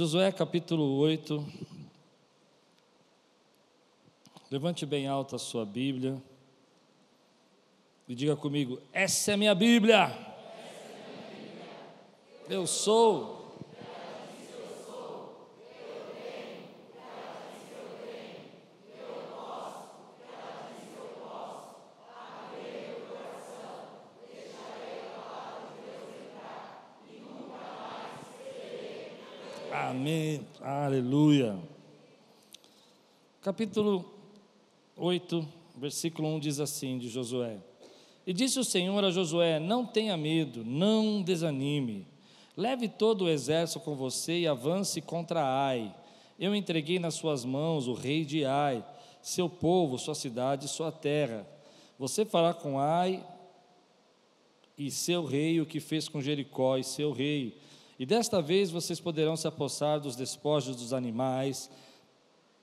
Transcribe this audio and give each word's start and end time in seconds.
Josué 0.00 0.32
capítulo 0.32 0.96
8. 0.96 1.46
Levante 4.50 4.86
bem 4.86 5.06
alta 5.06 5.36
a 5.36 5.38
sua 5.38 5.66
Bíblia 5.66 6.16
e 8.08 8.14
diga 8.14 8.34
comigo: 8.34 8.80
Essa 8.94 9.32
é 9.32 9.34
a 9.34 9.36
minha 9.36 9.54
Bíblia. 9.54 10.10
Eu 12.48 12.66
sou. 12.66 13.40
Amém. 29.90 30.46
Aleluia. 30.90 31.56
Capítulo 33.40 34.12
8, 34.96 35.48
versículo 35.76 36.26
1 36.26 36.40
diz 36.40 36.58
assim 36.58 36.98
de 36.98 37.08
Josué: 37.08 37.58
E 38.26 38.32
disse 38.32 38.58
o 38.58 38.64
Senhor 38.64 39.04
a 39.04 39.12
Josué: 39.12 39.60
Não 39.60 39.86
tenha 39.86 40.16
medo, 40.16 40.64
não 40.64 41.22
desanime. 41.22 42.08
Leve 42.56 42.88
todo 42.88 43.26
o 43.26 43.28
exército 43.28 43.78
com 43.78 43.94
você 43.94 44.40
e 44.40 44.48
avance 44.48 45.00
contra 45.00 45.44
Ai. 45.44 45.94
Eu 46.36 46.56
entreguei 46.56 46.98
nas 46.98 47.14
suas 47.14 47.44
mãos 47.44 47.86
o 47.86 47.94
rei 47.94 48.24
de 48.24 48.44
Ai, 48.44 48.84
seu 49.22 49.48
povo, 49.48 49.96
sua 49.96 50.16
cidade 50.16 50.66
e 50.66 50.68
sua 50.68 50.90
terra. 50.90 51.46
Você 52.00 52.24
fará 52.24 52.52
com 52.52 52.80
Ai 52.80 53.24
e 54.76 54.90
seu 54.90 55.24
rei 55.24 55.60
o 55.60 55.66
que 55.66 55.78
fez 55.78 56.08
com 56.08 56.20
Jericó 56.20 56.76
e 56.76 56.82
seu 56.82 57.12
rei 57.12 57.56
e 58.00 58.06
desta 58.06 58.40
vez 58.40 58.70
vocês 58.70 58.98
poderão 58.98 59.36
se 59.36 59.46
apossar 59.46 60.00
dos 60.00 60.16
despojos 60.16 60.74
dos 60.74 60.94
animais. 60.94 61.70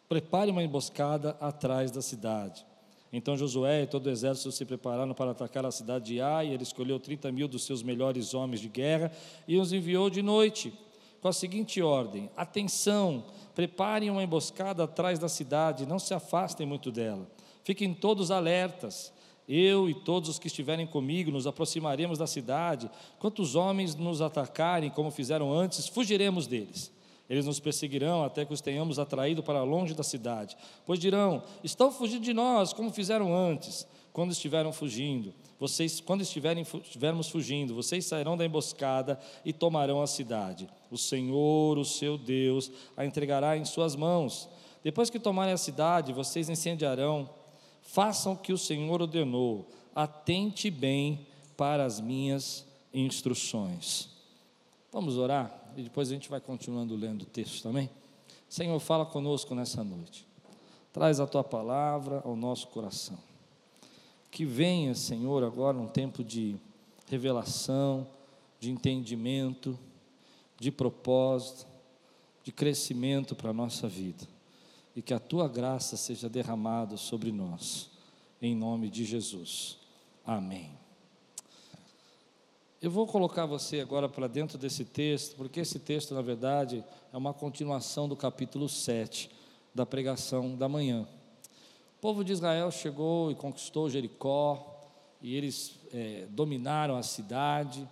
Prepare 0.09 0.49
uma 0.49 0.63
emboscada 0.63 1.37
atrás 1.39 1.91
da 1.91 2.01
cidade. 2.01 2.65
Então 3.13 3.37
Josué 3.37 3.83
e 3.83 3.85
todo 3.85 4.07
o 4.07 4.09
exército 4.09 4.51
se 4.51 4.65
prepararam 4.65 5.13
para 5.13 5.29
atacar 5.29 5.63
a 5.63 5.71
cidade 5.71 6.05
de 6.05 6.19
Ai. 6.19 6.47
Ele 6.47 6.63
escolheu 6.63 6.99
30 6.99 7.31
mil 7.31 7.47
dos 7.47 7.65
seus 7.65 7.83
melhores 7.83 8.33
homens 8.33 8.61
de 8.61 8.67
guerra 8.67 9.11
e 9.47 9.57
os 9.57 9.71
enviou 9.71 10.09
de 10.09 10.23
noite, 10.23 10.73
com 11.21 11.27
a 11.27 11.33
seguinte 11.33 11.83
ordem: 11.83 12.31
Atenção, 12.35 13.23
preparem 13.53 14.09
uma 14.09 14.23
emboscada 14.23 14.85
atrás 14.85 15.19
da 15.19 15.29
cidade, 15.29 15.85
não 15.85 15.99
se 15.99 16.15
afastem 16.15 16.65
muito 16.65 16.91
dela. 16.91 17.29
Fiquem 17.63 17.93
todos 17.93 18.31
alertas. 18.31 19.13
Eu 19.47 19.89
e 19.89 19.93
todos 19.93 20.29
os 20.29 20.39
que 20.39 20.47
estiverem 20.47 20.85
comigo 20.85 21.31
nos 21.31 21.47
aproximaremos 21.47 22.17
da 22.17 22.27
cidade. 22.27 22.89
Quantos 23.17 23.55
homens 23.55 23.95
nos 23.95 24.21
atacarem, 24.21 24.89
como 24.89 25.09
fizeram 25.09 25.53
antes, 25.53 25.87
fugiremos 25.87 26.47
deles. 26.47 26.91
Eles 27.29 27.45
nos 27.45 27.59
perseguirão 27.59 28.23
até 28.23 28.45
que 28.45 28.53
os 28.53 28.61
tenhamos 28.61 28.99
atraído 28.99 29.43
para 29.43 29.63
longe 29.63 29.93
da 29.93 30.03
cidade. 30.03 30.57
Pois 30.85 30.99
dirão: 30.99 31.43
Estão 31.63 31.91
fugindo 31.91 32.23
de 32.23 32.33
nós, 32.33 32.73
como 32.73 32.91
fizeram 32.91 33.35
antes, 33.35 33.87
quando 34.13 34.31
estiveram 34.31 34.71
fugindo. 34.71 35.33
Vocês, 35.59 35.99
quando 35.99 36.21
estiverem, 36.21 36.63
estivermos 36.63 37.29
fugindo, 37.29 37.75
vocês 37.75 38.05
sairão 38.05 38.37
da 38.37 38.45
emboscada 38.45 39.19
e 39.43 39.51
tomarão 39.51 40.01
a 40.01 40.07
cidade. 40.07 40.69
O 40.89 40.97
Senhor, 40.97 41.77
o 41.77 41.85
seu 41.85 42.17
Deus, 42.17 42.71
a 42.95 43.05
entregará 43.05 43.57
em 43.57 43.65
suas 43.65 43.95
mãos. 43.95 44.47
Depois 44.83 45.09
que 45.09 45.19
tomarem 45.19 45.53
a 45.53 45.57
cidade, 45.57 46.13
vocês 46.13 46.47
incendiarão 46.47 47.29
Façam 47.87 48.33
o 48.33 48.37
que 48.37 48.51
o 48.51 48.57
Senhor 48.57 49.01
ordenou, 49.01 49.65
atente 49.95 50.69
bem 50.69 51.25
para 51.55 51.85
as 51.85 52.01
minhas 52.01 52.65
instruções. 52.93 54.09
Vamos 54.91 55.17
orar 55.17 55.71
e 55.75 55.83
depois 55.83 56.09
a 56.09 56.13
gente 56.13 56.29
vai 56.29 56.41
continuando 56.41 56.97
lendo 56.97 57.21
o 57.21 57.25
texto 57.25 57.63
também. 57.63 57.89
Senhor, 58.49 58.77
fala 58.81 59.05
conosco 59.05 59.55
nessa 59.55 59.85
noite. 59.85 60.27
Traz 60.91 61.21
a 61.21 61.25
tua 61.25 61.45
palavra 61.45 62.21
ao 62.25 62.35
nosso 62.35 62.67
coração. 62.67 63.17
Que 64.29 64.43
venha, 64.43 64.93
Senhor, 64.93 65.41
agora 65.41 65.77
um 65.77 65.87
tempo 65.87 66.25
de 66.25 66.57
revelação, 67.09 68.05
de 68.59 68.69
entendimento, 68.69 69.79
de 70.59 70.71
propósito, 70.71 71.65
de 72.43 72.51
crescimento 72.51 73.33
para 73.33 73.51
a 73.51 73.53
nossa 73.53 73.87
vida 73.87 74.36
e 74.97 75.01
que 75.03 75.13
a 75.13 75.19
tua 75.19 75.47
graça 75.47 75.95
seja 75.95 76.27
derramada 76.27 76.97
sobre 76.97 77.31
nós, 77.31 77.87
em 78.41 78.55
nome 78.55 78.89
de 78.89 79.05
Jesus. 79.05 79.77
Amém. 80.25 80.71
Eu 82.81 82.89
vou 82.89 83.05
colocar 83.05 83.45
você 83.45 83.79
agora 83.79 84.09
para 84.09 84.25
dentro 84.25 84.57
desse 84.57 84.83
texto, 84.83 85.35
porque 85.35 85.59
esse 85.59 85.77
texto, 85.77 86.15
na 86.15 86.21
verdade, 86.23 86.83
é 87.13 87.15
uma 87.15 87.31
continuação 87.31 88.09
do 88.09 88.15
capítulo 88.15 88.67
7 88.67 89.29
da 89.71 89.85
pregação 89.85 90.55
da 90.55 90.67
manhã. 90.67 91.07
O 91.97 92.01
povo 92.01 92.23
de 92.23 92.33
Israel 92.33 92.71
chegou 92.71 93.29
e 93.29 93.35
conquistou 93.35 93.91
Jericó, 93.91 94.81
e 95.21 95.35
eles 95.35 95.79
é, 95.93 96.25
dominaram 96.31 96.97
a 96.97 97.03
cidade. 97.03 97.87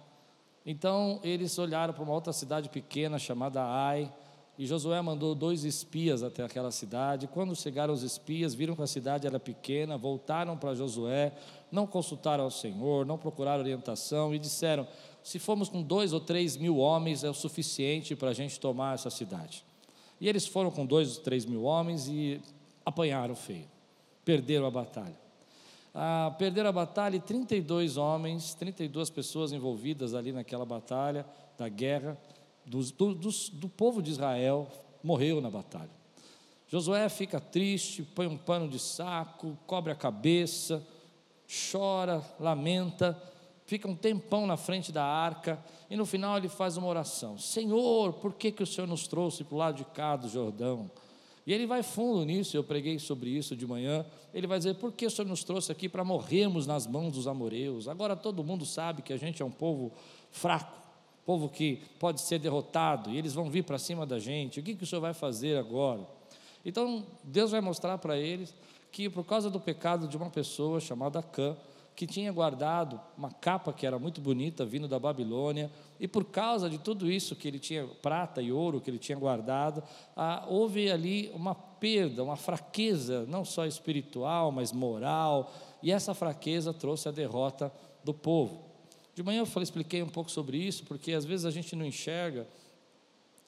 Então, 0.66 1.20
eles 1.22 1.56
olharam 1.60 1.94
para 1.94 2.02
uma 2.02 2.14
outra 2.14 2.34
cidade 2.34 2.68
pequena 2.68 3.20
chamada 3.20 3.64
Ai, 3.64 4.12
e 4.58 4.66
Josué 4.66 5.02
mandou 5.02 5.36
dois 5.36 5.66
espias 5.66 6.24
até 6.24 6.44
aquela 6.44 6.72
cidade. 6.72 7.28
Quando 7.28 7.54
chegaram 7.56 7.94
os 7.94 8.04
espias, 8.04 8.54
viram 8.54 8.76
que 8.76 8.82
a 8.82 8.88
cidade 8.88 9.28
era 9.28 9.38
pequena, 9.38 9.98
voltaram 9.98 10.58
para 10.58 10.74
Josué, 10.74 11.34
não 11.70 11.86
consultaram 11.86 12.46
ao 12.46 12.52
Senhor, 12.52 13.06
não 13.06 13.18
procuraram 13.18 13.62
orientação 13.62 14.34
e 14.34 14.40
disseram: 14.40 14.88
se 15.22 15.40
formos 15.40 15.68
com 15.68 15.82
dois 15.82 16.14
ou 16.14 16.22
três 16.22 16.56
mil 16.56 16.78
homens, 16.78 17.24
é 17.24 17.30
o 17.30 17.34
suficiente 17.34 18.16
para 18.16 18.30
a 18.30 18.34
gente 18.34 18.58
tomar 18.58 18.96
essa 18.96 19.10
cidade. 19.10 19.66
E 20.22 20.30
eles 20.30 20.48
foram 20.48 20.72
com 20.72 20.86
dois 20.86 21.18
ou 21.18 21.24
três 21.24 21.46
mil 21.46 21.64
homens 21.64 22.08
e 22.08 22.40
apanharam 22.86 23.36
feio, 23.36 23.68
perderam 24.24 24.66
a 24.66 24.72
batalha. 24.72 25.26
Ah, 25.94 26.34
perderam 26.38 26.70
a 26.70 26.74
batalha 26.74 27.18
e 27.18 27.20
32 27.20 27.98
homens, 27.98 28.54
32 28.54 29.10
pessoas 29.10 29.52
envolvidas 29.52 30.14
ali 30.14 30.32
naquela 30.32 30.66
batalha 30.66 31.26
da 31.58 31.68
guerra 31.68 32.18
do, 32.66 32.82
do, 33.14 33.70
povo 33.70 34.02
de 34.02 34.12
Israel 34.12 34.68
morreu 35.04 35.40
na 35.40 35.50
batalha. 35.50 35.92
Josué 36.68 37.08
fica 37.10 37.40
triste, 37.40 38.02
põe 38.02 38.26
um 38.26 38.38
pano 38.38 38.68
de 38.68 38.80
saco, 38.80 39.58
cobre 39.68 39.92
a 39.92 39.96
cabeça, 39.96 40.86
chora, 41.72 42.24
lamenta, 42.40 43.22
fica 43.66 43.88
um 43.88 43.96
tempão 43.96 44.48
na 44.48 44.58
frente 44.58 44.92
da 44.92 45.04
arca 45.04 45.64
e 45.90 45.96
no 45.96 46.06
final 46.06 46.38
ele 46.38 46.50
faz 46.50 46.76
uma 46.76 46.88
oração: 46.88 47.38
Senhor, 47.38 48.14
por 48.14 48.34
que, 48.34 48.52
que 48.52 48.64
o 48.64 48.68
Senhor 48.68 48.88
nos 48.88 49.08
trouxe 49.08 49.44
para 49.44 49.56
o 49.56 49.58
lado 49.60 49.78
de 49.78 49.86
cá 49.86 50.16
do 50.16 50.28
Jordão? 50.28 50.90
E 51.46 51.54
ele 51.54 51.68
vai 51.68 51.84
fundo 51.84 52.26
nisso, 52.26 52.58
eu 52.58 52.64
preguei 52.64 52.98
sobre 52.98 53.30
isso 53.30 53.56
de 53.56 53.68
manhã. 53.68 54.04
Ele 54.34 54.48
vai 54.48 54.58
dizer: 54.58 54.74
por 54.76 54.92
que 54.92 55.06
o 55.06 55.12
Senhor 55.12 55.28
nos 55.28 55.44
trouxe 55.44 55.72
aqui 55.72 55.88
para 55.88 56.04
morrermos 56.04 56.66
nas 56.66 56.88
mãos 56.88 57.14
dos 57.14 57.28
amoreus? 57.28 57.88
Agora 57.88 58.16
todo 58.16 58.44
mundo 58.44 58.66
sabe 58.66 59.04
que 59.04 59.14
a 59.14 59.18
gente 59.18 59.44
é 59.44 59.46
um 59.46 59.52
povo 59.52 59.94
fraco 60.32 60.85
povo 61.26 61.50
que 61.50 61.82
pode 62.00 62.22
ser 62.22 62.40
derrotado, 62.40 63.10
e 63.10 63.18
eles 63.18 63.34
vão 63.34 63.50
vir 63.50 63.64
para 63.64 63.80
cima 63.80 64.06
da 64.06 64.20
gente, 64.20 64.60
o 64.60 64.64
que, 64.64 64.76
que 64.76 64.84
o 64.84 64.88
Senhor 64.88 65.02
vai 65.02 65.14
fazer 65.14 65.58
agora? 65.58 66.08
Então, 66.64 67.06
Deus 67.24 67.52
vai 67.52 67.62
mostrar 67.62 67.98
para 67.98 68.18
eles 68.18 68.54
que, 68.92 69.10
por 69.10 69.26
causa 69.26 69.50
do 69.50 69.60
pecado 69.60 70.08
de 70.08 70.16
uma 70.16 70.30
pessoa 70.30 70.80
chamada 70.80 71.22
Cã, 71.22 71.58
que 71.96 72.06
tinha 72.06 72.32
guardado 72.32 73.00
uma 73.18 73.32
capa 73.32 73.72
que 73.72 73.86
era 73.86 73.98
muito 73.98 74.20
bonita, 74.20 74.66
vindo 74.66 74.88
da 74.88 75.00
Babilônia, 75.00 75.72
e 76.00 76.08
por 76.08 76.26
causa 76.26 76.70
de 76.70 76.78
tudo 76.78 77.10
isso 77.10 77.36
que 77.36 77.48
ele 77.48 77.58
tinha, 77.58 77.88
prata 78.02 78.42
e 78.42 78.52
ouro 78.52 78.82
que 78.82 78.90
ele 78.90 79.00
tinha 79.00 79.18
guardado, 79.18 79.82
ah, 80.16 80.46
houve 80.48 80.92
ali 80.92 81.32
uma 81.34 81.56
perda, 81.56 82.24
uma 82.24 82.36
fraqueza, 82.36 83.26
não 83.28 83.46
só 83.46 83.66
espiritual, 83.66 84.52
mas 84.52 84.74
moral, 84.74 85.54
e 85.82 85.92
essa 85.92 86.14
fraqueza 86.14 86.74
trouxe 86.74 87.08
a 87.08 87.12
derrota 87.12 87.72
do 88.04 88.14
povo. 88.14 88.65
De 89.16 89.24
manhã 89.24 89.40
eu 89.40 89.46
falei, 89.46 89.64
expliquei 89.64 90.04
um 90.04 90.10
pouco 90.10 90.30
sobre 90.30 90.58
isso, 90.58 90.84
porque 90.84 91.14
às 91.14 91.24
vezes 91.24 91.46
a 91.46 91.52
gente 91.52 91.76
não 91.76 91.86
enxerga 91.86 92.46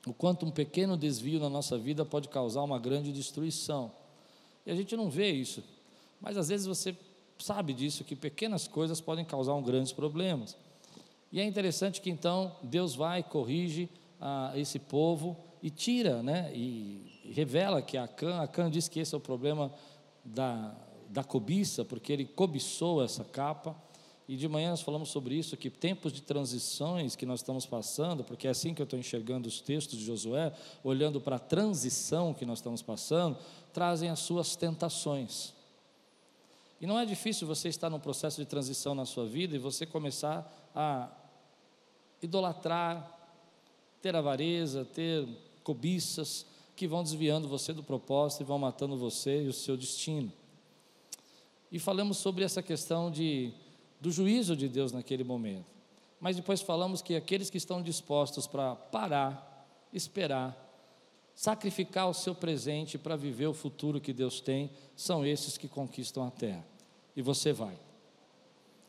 o 0.06 0.14
quanto 0.14 0.46
um 0.46 0.52
pequeno 0.52 0.96
desvio 0.96 1.40
na 1.40 1.50
nossa 1.50 1.78
vida 1.78 2.06
pode 2.06 2.30
causar 2.30 2.64
uma 2.64 2.80
grande 2.80 3.12
destruição. 3.12 3.92
E 4.66 4.72
a 4.72 4.75
gente 4.75 4.96
não 4.96 5.10
vê 5.10 5.30
isso. 5.30 5.62
Mas 6.22 6.38
às 6.38 6.48
vezes 6.48 6.66
você 6.66 6.96
sabe 7.38 7.74
disso, 7.74 8.06
que 8.06 8.16
pequenas 8.16 8.68
coisas 8.68 9.02
podem 9.02 9.25
causar 9.25 9.54
um 9.54 9.62
grandes 9.62 9.92
problemas. 9.92 10.56
E 11.31 11.42
é 11.42 11.44
interessante 11.44 12.00
que 12.00 12.10
então 12.10 12.56
Deus 12.63 12.96
vai, 12.96 13.22
corrige 13.22 13.90
ah, 14.20 14.54
esse 14.56 14.80
povo 14.80 15.36
e 15.62 15.70
tira, 15.70 16.24
né, 16.24 16.52
e 16.56 17.31
revela 17.34 17.81
que 17.81 17.98
Acã, 17.98 18.40
Acã 18.40 18.70
diz 18.70 18.88
que 18.88 19.00
esse 19.00 19.13
é 19.13 19.18
o 19.18 19.22
problema 19.22 19.74
da, 20.24 20.74
da 21.10 21.24
cobiça, 21.24 21.84
porque 21.84 22.13
ele 22.13 22.25
cobiçou 22.25 23.04
essa 23.04 23.24
capa, 23.24 23.75
e 24.27 24.35
de 24.35 24.47
manhã 24.47 24.71
nós 24.71 24.81
falamos 24.81 25.09
sobre 25.09 25.35
isso, 25.35 25.56
que 25.56 25.69
tempos 25.69 26.12
de 26.12 26.21
transições 26.21 27.15
que 27.15 27.25
nós 27.25 27.39
estamos 27.39 27.65
passando, 27.65 28.25
porque 28.25 28.47
é 28.47 28.50
assim 28.50 28.74
que 28.74 28.81
eu 28.81 28.83
estou 28.83 29.00
enxergando 29.00 29.47
os 29.47 29.62
textos 29.62 29.97
de 29.97 30.06
Josué, 30.06 30.51
olhando 30.83 31.21
para 31.21 31.38
a 31.38 31.39
transição 31.39 32.33
que 32.33 32.45
nós 32.45 32.59
estamos 32.59 32.81
passando, 32.81 33.38
trazem 33.71 34.09
as 34.09 34.19
suas 34.19 34.56
tentações. 34.56 35.53
E 36.81 36.85
não 36.85 37.00
é 37.00 37.06
difícil 37.06 37.47
você 37.47 37.69
estar 37.69 37.89
num 37.89 38.00
processo 38.00 38.41
de 38.41 38.45
transição 38.45 38.94
na 38.94 39.06
sua 39.06 39.25
vida 39.25 39.56
e 39.56 39.59
você 39.59 39.85
começar 39.85 40.69
a 40.75 41.09
idolatrar, 42.21 43.09
ter 44.01 44.15
avareza, 44.15 44.83
ter 44.83 45.25
cobiças, 45.63 46.45
que 46.75 46.88
vão 46.88 47.01
desviando 47.01 47.47
você 47.47 47.74
do 47.74 47.81
propósito 47.81 48.41
e 48.41 48.45
vão 48.45 48.59
matando 48.59 48.95
você 48.97 49.44
e 49.44 49.47
o 49.47 49.53
seu 49.53 49.75
destino. 49.75 50.31
E 51.71 51.79
falamos 51.79 52.18
sobre 52.18 52.44
essa 52.44 52.62
questão 52.62 53.09
de, 53.09 53.51
do 54.00 54.12
juízo 54.12 54.56
de 54.56 54.68
Deus 54.68 54.92
naquele 54.92 55.24
momento. 55.24 55.66
Mas 56.20 56.36
depois 56.36 56.62
falamos 56.62 57.02
que 57.02 57.16
aqueles 57.16 57.50
que 57.50 57.58
estão 57.58 57.82
dispostos 57.82 58.48
para 58.48 58.76
parar, 58.76 59.68
esperar, 59.94 60.56
sacrificar 61.36 62.10
o 62.10 62.14
seu 62.14 62.34
presente 62.34 62.98
para 62.98 63.16
viver 63.16 63.48
o 63.48 63.54
futuro 63.54 64.02
que 64.02 64.14
Deus 64.14 64.42
tem, 64.42 64.72
são 64.96 65.26
esses 65.26 65.58
que 65.58 65.68
conquistam 65.68 66.26
a 66.26 66.32
terra. 66.32 66.66
E 67.16 67.22
você 67.22 67.54
vai. 67.54 67.78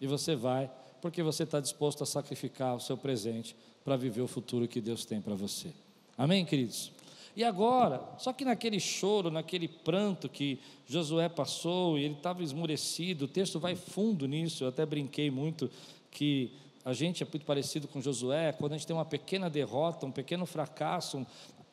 E 0.01 0.07
você 0.07 0.35
vai 0.35 0.71
porque 1.01 1.23
você 1.23 1.45
está 1.45 1.61
disposto 1.61 2.03
a 2.03 2.07
sacrificar 2.07 2.75
o 2.75 2.81
seu 2.81 2.97
presente 2.97 3.55
para 3.85 3.97
viver 3.97 4.23
o 4.23 4.27
futuro 4.27 4.67
que 4.67 4.81
Deus 4.81 5.05
tem 5.05 5.21
para 5.21 5.35
você. 5.35 5.73
Amém, 6.17 6.45
queridos? 6.45 6.91
E 7.39 7.45
agora, 7.45 8.03
só 8.19 8.33
que 8.33 8.45
naquele 8.45 8.81
choro, 8.81 9.31
naquele 9.31 9.69
pranto 9.69 10.29
que 10.29 10.59
Josué 10.89 11.29
passou, 11.29 11.97
e 11.97 12.03
ele 12.03 12.15
estava 12.15 12.43
esmurecido, 12.43 13.27
o 13.27 13.29
texto 13.29 13.61
vai 13.61 13.77
fundo 13.77 14.27
nisso, 14.27 14.65
eu 14.65 14.69
até 14.69 14.85
brinquei 14.85 15.31
muito 15.31 15.71
que 16.11 16.51
a 16.85 16.93
gente 16.93 17.23
é 17.23 17.27
muito 17.33 17.47
parecido 17.47 17.87
com 17.87 18.01
Josué, 18.01 18.51
quando 18.51 18.73
a 18.73 18.77
gente 18.77 18.89
tem 18.89 18.97
uma 18.97 19.05
pequena 19.05 19.49
derrota, 19.49 20.05
um 20.05 20.11
pequeno 20.11 20.47
fracasso, 20.47 21.25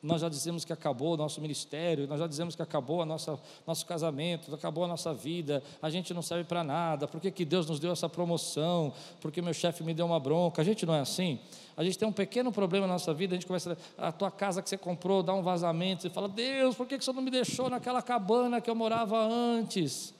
nós 0.06 0.20
já 0.20 0.28
dizemos 0.28 0.64
que 0.64 0.72
acabou 0.72 1.14
o 1.14 1.16
nosso 1.16 1.40
ministério, 1.40 2.06
nós 2.06 2.18
já 2.18 2.26
dizemos 2.26 2.54
que 2.54 2.62
acabou 2.62 3.04
nossa, 3.04 3.38
nosso 3.66 3.84
casamento, 3.84 4.54
acabou 4.54 4.84
a 4.84 4.88
nossa 4.88 5.12
vida, 5.12 5.62
a 5.82 5.90
gente 5.90 6.14
não 6.14 6.22
serve 6.22 6.44
para 6.44 6.62
nada, 6.62 7.06
por 7.06 7.20
que, 7.20 7.30
que 7.30 7.44
Deus 7.44 7.66
nos 7.66 7.78
deu 7.78 7.92
essa 7.92 8.08
promoção, 8.08 8.92
porque 9.20 9.42
meu 9.42 9.52
chefe 9.52 9.82
me 9.82 9.92
deu 9.92 10.06
uma 10.06 10.20
bronca, 10.20 10.62
a 10.62 10.64
gente 10.64 10.86
não 10.86 10.94
é 10.94 11.00
assim? 11.00 11.38
A 11.76 11.84
gente 11.84 11.98
tem 11.98 12.08
um 12.08 12.12
pequeno 12.12 12.50
problema 12.50 12.86
na 12.86 12.94
nossa 12.94 13.12
vida, 13.12 13.34
a 13.34 13.36
gente 13.36 13.46
começa, 13.46 13.76
a 13.98 14.10
tua 14.10 14.30
casa 14.30 14.62
que 14.62 14.68
você 14.68 14.78
comprou 14.78 15.22
dá 15.22 15.34
um 15.34 15.42
vazamento, 15.42 16.02
você 16.02 16.10
fala, 16.10 16.28
Deus, 16.28 16.74
por 16.74 16.86
que, 16.86 16.96
que 16.96 17.04
você 17.04 17.12
não 17.12 17.22
me 17.22 17.30
deixou 17.30 17.68
naquela 17.68 18.00
cabana 18.00 18.60
que 18.60 18.70
eu 18.70 18.74
morava 18.74 19.18
antes? 19.18 20.14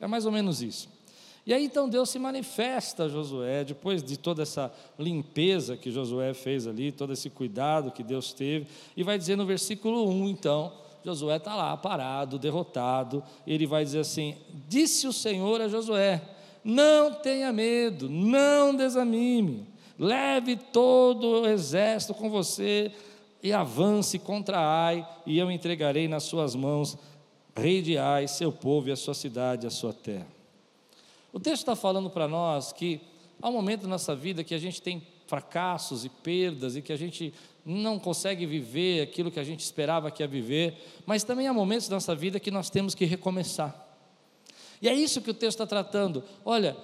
É 0.00 0.06
mais 0.06 0.26
ou 0.26 0.32
menos 0.32 0.62
isso. 0.62 0.95
E 1.46 1.54
aí 1.54 1.64
então 1.64 1.88
Deus 1.88 2.10
se 2.10 2.18
manifesta 2.18 3.04
a 3.04 3.08
Josué, 3.08 3.62
depois 3.62 4.02
de 4.02 4.16
toda 4.16 4.42
essa 4.42 4.72
limpeza 4.98 5.76
que 5.76 5.92
Josué 5.92 6.34
fez 6.34 6.66
ali, 6.66 6.90
todo 6.90 7.12
esse 7.12 7.30
cuidado 7.30 7.92
que 7.92 8.02
Deus 8.02 8.32
teve, 8.32 8.66
e 8.96 9.04
vai 9.04 9.16
dizer 9.16 9.36
no 9.36 9.46
versículo 9.46 10.08
1, 10.08 10.28
então, 10.28 10.72
Josué 11.04 11.36
está 11.36 11.54
lá 11.54 11.76
parado, 11.76 12.36
derrotado, 12.36 13.22
ele 13.46 13.64
vai 13.64 13.84
dizer 13.84 14.00
assim: 14.00 14.34
Disse 14.68 15.06
o 15.06 15.12
Senhor 15.12 15.60
a 15.60 15.68
Josué: 15.68 16.20
Não 16.64 17.12
tenha 17.12 17.52
medo, 17.52 18.10
não 18.10 18.74
desanime, 18.74 19.68
leve 19.96 20.56
todo 20.56 21.42
o 21.42 21.46
exército 21.46 22.12
com 22.12 22.28
você 22.28 22.90
e 23.40 23.52
avance 23.52 24.18
contra 24.18 24.58
Ai, 24.58 25.08
e 25.24 25.38
eu 25.38 25.48
entregarei 25.48 26.08
nas 26.08 26.24
suas 26.24 26.56
mãos 26.56 26.98
rei 27.54 27.80
de 27.80 27.96
Ai, 27.96 28.26
seu 28.26 28.50
povo 28.50 28.88
e 28.88 28.92
a 28.92 28.96
sua 28.96 29.14
cidade, 29.14 29.64
a 29.64 29.70
sua 29.70 29.92
terra. 29.92 30.35
O 31.32 31.40
texto 31.40 31.62
está 31.62 31.76
falando 31.76 32.08
para 32.10 32.26
nós 32.26 32.72
que 32.72 33.00
há 33.40 33.48
um 33.48 33.52
momento 33.52 33.82
na 33.82 33.90
nossa 33.90 34.14
vida 34.14 34.44
que 34.44 34.54
a 34.54 34.58
gente 34.58 34.80
tem 34.80 35.06
fracassos 35.26 36.04
e 36.04 36.08
perdas 36.08 36.76
e 36.76 36.82
que 36.82 36.92
a 36.92 36.96
gente 36.96 37.34
não 37.64 37.98
consegue 37.98 38.46
viver 38.46 39.02
aquilo 39.02 39.30
que 39.30 39.40
a 39.40 39.44
gente 39.44 39.60
esperava 39.60 40.10
que 40.10 40.22
ia 40.22 40.28
viver, 40.28 41.02
mas 41.04 41.24
também 41.24 41.48
há 41.48 41.52
momentos 41.52 41.88
na 41.88 41.96
nossa 41.96 42.14
vida 42.14 42.38
que 42.38 42.50
nós 42.50 42.70
temos 42.70 42.94
que 42.94 43.04
recomeçar. 43.04 43.84
E 44.80 44.88
é 44.88 44.94
isso 44.94 45.20
que 45.20 45.30
o 45.30 45.34
texto 45.34 45.62
está 45.62 45.66
tratando. 45.66 46.22
Olha, 46.44 46.76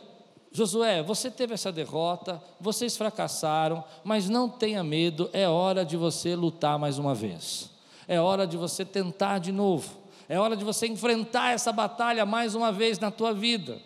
Josué, 0.50 1.02
você 1.02 1.30
teve 1.30 1.54
essa 1.54 1.70
derrota, 1.70 2.42
vocês 2.60 2.96
fracassaram, 2.96 3.84
mas 4.02 4.28
não 4.28 4.48
tenha 4.48 4.82
medo, 4.82 5.30
é 5.32 5.48
hora 5.48 5.84
de 5.84 5.96
você 5.96 6.34
lutar 6.34 6.78
mais 6.78 6.98
uma 6.98 7.14
vez. 7.14 7.70
É 8.08 8.20
hora 8.20 8.46
de 8.46 8.56
você 8.56 8.84
tentar 8.84 9.38
de 9.38 9.52
novo. 9.52 10.02
É 10.28 10.38
hora 10.38 10.56
de 10.56 10.64
você 10.64 10.86
enfrentar 10.86 11.52
essa 11.52 11.72
batalha 11.72 12.26
mais 12.26 12.54
uma 12.54 12.72
vez 12.72 12.98
na 12.98 13.10
tua 13.10 13.32
vida. 13.32 13.78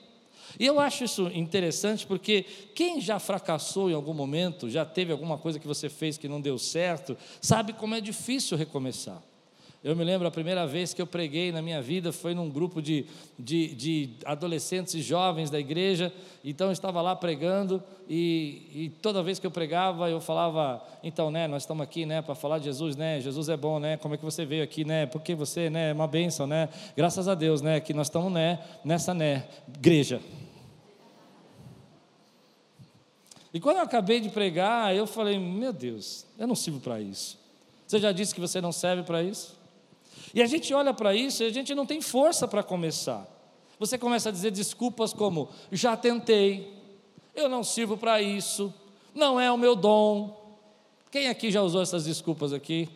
E 0.59 0.67
eu 0.67 0.81
acho 0.81 1.05
isso 1.05 1.31
interessante 1.35 2.07
porque 2.07 2.45
quem 2.75 3.01
já 3.01 3.19
fracassou 3.19 3.91
em 3.91 3.95
algum 3.95 4.15
momento, 4.15 4.71
já 4.71 4.85
teve 4.85 5.13
alguma 5.13 5.39
coisa 5.39 5.59
que 5.59 5.67
você 5.67 5.89
fez 5.89 6.17
que 6.17 6.29
não 6.29 6.41
deu 6.41 6.59
certo, 6.59 7.17
sabe 7.41 7.73
como 7.73 7.95
é 7.95 8.01
difícil 8.01 8.57
recomeçar. 8.57 9.23
Eu 9.87 9.95
me 9.95 10.03
lembro 10.03 10.27
a 10.27 10.33
primeira 10.33 10.67
vez 10.67 10.93
que 10.93 11.01
eu 11.01 11.07
preguei 11.07 11.53
na 11.53 11.63
minha 11.63 11.81
vida 11.81 12.11
foi 12.11 12.35
num 12.35 12.51
grupo 12.51 12.83
de, 12.83 13.07
de, 13.39 13.69
de 13.73 14.11
adolescentes 14.25 14.95
e 14.95 15.01
jovens 15.01 15.49
da 15.49 15.61
igreja. 15.61 16.13
Então 16.45 16.67
eu 16.67 16.73
estava 16.73 17.01
lá 17.01 17.15
pregando 17.15 17.81
e, 18.09 18.63
e, 18.75 18.89
toda 19.01 19.23
vez 19.23 19.39
que 19.39 19.47
eu 19.47 19.51
pregava 19.51 20.11
eu 20.11 20.21
falava: 20.21 20.83
então, 21.05 21.31
né, 21.31 21.47
nós 21.47 21.63
estamos 21.63 21.85
aqui, 21.85 22.05
né, 22.05 22.21
para 22.21 22.35
falar 22.35 22.59
de 22.59 22.65
Jesus, 22.65 22.97
né? 22.97 23.21
Jesus 23.21 23.49
é 23.49 23.57
bom, 23.57 23.79
né? 23.79 23.97
Como 23.97 24.15
é 24.15 24.19
que 24.19 24.25
você 24.25 24.45
veio 24.45 24.65
aqui, 24.65 24.85
né? 24.85 25.07
Porque 25.07 25.37
você, 25.37 25.71
né, 25.71 25.91
é 25.91 25.93
uma 25.93 26.09
bênção, 26.09 26.49
né? 26.49 26.69
Graças 26.97 27.29
a 27.29 27.37
Deus, 27.37 27.63
né, 27.63 27.79
que 27.79 27.95
nós 27.95 28.09
estamos, 28.09 28.33
né, 28.33 28.59
nessa, 28.85 29.15
né, 29.15 29.45
igreja. 29.69 30.21
E 33.57 33.61
quando 33.61 33.79
eu 33.79 33.85
acabei 33.85 34.21
de 34.21 34.29
pregar, 34.29 34.95
eu 34.95 35.07
falei: 35.07 35.39
Meu 35.39 35.73
Deus, 35.73 36.27
eu 36.39 36.47
não 36.47 36.55
sirvo 36.55 36.79
para 36.79 37.01
isso. 37.01 37.39
Você 37.87 37.99
já 37.99 38.13
disse 38.13 38.35
que 38.35 38.41
você 38.41 38.61
não 38.61 38.71
serve 38.71 39.03
para 39.03 39.23
isso? 39.23 39.57
E 40.35 40.43
a 40.43 40.47
gente 40.47 40.75
olha 40.75 40.93
para 40.93 41.15
isso 41.15 41.43
e 41.43 41.47
a 41.47 41.51
gente 41.51 41.75
não 41.75 41.87
tem 41.87 42.03
força 42.03 42.47
para 42.47 42.63
começar. 42.63 43.27
Você 43.79 43.97
começa 43.97 44.29
a 44.29 44.33
dizer 44.33 44.51
desculpas 44.51 45.15
como: 45.15 45.49
Já 45.73 45.97
tentei, 45.97 46.71
eu 47.35 47.49
não 47.49 47.65
sirvo 47.65 47.97
para 47.97 48.21
isso, 48.21 48.75
não 49.15 49.41
é 49.41 49.51
o 49.51 49.57
meu 49.57 49.75
dom. 49.75 50.39
Quem 51.11 51.29
aqui 51.29 51.51
já 51.51 51.63
usou 51.63 51.81
essas 51.81 52.05
desculpas 52.05 52.53
aqui? 52.53 52.91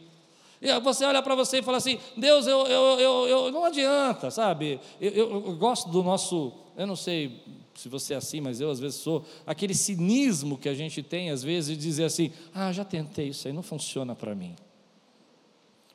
E 0.60 0.78
você 0.80 1.06
olha 1.06 1.22
para 1.22 1.34
você 1.34 1.60
e 1.60 1.62
fala 1.62 1.78
assim: 1.78 1.98
Deus, 2.18 2.46
eu, 2.46 2.66
eu, 2.66 3.00
eu, 3.00 3.28
eu 3.28 3.50
não 3.50 3.64
adianta, 3.64 4.30
sabe? 4.30 4.78
Eu, 5.00 5.10
eu, 5.10 5.30
eu 5.46 5.56
gosto 5.56 5.88
do 5.88 6.02
nosso, 6.02 6.52
eu 6.76 6.86
não 6.86 6.96
sei, 6.96 7.42
se 7.80 7.88
você 7.88 8.12
é 8.12 8.16
assim, 8.18 8.40
mas 8.40 8.60
eu 8.60 8.70
às 8.70 8.78
vezes 8.78 8.98
sou, 8.98 9.24
aquele 9.46 9.74
cinismo 9.74 10.58
que 10.58 10.68
a 10.68 10.74
gente 10.74 11.02
tem 11.02 11.30
às 11.30 11.42
vezes 11.42 11.76
de 11.76 11.82
dizer 11.82 12.04
assim: 12.04 12.30
ah, 12.54 12.70
já 12.72 12.84
tentei 12.84 13.28
isso 13.28 13.48
aí, 13.48 13.54
não 13.54 13.62
funciona 13.62 14.14
para 14.14 14.34
mim. 14.34 14.54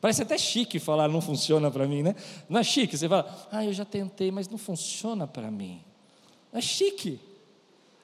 Parece 0.02 0.24
até 0.24 0.38
chique 0.38 0.80
falar 0.80 1.08
não 1.08 1.22
funciona 1.22 1.70
para 1.72 1.88
mim, 1.88 2.04
né? 2.04 2.16
Não 2.50 2.60
é 2.60 2.64
chique, 2.64 2.98
você 2.98 3.08
fala, 3.08 3.48
ah, 3.52 3.64
eu 3.64 3.74
já 3.74 3.86
tentei, 3.86 4.32
mas 4.32 4.48
não 4.50 4.58
funciona 4.58 5.26
para 5.26 5.50
mim. 5.50 5.82
É 6.52 6.62
chique. 6.62 7.20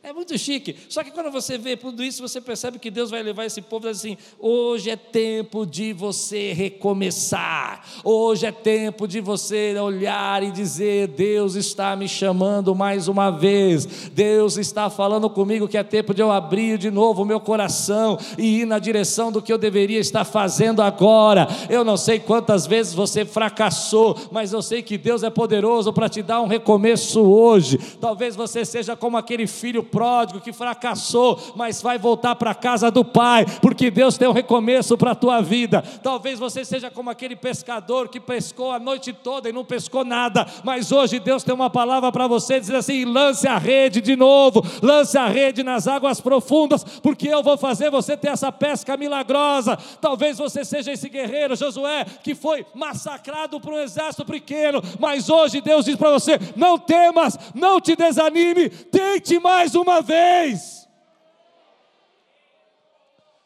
É 0.03 0.11
muito 0.11 0.35
chique. 0.35 0.75
Só 0.89 1.03
que 1.03 1.11
quando 1.11 1.29
você 1.29 1.59
vê 1.59 1.77
tudo 1.77 2.03
isso, 2.03 2.27
você 2.27 2.41
percebe 2.41 2.79
que 2.79 2.89
Deus 2.89 3.11
vai 3.11 3.21
levar 3.21 3.45
esse 3.45 3.61
povo 3.61 3.87
assim: 3.87 4.17
hoje 4.39 4.89
é 4.89 4.95
tempo 4.95 5.63
de 5.63 5.93
você 5.93 6.53
recomeçar. 6.53 7.85
Hoje 8.03 8.47
é 8.47 8.51
tempo 8.51 9.07
de 9.07 9.21
você 9.21 9.75
olhar 9.79 10.41
e 10.41 10.49
dizer: 10.49 11.07
Deus 11.07 11.53
está 11.53 11.95
me 11.95 12.07
chamando 12.07 12.73
mais 12.73 13.07
uma 13.07 13.29
vez. 13.29 14.09
Deus 14.11 14.57
está 14.57 14.89
falando 14.89 15.29
comigo 15.29 15.67
que 15.67 15.77
é 15.77 15.83
tempo 15.83 16.15
de 16.15 16.21
eu 16.23 16.31
abrir 16.31 16.79
de 16.79 16.89
novo 16.89 17.21
o 17.21 17.25
meu 17.25 17.39
coração 17.39 18.17
e 18.39 18.61
ir 18.61 18.65
na 18.65 18.79
direção 18.79 19.31
do 19.31 19.39
que 19.39 19.53
eu 19.53 19.57
deveria 19.57 19.99
estar 19.99 20.25
fazendo 20.25 20.81
agora. 20.81 21.47
Eu 21.69 21.83
não 21.83 21.95
sei 21.95 22.17
quantas 22.17 22.65
vezes 22.65 22.95
você 22.95 23.23
fracassou, 23.23 24.17
mas 24.31 24.51
eu 24.51 24.63
sei 24.63 24.81
que 24.81 24.97
Deus 24.97 25.21
é 25.21 25.29
poderoso 25.29 25.93
para 25.93 26.09
te 26.09 26.23
dar 26.23 26.41
um 26.41 26.47
recomeço 26.47 27.21
hoje. 27.21 27.77
Talvez 27.99 28.35
você 28.35 28.65
seja 28.65 28.95
como 28.95 29.15
aquele 29.15 29.45
filho 29.45 29.90
pródigo 29.91 30.39
que 30.39 30.53
fracassou, 30.53 31.53
mas 31.55 31.81
vai 31.81 31.97
voltar 31.97 32.35
para 32.35 32.51
a 32.51 32.55
casa 32.55 32.89
do 32.89 33.03
Pai, 33.03 33.45
porque 33.61 33.91
Deus 33.91 34.17
tem 34.17 34.27
um 34.27 34.31
recomeço 34.31 34.97
para 34.97 35.11
a 35.11 35.15
tua 35.15 35.41
vida. 35.41 35.83
Talvez 36.01 36.39
você 36.39 36.63
seja 36.63 36.89
como 36.89 37.09
aquele 37.09 37.35
pescador 37.35 38.07
que 38.07 38.19
pescou 38.19 38.71
a 38.71 38.79
noite 38.79 39.11
toda 39.11 39.49
e 39.49 39.53
não 39.53 39.65
pescou 39.65 40.05
nada, 40.05 40.47
mas 40.63 40.91
hoje 40.91 41.19
Deus 41.19 41.43
tem 41.43 41.53
uma 41.53 41.69
palavra 41.69 42.11
para 42.11 42.27
você, 42.27 42.59
dizer 42.59 42.75
assim: 42.75 43.05
lance 43.05 43.47
a 43.47 43.57
rede 43.57 44.01
de 44.01 44.15
novo, 44.15 44.65
lance 44.81 45.17
a 45.17 45.27
rede 45.27 45.63
nas 45.63 45.87
águas 45.87 46.21
profundas, 46.21 46.83
porque 46.83 47.27
eu 47.27 47.43
vou 47.43 47.57
fazer 47.57 47.91
você 47.91 48.15
ter 48.15 48.29
essa 48.29 48.51
pesca 48.51 48.95
milagrosa. 48.95 49.77
Talvez 49.99 50.37
você 50.37 50.63
seja 50.63 50.91
esse 50.91 51.09
guerreiro, 51.09 51.55
Josué, 51.55 52.05
que 52.23 52.33
foi 52.33 52.65
massacrado 52.73 53.59
por 53.59 53.73
um 53.73 53.79
exército 53.79 54.25
pequeno, 54.25 54.81
mas 54.99 55.29
hoje 55.29 55.61
Deus 55.61 55.85
diz 55.85 55.95
para 55.95 56.11
você: 56.11 56.39
não 56.55 56.77
temas, 56.77 57.37
não 57.53 57.81
te 57.81 57.95
desanime, 57.95 58.69
tente 58.69 59.39
mais 59.39 59.75
uma 59.81 60.01
vez. 60.01 60.87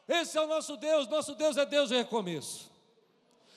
Esse 0.07 0.37
é 0.37 0.41
o 0.41 0.47
nosso 0.47 0.77
Deus, 0.77 1.07
nosso 1.07 1.33
Deus 1.35 1.57
é 1.57 1.65
Deus 1.65 1.89
de 1.89 1.95
recomeço. 1.95 2.71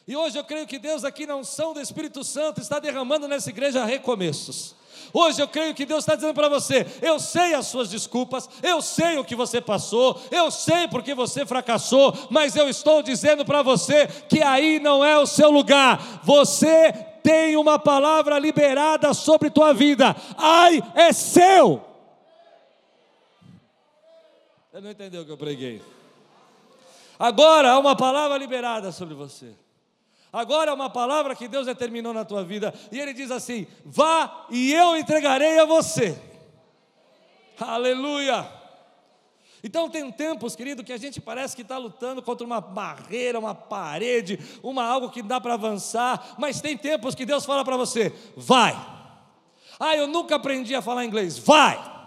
E 0.07 0.17
hoje 0.17 0.39
eu 0.39 0.45
creio 0.45 0.67
que 0.67 0.79
Deus, 0.79 1.05
aqui 1.05 1.27
na 1.27 1.37
unção 1.37 1.75
do 1.75 1.81
Espírito 1.81 2.25
Santo, 2.25 2.63
está 2.63 2.79
derramando 2.79 3.29
nessa 3.29 3.51
igreja 3.51 3.85
recomeços. 3.85 4.75
Hoje 5.13 5.41
eu 5.41 5.49
creio 5.49 5.75
que 5.75 5.85
Deus 5.85 6.01
está 6.01 6.15
dizendo 6.15 6.33
para 6.33 6.49
você: 6.49 6.87
eu 7.03 7.19
sei 7.19 7.53
as 7.53 7.67
suas 7.67 7.91
desculpas, 7.91 8.49
eu 8.63 8.81
sei 8.81 9.19
o 9.19 9.25
que 9.25 9.37
você 9.37 9.61
passou, 9.61 10.21
eu 10.31 10.51
sei 10.51 10.89
porque 10.89 11.15
você 11.15 11.45
fracassou, 11.45 12.17
mas 12.31 12.57
eu 12.57 12.69
estou 12.69 13.03
dizendo 13.03 13.45
para 13.45 13.63
você 13.63 14.07
que 14.07 14.43
aí 14.43 14.81
não 14.81 15.05
é 15.05 15.19
o 15.19 15.27
seu 15.27 15.51
lugar. 15.51 16.21
Você 16.25 16.91
tem 17.23 17.57
uma 17.57 17.79
palavra 17.79 18.39
liberada 18.39 19.13
sobre 19.13 19.51
tua 19.51 19.75
vida. 19.75 20.17
Ai, 20.39 20.83
é 20.95 21.13
seu. 21.13 21.88
Você 24.71 24.81
não 24.83 24.91
entendeu 24.91 25.23
o 25.23 25.25
que 25.25 25.33
eu 25.33 25.39
preguei. 25.39 25.83
Agora 27.19 27.73
há 27.73 27.79
uma 27.79 27.97
palavra 27.97 28.37
liberada 28.37 28.93
sobre 28.93 29.15
você. 29.15 29.55
Agora 30.31 30.71
é 30.71 30.75
uma 30.75 30.91
palavra 30.91 31.35
que 31.35 31.49
Deus 31.49 31.67
determinou 31.67 32.13
na 32.13 32.25
tua 32.25 32.45
vida. 32.45 32.75
E 32.93 33.01
Ele 33.01 33.15
diz 33.15 33.31
assim: 33.31 33.67
vá 33.85 34.47
e 34.51 34.73
eu 34.73 34.95
entregarei 34.97 35.59
a 35.59 35.65
você. 35.65 36.21
Aleluia. 37.59 38.47
Então 39.65 39.89
tem 39.89 40.13
tempos, 40.13 40.55
querido, 40.55 40.85
que 40.85 40.93
a 40.93 40.99
gente 40.99 41.21
parece 41.21 41.57
que 41.57 41.63
está 41.63 41.79
lutando 41.79 42.23
contra 42.23 42.47
uma 42.47 42.61
barreira, 42.61 43.39
uma 43.39 43.55
parede, 43.55 44.39
uma 44.63 44.85
algo 44.85 45.11
que 45.11 45.23
dá 45.23 45.41
para 45.41 45.55
avançar, 45.55 46.37
mas 46.39 46.61
tem 46.61 46.77
tempos 46.77 47.15
que 47.15 47.25
Deus 47.25 47.47
fala 47.47 47.65
para 47.65 47.77
você: 47.77 48.13
vai. 48.37 48.77
Ah, 49.81 49.97
eu 49.97 50.07
nunca 50.07 50.37
aprendi 50.37 50.75
a 50.75 50.83
falar 50.83 51.07
inglês. 51.07 51.39
Vai. 51.39 51.98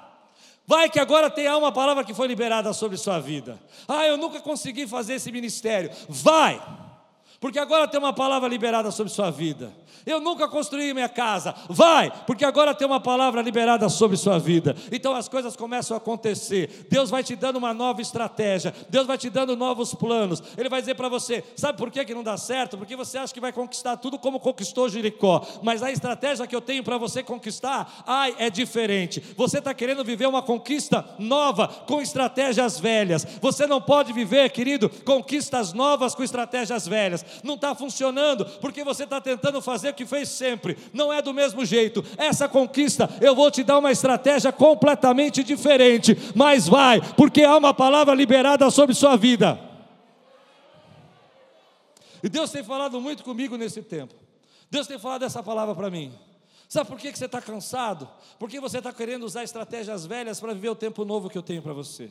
Vai 0.71 0.89
que 0.89 1.01
agora 1.01 1.29
tem 1.29 1.49
uma 1.49 1.69
palavra 1.69 2.01
que 2.01 2.13
foi 2.13 2.29
liberada 2.29 2.71
sobre 2.71 2.95
sua 2.95 3.19
vida. 3.19 3.59
Ah, 3.85 4.07
eu 4.07 4.15
nunca 4.15 4.39
consegui 4.39 4.87
fazer 4.87 5.15
esse 5.15 5.29
ministério. 5.29 5.91
Vai 6.07 6.61
porque 7.41 7.57
agora 7.57 7.87
tem 7.87 7.99
uma 7.99 8.13
palavra 8.13 8.47
liberada 8.47 8.91
sobre 8.91 9.11
sua 9.11 9.31
vida. 9.31 9.73
Eu 10.05 10.19
nunca 10.19 10.47
construí 10.47 10.93
minha 10.93 11.09
casa. 11.09 11.55
Vai, 11.67 12.11
porque 12.27 12.45
agora 12.45 12.73
tem 12.73 12.87
uma 12.87 12.99
palavra 12.99 13.41
liberada 13.41 13.89
sobre 13.89 14.15
sua 14.15 14.37
vida. 14.37 14.75
Então 14.91 15.15
as 15.15 15.27
coisas 15.27 15.55
começam 15.55 15.95
a 15.95 15.97
acontecer. 15.97 16.85
Deus 16.89 17.09
vai 17.09 17.23
te 17.23 17.35
dando 17.35 17.55
uma 17.57 17.73
nova 17.73 17.99
estratégia. 17.99 18.73
Deus 18.89 19.07
vai 19.07 19.17
te 19.17 19.27
dando 19.29 19.55
novos 19.55 19.93
planos. 19.93 20.41
Ele 20.55 20.69
vai 20.69 20.81
dizer 20.81 20.93
para 20.95 21.09
você: 21.09 21.43
sabe 21.55 21.79
por 21.79 21.89
que, 21.89 22.05
que 22.05 22.13
não 22.13 22.23
dá 22.23 22.37
certo? 22.37 22.77
Porque 22.77 22.95
você 22.95 23.17
acha 23.17 23.33
que 23.33 23.39
vai 23.39 23.51
conquistar 23.51 23.97
tudo 23.97 24.19
como 24.19 24.39
conquistou 24.39 24.87
Jericó. 24.87 25.45
Mas 25.63 25.81
a 25.81 25.91
estratégia 25.91 26.45
que 26.45 26.55
eu 26.55 26.61
tenho 26.61 26.83
para 26.83 26.97
você 26.99 27.23
conquistar, 27.23 28.03
ai, 28.05 28.35
é 28.37 28.51
diferente. 28.51 29.19
Você 29.35 29.57
está 29.57 29.73
querendo 29.73 30.03
viver 30.03 30.27
uma 30.27 30.43
conquista 30.43 31.03
nova 31.17 31.67
com 31.67 32.01
estratégias 32.01 32.79
velhas. 32.79 33.25
Você 33.41 33.65
não 33.65 33.81
pode 33.81 34.13
viver, 34.13 34.49
querido, 34.51 34.89
conquistas 35.03 35.73
novas 35.73 36.13
com 36.13 36.23
estratégias 36.23 36.87
velhas 36.87 37.25
não 37.43 37.55
está 37.55 37.73
funcionando, 37.75 38.45
porque 38.59 38.83
você 38.83 39.03
está 39.03 39.19
tentando 39.19 39.61
fazer 39.61 39.89
o 39.89 39.93
que 39.93 40.05
fez 40.05 40.29
sempre, 40.29 40.77
não 40.93 41.11
é 41.11 41.21
do 41.21 41.33
mesmo 41.33 41.65
jeito. 41.65 42.03
Essa 42.17 42.47
conquista, 42.47 43.09
eu 43.21 43.35
vou 43.35 43.49
te 43.51 43.63
dar 43.63 43.77
uma 43.79 43.91
estratégia 43.91 44.51
completamente 44.51 45.43
diferente, 45.43 46.17
mas 46.35 46.67
vai, 46.67 47.01
porque 47.15 47.43
há 47.43 47.57
uma 47.57 47.73
palavra 47.73 48.13
liberada 48.13 48.69
sobre 48.69 48.95
sua 48.95 49.15
vida. 49.15 49.59
E 52.23 52.29
Deus 52.29 52.51
tem 52.51 52.63
falado 52.63 53.01
muito 53.01 53.23
comigo 53.23 53.57
nesse 53.57 53.81
tempo. 53.81 54.13
Deus 54.69 54.87
tem 54.87 54.99
falado 54.99 55.23
essa 55.23 55.41
palavra 55.41 55.75
para 55.75 55.89
mim. 55.89 56.13
Sabe 56.69 56.89
por 56.89 56.97
que 56.97 57.11
você 57.11 57.25
está 57.25 57.41
cansado? 57.41 58.07
Porque 58.39 58.59
você 58.59 58.77
está 58.77 58.93
querendo 58.93 59.23
usar 59.25 59.43
estratégias 59.43 60.05
velhas 60.05 60.39
para 60.39 60.53
viver 60.53 60.69
o 60.69 60.75
tempo 60.75 61.03
novo 61.03 61.29
que 61.29 61.37
eu 61.37 61.43
tenho 61.43 61.61
para 61.61 61.73
você. 61.73 62.09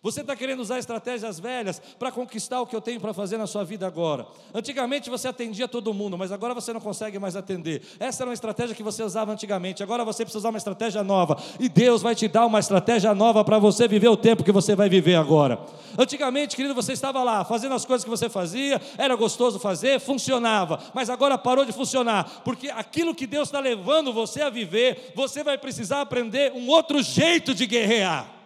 Você 0.00 0.20
está 0.20 0.36
querendo 0.36 0.60
usar 0.60 0.78
estratégias 0.78 1.40
velhas 1.40 1.82
para 1.98 2.12
conquistar 2.12 2.60
o 2.60 2.66
que 2.66 2.76
eu 2.76 2.80
tenho 2.80 3.00
para 3.00 3.12
fazer 3.12 3.36
na 3.36 3.48
sua 3.48 3.64
vida 3.64 3.84
agora. 3.84 4.28
Antigamente 4.54 5.10
você 5.10 5.26
atendia 5.26 5.66
todo 5.66 5.92
mundo, 5.92 6.16
mas 6.16 6.30
agora 6.30 6.54
você 6.54 6.72
não 6.72 6.80
consegue 6.80 7.18
mais 7.18 7.34
atender. 7.34 7.82
Essa 7.98 8.22
era 8.22 8.30
uma 8.30 8.34
estratégia 8.34 8.76
que 8.76 8.82
você 8.82 9.02
usava 9.02 9.32
antigamente, 9.32 9.82
agora 9.82 10.04
você 10.04 10.24
precisa 10.24 10.38
usar 10.38 10.50
uma 10.50 10.58
estratégia 10.58 11.02
nova. 11.02 11.36
E 11.58 11.68
Deus 11.68 12.00
vai 12.00 12.14
te 12.14 12.28
dar 12.28 12.46
uma 12.46 12.60
estratégia 12.60 13.12
nova 13.12 13.44
para 13.44 13.58
você 13.58 13.88
viver 13.88 14.06
o 14.06 14.16
tempo 14.16 14.44
que 14.44 14.52
você 14.52 14.76
vai 14.76 14.88
viver 14.88 15.16
agora. 15.16 15.58
Antigamente, 15.98 16.54
querido, 16.54 16.76
você 16.76 16.92
estava 16.92 17.24
lá 17.24 17.44
fazendo 17.44 17.74
as 17.74 17.84
coisas 17.84 18.04
que 18.04 18.10
você 18.10 18.28
fazia, 18.28 18.80
era 18.96 19.16
gostoso 19.16 19.58
fazer, 19.58 19.98
funcionava, 19.98 20.78
mas 20.94 21.10
agora 21.10 21.36
parou 21.36 21.64
de 21.64 21.72
funcionar, 21.72 22.42
porque 22.44 22.70
aquilo 22.70 23.16
que 23.16 23.26
Deus 23.26 23.48
está 23.48 23.58
levando 23.58 24.12
você 24.12 24.42
a 24.42 24.50
viver, 24.50 25.12
você 25.16 25.42
vai 25.42 25.58
precisar 25.58 26.02
aprender 26.02 26.52
um 26.52 26.68
outro 26.68 27.02
jeito 27.02 27.52
de 27.52 27.66
guerrear. 27.66 28.37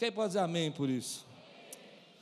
Quem 0.00 0.10
pode 0.10 0.28
dizer 0.28 0.38
amém 0.38 0.72
por 0.72 0.88
isso? 0.88 1.26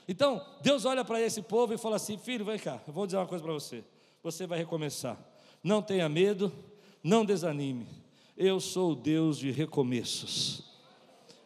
Então, 0.09 0.45
Deus 0.61 0.85
olha 0.85 1.05
para 1.05 1.23
esse 1.23 1.41
povo 1.41 1.73
e 1.73 1.79
fala 1.79 1.95
assim: 1.95 2.19
Filho, 2.19 2.45
vem 2.45 2.59
cá, 2.59 2.81
eu 2.85 2.93
vou 2.93 3.07
dizer 3.07 3.19
uma 3.19 3.27
coisa 3.27 3.45
para 3.45 3.53
você. 3.53 3.85
Você 4.21 4.49
vai 4.49 4.59
recomeçar. 4.59 5.17
Não 5.63 5.81
tenha 5.81 6.09
medo, 6.09 6.53
não 7.05 7.25
desanime. 7.25 7.87
Eu 8.37 8.59
sou 8.59 8.91
o 8.91 8.95
Deus 8.97 9.39
de 9.39 9.53
recomeços. 9.53 10.65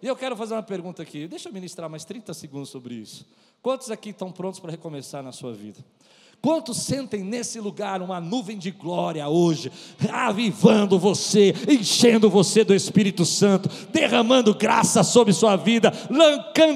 E 0.01 0.07
eu 0.07 0.17
quero 0.17 0.35
fazer 0.35 0.55
uma 0.55 0.63
pergunta 0.63 1.03
aqui. 1.03 1.29
Deixa 1.29 1.51
eu 1.51 1.53
ministrar 1.53 1.91
mais 1.91 2.03
30 2.03 2.33
segundos 2.33 2.71
sobre 2.71 2.95
isso. 2.95 3.27
Quantos 3.61 3.91
aqui 3.91 4.09
estão 4.09 4.33
prontos 4.33 4.59
para 4.59 4.71
recomeçar 4.71 5.23
na 5.23 5.33
sua 5.33 5.53
vida? 5.53 5.85
Quantos 6.43 6.79
sentem 6.79 7.23
nesse 7.23 7.61
lugar 7.61 8.03
uma 8.03 8.21
nuvem 8.21 8.59
de 8.59 8.73
glória 8.73 9.29
hoje, 9.29 9.71
avivando 10.11 10.99
você, 10.99 11.55
enchendo 11.69 12.29
você 12.29 12.65
do 12.65 12.75
Espírito 12.75 13.25
Santo, 13.25 13.71
derramando 13.93 14.53
graça 14.53 15.05
sobre 15.05 15.33
sua 15.33 15.55
vida, 15.55 15.93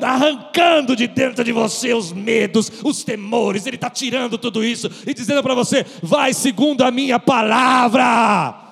arrancando 0.03 0.95
de 0.95 1.09
dentro 1.09 1.43
de 1.43 1.51
você 1.51 1.93
os 1.93 2.13
medos, 2.13 2.71
os 2.85 3.03
temores, 3.03 3.67
Ele 3.67 3.75
está 3.75 3.91
tirando 3.91 4.39
tudo 4.39 4.65
isso 4.65 4.89
e 5.05 5.13
dizendo 5.13 5.43
para 5.43 5.55
você: 5.57 5.85
vai 6.01 6.33
segundo 6.33 6.83
a 6.83 6.93
minha 6.93 7.19
palavra. 7.19 8.66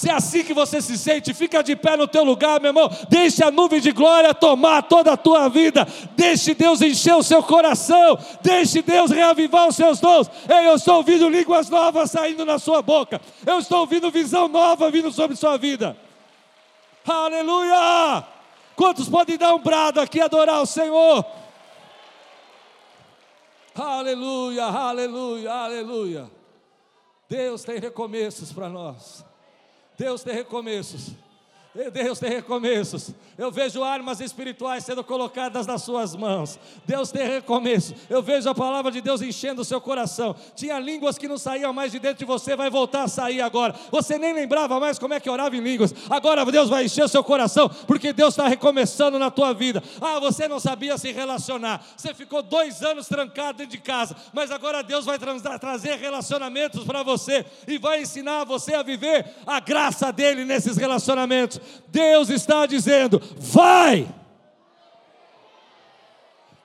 Se 0.00 0.08
é 0.08 0.14
assim 0.14 0.42
que 0.42 0.54
você 0.54 0.80
se 0.80 0.96
sente, 0.96 1.34
fica 1.34 1.62
de 1.62 1.76
pé 1.76 1.94
no 1.94 2.08
teu 2.08 2.24
lugar, 2.24 2.58
meu 2.58 2.70
irmão. 2.70 2.90
Deixe 3.10 3.44
a 3.44 3.50
nuvem 3.50 3.82
de 3.82 3.92
glória 3.92 4.32
tomar 4.32 4.84
toda 4.84 5.12
a 5.12 5.16
tua 5.16 5.46
vida. 5.50 5.86
Deixe 6.16 6.54
Deus 6.54 6.80
encher 6.80 7.14
o 7.16 7.22
seu 7.22 7.42
coração. 7.42 8.18
Deixe 8.40 8.80
Deus 8.80 9.10
reavivar 9.10 9.68
os 9.68 9.76
seus 9.76 10.00
dons. 10.00 10.30
Ei, 10.48 10.68
eu 10.68 10.76
estou 10.76 10.96
ouvindo 10.96 11.28
línguas 11.28 11.68
novas 11.68 12.12
saindo 12.12 12.46
na 12.46 12.58
sua 12.58 12.80
boca. 12.80 13.20
Eu 13.46 13.58
estou 13.58 13.80
ouvindo 13.80 14.10
visão 14.10 14.48
nova 14.48 14.90
vindo 14.90 15.12
sobre 15.12 15.36
sua 15.36 15.58
vida. 15.58 15.94
Aleluia! 17.06 18.24
Quantos 18.74 19.06
podem 19.06 19.36
dar 19.36 19.54
um 19.54 19.58
brado 19.58 20.00
aqui 20.00 20.18
adorar 20.18 20.62
o 20.62 20.66
Senhor? 20.66 21.22
Aleluia, 23.74 24.64
aleluia, 24.64 25.52
aleluia. 25.52 26.30
Deus 27.28 27.64
tem 27.64 27.78
recomeços 27.78 28.50
para 28.50 28.70
nós. 28.70 29.28
Deus 30.00 30.22
tem 30.22 30.32
recomeços. 30.32 31.10
Deus 31.92 32.18
tem 32.18 32.30
recomeços. 32.30 33.12
Eu 33.38 33.50
vejo 33.52 33.84
armas 33.84 34.20
espirituais 34.20 34.84
sendo 34.84 35.04
colocadas 35.04 35.68
nas 35.68 35.82
suas 35.82 36.16
mãos. 36.16 36.58
Deus 36.84 37.12
tem 37.12 37.24
recomeço. 37.26 37.94
Eu 38.08 38.20
vejo 38.20 38.50
a 38.50 38.54
palavra 38.54 38.90
de 38.90 39.00
Deus 39.00 39.22
enchendo 39.22 39.62
o 39.62 39.64
seu 39.64 39.80
coração. 39.80 40.34
Tinha 40.56 40.80
línguas 40.80 41.16
que 41.16 41.28
não 41.28 41.38
saíam 41.38 41.72
mais 41.72 41.92
de 41.92 42.00
dentro 42.00 42.18
de 42.18 42.24
você, 42.24 42.56
vai 42.56 42.68
voltar 42.68 43.04
a 43.04 43.08
sair 43.08 43.40
agora. 43.40 43.74
Você 43.92 44.18
nem 44.18 44.32
lembrava 44.32 44.80
mais 44.80 44.98
como 44.98 45.14
é 45.14 45.20
que 45.20 45.30
orava 45.30 45.56
em 45.56 45.60
línguas. 45.60 45.94
Agora 46.10 46.44
Deus 46.44 46.68
vai 46.68 46.86
encher 46.86 47.04
o 47.04 47.08
seu 47.08 47.22
coração, 47.22 47.68
porque 47.86 48.12
Deus 48.12 48.34
está 48.34 48.48
recomeçando 48.48 49.16
na 49.16 49.30
tua 49.30 49.54
vida. 49.54 49.80
Ah, 50.00 50.18
você 50.18 50.48
não 50.48 50.58
sabia 50.58 50.98
se 50.98 51.12
relacionar. 51.12 51.86
Você 51.96 52.12
ficou 52.12 52.42
dois 52.42 52.82
anos 52.82 53.06
trancado 53.06 53.58
dentro 53.58 53.76
de 53.76 53.82
casa, 53.82 54.16
mas 54.32 54.50
agora 54.50 54.82
Deus 54.82 55.04
vai 55.04 55.18
trazer 55.18 55.96
relacionamentos 55.98 56.82
para 56.82 57.04
você 57.04 57.46
e 57.68 57.78
vai 57.78 58.02
ensinar 58.02 58.44
você 58.44 58.74
a 58.74 58.82
viver 58.82 59.24
a 59.46 59.60
graça 59.60 60.12
dele 60.12 60.44
nesses 60.44 60.76
relacionamentos. 60.76 61.59
Deus 61.88 62.28
está 62.28 62.66
dizendo: 62.66 63.20
vai! 63.36 64.08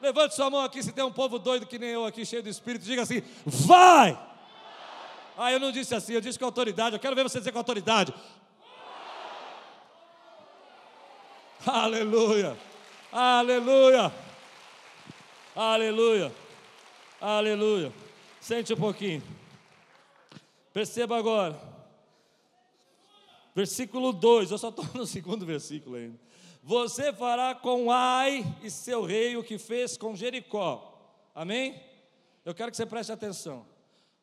Levante 0.01 0.35
sua 0.35 0.49
mão 0.49 0.61
aqui 0.61 0.83
se 0.83 0.91
tem 0.91 1.03
um 1.03 1.11
povo 1.11 1.39
doido 1.39 1.65
que 1.65 1.79
nem 1.79 1.89
eu 1.89 2.05
aqui, 2.05 2.25
cheio 2.25 2.43
do 2.43 2.49
Espírito, 2.49 2.85
diga 2.85 3.01
assim: 3.01 3.21
vai! 3.45 4.17
Ah, 5.37 5.51
eu 5.51 5.59
não 5.59 5.71
disse 5.71 5.93
assim, 5.93 6.13
eu 6.13 6.21
disse 6.21 6.39
com 6.39 6.45
autoridade. 6.45 6.95
Eu 6.95 6.99
quero 6.99 7.15
ver 7.15 7.23
você 7.23 7.39
dizer 7.39 7.51
com 7.51 7.57
autoridade. 7.57 8.13
Aleluia! 11.65 12.55
Aleluia! 13.11 14.13
Aleluia! 15.55 16.31
Aleluia! 17.19 17.93
Sente 18.39 18.73
um 18.73 18.77
pouquinho. 18.77 19.23
Perceba 20.71 21.17
agora. 21.17 21.74
Versículo 23.55 24.11
2, 24.11 24.51
eu 24.51 24.57
só 24.57 24.67
estou 24.67 24.85
no 24.93 25.07
segundo 25.07 25.45
versículo 25.45 25.95
ainda. 25.95 26.19
Você 26.61 27.13
fará 27.13 27.55
com 27.55 27.89
Ai 27.89 28.43
e 28.61 28.69
seu 28.69 29.05
rei 29.05 29.37
o 29.37 29.43
que 29.43 29.57
fez 29.57 29.95
com 29.95 30.13
Jericó. 30.13 30.91
Amém? 31.33 31.81
Eu 32.43 32.53
quero 32.53 32.69
que 32.69 32.75
você 32.75 32.85
preste 32.85 33.13
atenção. 33.13 33.65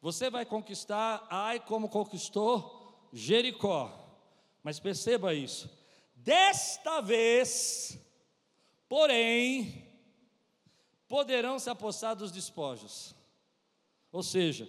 Você 0.02 0.28
vai 0.28 0.44
conquistar 0.44 1.26
Ai 1.30 1.58
como 1.60 1.88
conquistou 1.88 3.08
Jericó. 3.10 3.98
Mas 4.62 4.78
perceba 4.78 5.32
isso. 5.32 5.70
Desta 6.14 7.00
vez, 7.00 7.98
porém, 8.88 9.88
poderão 11.08 11.58
se 11.58 11.70
apossar 11.70 12.14
dos 12.14 12.30
despojos. 12.30 13.14
Ou 14.10 14.22
seja, 14.22 14.68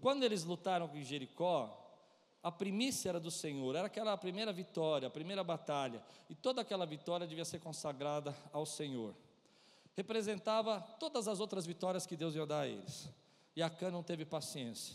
quando 0.00 0.22
eles 0.22 0.44
lutaram 0.44 0.88
com 0.88 1.02
Jericó, 1.02 1.85
a 2.46 2.52
primícia 2.52 3.08
era 3.08 3.18
do 3.18 3.28
Senhor, 3.28 3.74
era 3.74 3.88
aquela 3.88 4.16
primeira 4.16 4.52
vitória, 4.52 5.08
a 5.08 5.10
primeira 5.10 5.42
batalha, 5.42 6.00
e 6.30 6.34
toda 6.36 6.60
aquela 6.60 6.86
vitória 6.86 7.26
devia 7.26 7.44
ser 7.44 7.58
consagrada 7.58 8.32
ao 8.52 8.64
Senhor. 8.64 9.16
Representava 9.96 10.80
todas 11.00 11.26
as 11.26 11.40
outras 11.40 11.66
vitórias 11.66 12.06
que 12.06 12.14
Deus 12.14 12.36
ia 12.36 12.46
dar 12.46 12.60
a 12.60 12.68
eles. 12.68 13.08
E 13.56 13.64
Acã 13.64 13.90
não 13.90 14.00
teve 14.00 14.24
paciência. 14.24 14.94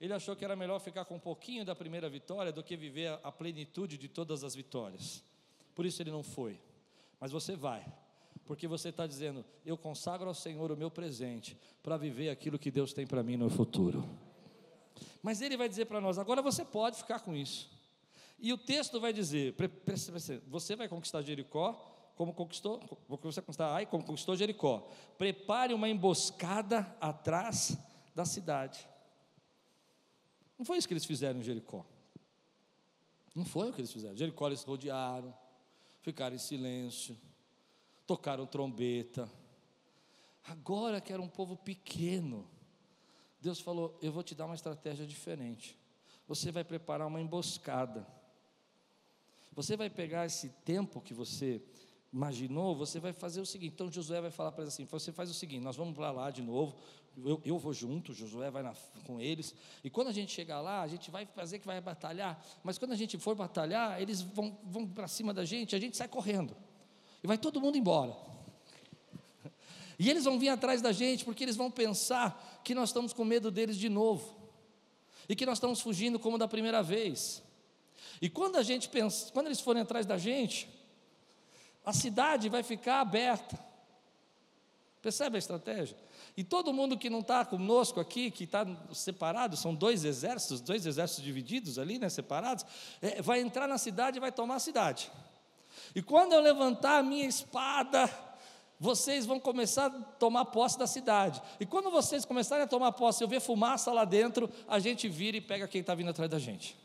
Ele 0.00 0.12
achou 0.12 0.36
que 0.36 0.44
era 0.44 0.54
melhor 0.54 0.78
ficar 0.78 1.04
com 1.04 1.16
um 1.16 1.18
pouquinho 1.18 1.64
da 1.64 1.74
primeira 1.74 2.08
vitória 2.08 2.52
do 2.52 2.62
que 2.62 2.76
viver 2.76 3.18
a 3.24 3.32
plenitude 3.32 3.98
de 3.98 4.06
todas 4.06 4.44
as 4.44 4.54
vitórias. 4.54 5.24
Por 5.74 5.84
isso 5.84 6.00
ele 6.00 6.12
não 6.12 6.22
foi. 6.22 6.60
Mas 7.18 7.32
você 7.32 7.56
vai. 7.56 7.84
porque 8.46 8.68
você 8.68 8.90
está 8.90 9.04
dizendo: 9.04 9.44
eu 9.66 9.76
consagro 9.76 10.28
ao 10.28 10.34
Senhor 10.34 10.70
o 10.70 10.76
meu 10.76 10.92
presente 10.92 11.58
para 11.82 11.96
viver 11.96 12.30
aquilo 12.30 12.56
que 12.56 12.70
Deus 12.70 12.92
tem 12.92 13.04
para 13.04 13.24
mim 13.24 13.36
no 13.36 13.50
futuro. 13.50 14.08
Mas 15.22 15.40
Ele 15.40 15.56
vai 15.56 15.68
dizer 15.68 15.86
para 15.86 16.00
nós: 16.00 16.18
agora 16.18 16.42
você 16.42 16.64
pode 16.64 16.96
ficar 16.96 17.20
com 17.20 17.34
isso. 17.34 17.70
E 18.38 18.52
o 18.52 18.58
texto 18.58 19.00
vai 19.00 19.12
dizer: 19.12 19.54
você 20.46 20.76
vai 20.76 20.88
conquistar 20.88 21.22
Jericó, 21.22 21.72
como 22.14 22.32
conquistou, 22.32 22.80
você 23.08 23.40
conquistar 23.40 23.74
Ai, 23.74 23.86
como 23.86 24.04
conquistou 24.04 24.36
Jericó. 24.36 24.88
Prepare 25.16 25.74
uma 25.74 25.88
emboscada 25.88 26.96
atrás 27.00 27.76
da 28.14 28.24
cidade. 28.24 28.88
Não 30.58 30.64
foi 30.64 30.78
isso 30.78 30.88
que 30.88 30.94
eles 30.94 31.04
fizeram 31.04 31.38
em 31.38 31.42
Jericó. 31.42 31.84
Não 33.34 33.44
foi 33.44 33.70
o 33.70 33.72
que 33.72 33.80
eles 33.80 33.92
fizeram. 33.92 34.16
Jericó 34.16 34.48
eles 34.48 34.64
rodearam, 34.64 35.32
ficaram 36.02 36.34
em 36.34 36.40
silêncio, 36.40 37.16
tocaram 38.06 38.46
trombeta. 38.46 39.30
Agora 40.44 41.00
que 41.00 41.12
era 41.12 41.22
um 41.22 41.28
povo 41.28 41.56
pequeno, 41.56 42.48
Deus 43.40 43.60
falou: 43.60 43.98
Eu 44.02 44.12
vou 44.12 44.22
te 44.22 44.34
dar 44.34 44.46
uma 44.46 44.54
estratégia 44.54 45.06
diferente. 45.06 45.78
Você 46.26 46.52
vai 46.52 46.64
preparar 46.64 47.06
uma 47.06 47.20
emboscada. 47.20 48.06
Você 49.54 49.76
vai 49.76 49.90
pegar 49.90 50.26
esse 50.26 50.50
tempo 50.64 51.00
que 51.00 51.12
você 51.12 51.62
imaginou, 52.12 52.76
você 52.76 52.98
vai 52.98 53.12
fazer 53.12 53.40
o 53.40 53.46
seguinte. 53.46 53.72
Então 53.74 53.90
Josué 53.90 54.20
vai 54.20 54.30
falar 54.30 54.52
para 54.52 54.62
eles 54.62 54.74
assim: 54.74 54.84
você 54.84 55.12
faz 55.12 55.30
o 55.30 55.34
seguinte, 55.34 55.62
nós 55.62 55.76
vamos 55.76 55.94
para 55.94 56.10
lá 56.10 56.30
de 56.30 56.42
novo, 56.42 56.76
eu, 57.24 57.40
eu 57.44 57.58
vou 57.58 57.72
junto, 57.72 58.14
Josué 58.14 58.50
vai 58.50 58.62
na, 58.62 58.74
com 59.04 59.20
eles, 59.20 59.54
e 59.82 59.90
quando 59.90 60.08
a 60.08 60.12
gente 60.12 60.32
chegar 60.32 60.60
lá, 60.60 60.82
a 60.82 60.88
gente 60.88 61.10
vai 61.10 61.26
fazer 61.26 61.58
que 61.58 61.66
vai 61.66 61.80
batalhar, 61.80 62.42
mas 62.62 62.78
quando 62.78 62.92
a 62.92 62.96
gente 62.96 63.18
for 63.18 63.34
batalhar, 63.34 64.00
eles 64.00 64.22
vão, 64.22 64.56
vão 64.64 64.86
para 64.86 65.08
cima 65.08 65.34
da 65.34 65.44
gente, 65.44 65.74
a 65.74 65.80
gente 65.80 65.96
sai 65.96 66.08
correndo, 66.08 66.56
e 67.22 67.26
vai 67.26 67.36
todo 67.38 67.60
mundo 67.60 67.76
embora. 67.76 68.16
E 70.00 70.08
eles 70.08 70.22
vão 70.22 70.38
vir 70.38 70.48
atrás 70.48 70.80
da 70.80 70.92
gente, 70.92 71.24
porque 71.24 71.42
eles 71.42 71.56
vão 71.56 71.72
pensar 71.72 72.57
que 72.68 72.74
nós 72.74 72.90
estamos 72.90 73.14
com 73.14 73.24
medo 73.24 73.50
deles 73.50 73.78
de 73.78 73.88
novo, 73.88 74.36
e 75.26 75.34
que 75.34 75.46
nós 75.46 75.56
estamos 75.56 75.80
fugindo 75.80 76.18
como 76.18 76.36
da 76.36 76.46
primeira 76.46 76.82
vez. 76.82 77.42
E 78.20 78.28
quando 78.28 78.56
a 78.56 78.62
gente 78.62 78.90
pensa, 78.90 79.32
quando 79.32 79.46
eles 79.46 79.58
forem 79.58 79.80
atrás 79.80 80.04
da 80.04 80.18
gente, 80.18 80.68
a 81.82 81.94
cidade 81.94 82.50
vai 82.50 82.62
ficar 82.62 83.00
aberta. 83.00 83.58
Percebe 85.00 85.36
a 85.36 85.38
estratégia? 85.38 85.96
E 86.36 86.44
todo 86.44 86.70
mundo 86.70 86.98
que 86.98 87.08
não 87.08 87.20
está 87.20 87.42
conosco 87.42 88.00
aqui, 88.00 88.30
que 88.30 88.44
está 88.44 88.66
separado, 88.92 89.56
são 89.56 89.74
dois 89.74 90.04
exércitos, 90.04 90.60
dois 90.60 90.84
exércitos 90.84 91.24
divididos 91.24 91.78
ali, 91.78 91.98
né, 91.98 92.10
separados, 92.10 92.66
é, 93.00 93.22
vai 93.22 93.40
entrar 93.40 93.66
na 93.66 93.78
cidade 93.78 94.18
e 94.18 94.20
vai 94.20 94.30
tomar 94.30 94.56
a 94.56 94.60
cidade. 94.60 95.10
E 95.94 96.02
quando 96.02 96.34
eu 96.34 96.40
levantar 96.42 96.98
a 96.98 97.02
minha 97.02 97.24
espada, 97.24 98.27
vocês 98.80 99.26
vão 99.26 99.40
começar 99.40 99.86
a 99.86 99.90
tomar 99.90 100.44
posse 100.46 100.78
da 100.78 100.86
cidade. 100.86 101.42
E 101.58 101.66
quando 101.66 101.90
vocês 101.90 102.24
começarem 102.24 102.64
a 102.64 102.68
tomar 102.68 102.92
posse, 102.92 103.22
eu 103.22 103.28
ver 103.28 103.40
fumaça 103.40 103.92
lá 103.92 104.04
dentro, 104.04 104.48
a 104.68 104.78
gente 104.78 105.08
vira 105.08 105.36
e 105.36 105.40
pega 105.40 105.66
quem 105.66 105.80
está 105.80 105.94
vindo 105.94 106.10
atrás 106.10 106.30
da 106.30 106.38
gente. 106.38 106.76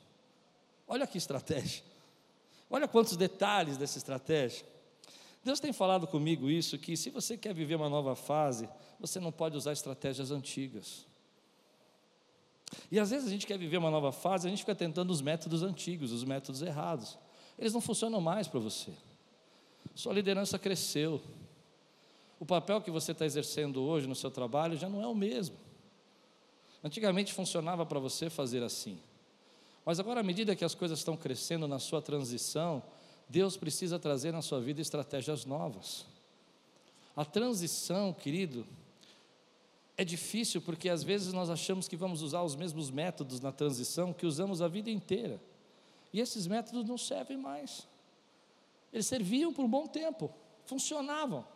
Olha 0.88 1.06
que 1.06 1.18
estratégia. 1.18 1.84
Olha 2.70 2.88
quantos 2.88 3.16
detalhes 3.16 3.78
dessa 3.78 3.98
estratégia. 3.98 4.66
Deus 5.44 5.60
tem 5.60 5.72
falado 5.74 6.08
comigo 6.08 6.50
isso, 6.50 6.78
que 6.78 6.98
se 6.98 7.10
você 7.10 7.38
quer 7.38 7.54
viver 7.54 7.76
uma 7.76 7.90
nova 7.90 8.16
fase, 8.16 8.68
você 9.00 9.20
não 9.20 9.32
pode 9.32 9.56
usar 9.58 9.74
estratégias 9.74 10.32
antigas. 10.32 11.06
E 12.90 13.00
às 13.00 13.12
vezes 13.12 13.28
a 13.28 13.30
gente 13.30 13.46
quer 13.46 13.58
viver 13.58 13.78
uma 13.78 13.92
nova 13.92 14.12
fase, 14.12 14.48
a 14.48 14.50
gente 14.50 14.60
fica 14.60 14.74
tentando 14.74 15.12
os 15.12 15.22
métodos 15.22 15.62
antigos, 15.62 16.12
os 16.12 16.24
métodos 16.24 16.62
errados. 16.62 17.20
Eles 17.60 17.74
não 17.74 17.82
funcionam 17.82 18.20
mais 18.20 18.48
para 18.48 18.60
você. 18.60 18.92
Sua 19.94 20.14
liderança 20.14 20.58
cresceu. 20.58 21.22
O 22.44 22.46
papel 22.46 22.82
que 22.82 22.92
você 22.92 23.14
está 23.14 23.26
exercendo 23.26 23.82
hoje 23.82 24.06
no 24.06 24.14
seu 24.14 24.30
trabalho 24.30 24.76
já 24.76 24.90
não 24.90 25.02
é 25.02 25.08
o 25.08 25.16
mesmo. 25.16 25.56
Antigamente 26.84 27.32
funcionava 27.32 27.86
para 27.86 28.02
você 28.02 28.30
fazer 28.30 28.62
assim. 28.62 29.00
Mas 29.86 29.98
agora, 29.98 30.20
à 30.20 30.24
medida 30.24 30.54
que 30.54 30.66
as 30.66 30.76
coisas 30.76 31.00
estão 31.00 31.16
crescendo 31.16 31.70
na 31.70 31.80
sua 31.80 32.02
transição, 32.02 32.84
Deus 33.30 33.56
precisa 33.56 33.98
trazer 33.98 34.34
na 34.34 34.42
sua 34.42 34.60
vida 34.60 34.82
estratégias 34.82 35.46
novas. 35.46 36.06
A 37.16 37.24
transição, 37.24 38.12
querido, 38.12 38.68
é 39.96 40.04
difícil 40.04 40.62
porque 40.62 40.90
às 40.90 41.02
vezes 41.02 41.32
nós 41.32 41.50
achamos 41.50 41.88
que 41.88 41.96
vamos 41.96 42.22
usar 42.22 42.44
os 42.44 42.58
mesmos 42.58 42.92
métodos 42.92 43.40
na 43.40 43.54
transição 43.54 44.12
que 44.12 44.26
usamos 44.26 44.62
a 44.62 44.68
vida 44.68 44.90
inteira. 44.90 45.40
E 46.12 46.20
esses 46.20 46.46
métodos 46.46 46.84
não 46.84 46.98
servem 46.98 47.38
mais. 47.38 47.88
Eles 48.92 49.08
serviam 49.08 49.54
por 49.54 49.64
um 49.64 49.70
bom 49.70 49.88
tempo, 49.88 50.30
funcionavam. 50.66 51.53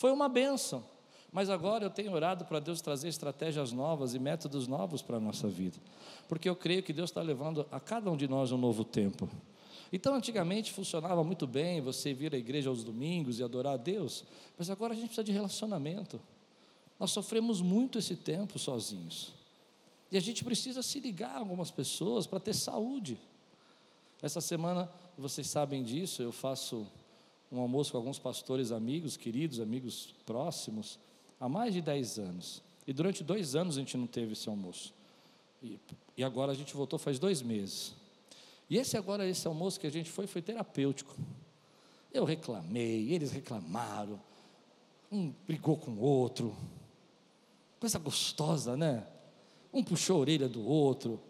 Foi 0.00 0.10
uma 0.10 0.30
benção. 0.30 0.82
Mas 1.30 1.50
agora 1.50 1.84
eu 1.84 1.90
tenho 1.90 2.10
orado 2.12 2.46
para 2.46 2.58
Deus 2.58 2.80
trazer 2.80 3.08
estratégias 3.08 3.70
novas 3.70 4.14
e 4.14 4.18
métodos 4.18 4.66
novos 4.66 5.02
para 5.02 5.18
a 5.18 5.20
nossa 5.20 5.46
vida. 5.46 5.76
Porque 6.26 6.48
eu 6.48 6.56
creio 6.56 6.82
que 6.82 6.90
Deus 6.90 7.10
está 7.10 7.20
levando 7.20 7.66
a 7.70 7.78
cada 7.78 8.10
um 8.10 8.16
de 8.16 8.26
nós 8.26 8.50
um 8.50 8.56
novo 8.56 8.82
tempo. 8.82 9.28
Então, 9.92 10.14
antigamente 10.14 10.72
funcionava 10.72 11.22
muito 11.22 11.46
bem 11.46 11.82
você 11.82 12.14
vir 12.14 12.34
à 12.34 12.38
igreja 12.38 12.70
aos 12.70 12.82
domingos 12.82 13.38
e 13.38 13.44
adorar 13.44 13.74
a 13.74 13.76
Deus, 13.76 14.24
mas 14.56 14.70
agora 14.70 14.94
a 14.94 14.96
gente 14.96 15.08
precisa 15.08 15.24
de 15.24 15.32
relacionamento. 15.32 16.18
Nós 16.98 17.10
sofremos 17.10 17.60
muito 17.60 17.98
esse 17.98 18.16
tempo 18.16 18.58
sozinhos. 18.58 19.34
E 20.10 20.16
a 20.16 20.20
gente 20.20 20.42
precisa 20.42 20.82
se 20.82 20.98
ligar 20.98 21.36
a 21.36 21.40
algumas 21.40 21.70
pessoas 21.70 22.26
para 22.26 22.40
ter 22.40 22.54
saúde. 22.54 23.18
Essa 24.22 24.40
semana, 24.40 24.90
vocês 25.18 25.46
sabem 25.46 25.82
disso, 25.82 26.22
eu 26.22 26.32
faço 26.32 26.86
um 27.50 27.60
almoço 27.60 27.92
com 27.92 27.98
alguns 27.98 28.18
pastores 28.18 28.70
amigos, 28.70 29.16
queridos, 29.16 29.60
amigos 29.60 30.14
próximos, 30.24 30.98
há 31.38 31.48
mais 31.48 31.74
de 31.74 31.80
10 31.80 32.18
anos. 32.18 32.62
E 32.86 32.92
durante 32.92 33.24
dois 33.24 33.54
anos 33.56 33.76
a 33.76 33.80
gente 33.80 33.96
não 33.96 34.06
teve 34.06 34.32
esse 34.32 34.48
almoço. 34.48 34.94
E, 35.62 35.78
e 36.16 36.24
agora 36.24 36.52
a 36.52 36.54
gente 36.54 36.74
voltou 36.74 36.98
faz 36.98 37.18
dois 37.18 37.42
meses. 37.42 37.94
E 38.68 38.76
esse 38.76 38.96
agora, 38.96 39.26
esse 39.26 39.46
almoço 39.46 39.80
que 39.80 39.86
a 39.86 39.90
gente 39.90 40.10
foi, 40.10 40.26
foi 40.26 40.40
terapêutico. 40.40 41.14
Eu 42.12 42.24
reclamei, 42.24 43.12
eles 43.12 43.32
reclamaram, 43.32 44.20
um 45.10 45.32
brigou 45.46 45.76
com 45.76 45.90
o 45.92 46.00
outro. 46.00 46.54
Coisa 47.80 47.98
gostosa, 47.98 48.76
né? 48.76 49.06
Um 49.72 49.82
puxou 49.82 50.18
a 50.18 50.20
orelha 50.20 50.48
do 50.48 50.64
outro. 50.64 51.20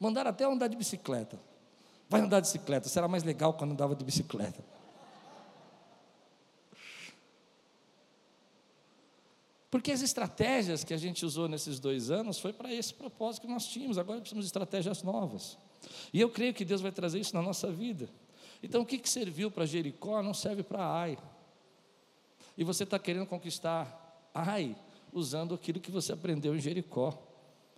Mandaram 0.00 0.30
até 0.30 0.44
andar 0.44 0.66
de 0.66 0.76
bicicleta. 0.76 1.38
Vai 2.08 2.20
andar 2.20 2.40
de 2.40 2.46
bicicleta, 2.46 2.88
será 2.88 3.06
mais 3.06 3.22
legal 3.22 3.54
quando 3.54 3.70
andava 3.72 3.94
de 3.94 4.04
bicicleta. 4.04 4.64
Porque 9.70 9.92
as 9.92 10.02
estratégias 10.02 10.82
que 10.82 10.92
a 10.92 10.96
gente 10.96 11.24
usou 11.24 11.48
nesses 11.48 11.78
dois 11.78 12.10
anos 12.10 12.40
foi 12.40 12.52
para 12.52 12.74
esse 12.74 12.92
propósito 12.92 13.42
que 13.42 13.52
nós 13.52 13.66
tínhamos. 13.66 13.98
Agora 13.98 14.18
precisamos 14.18 14.44
de 14.44 14.48
estratégias 14.48 15.02
novas. 15.02 15.56
E 16.12 16.20
eu 16.20 16.28
creio 16.28 16.52
que 16.52 16.64
Deus 16.64 16.80
vai 16.80 16.90
trazer 16.90 17.20
isso 17.20 17.34
na 17.34 17.42
nossa 17.42 17.70
vida. 17.70 18.08
Então, 18.62 18.82
o 18.82 18.86
que, 18.86 18.98
que 18.98 19.08
serviu 19.08 19.50
para 19.50 19.64
Jericó 19.64 20.22
não 20.22 20.34
serve 20.34 20.62
para 20.62 20.84
Ai. 20.84 21.16
E 22.58 22.64
você 22.64 22.82
está 22.82 22.98
querendo 22.98 23.26
conquistar 23.26 24.28
Ai 24.34 24.76
usando 25.12 25.54
aquilo 25.54 25.80
que 25.80 25.90
você 25.90 26.12
aprendeu 26.12 26.54
em 26.54 26.60
Jericó. 26.60 27.16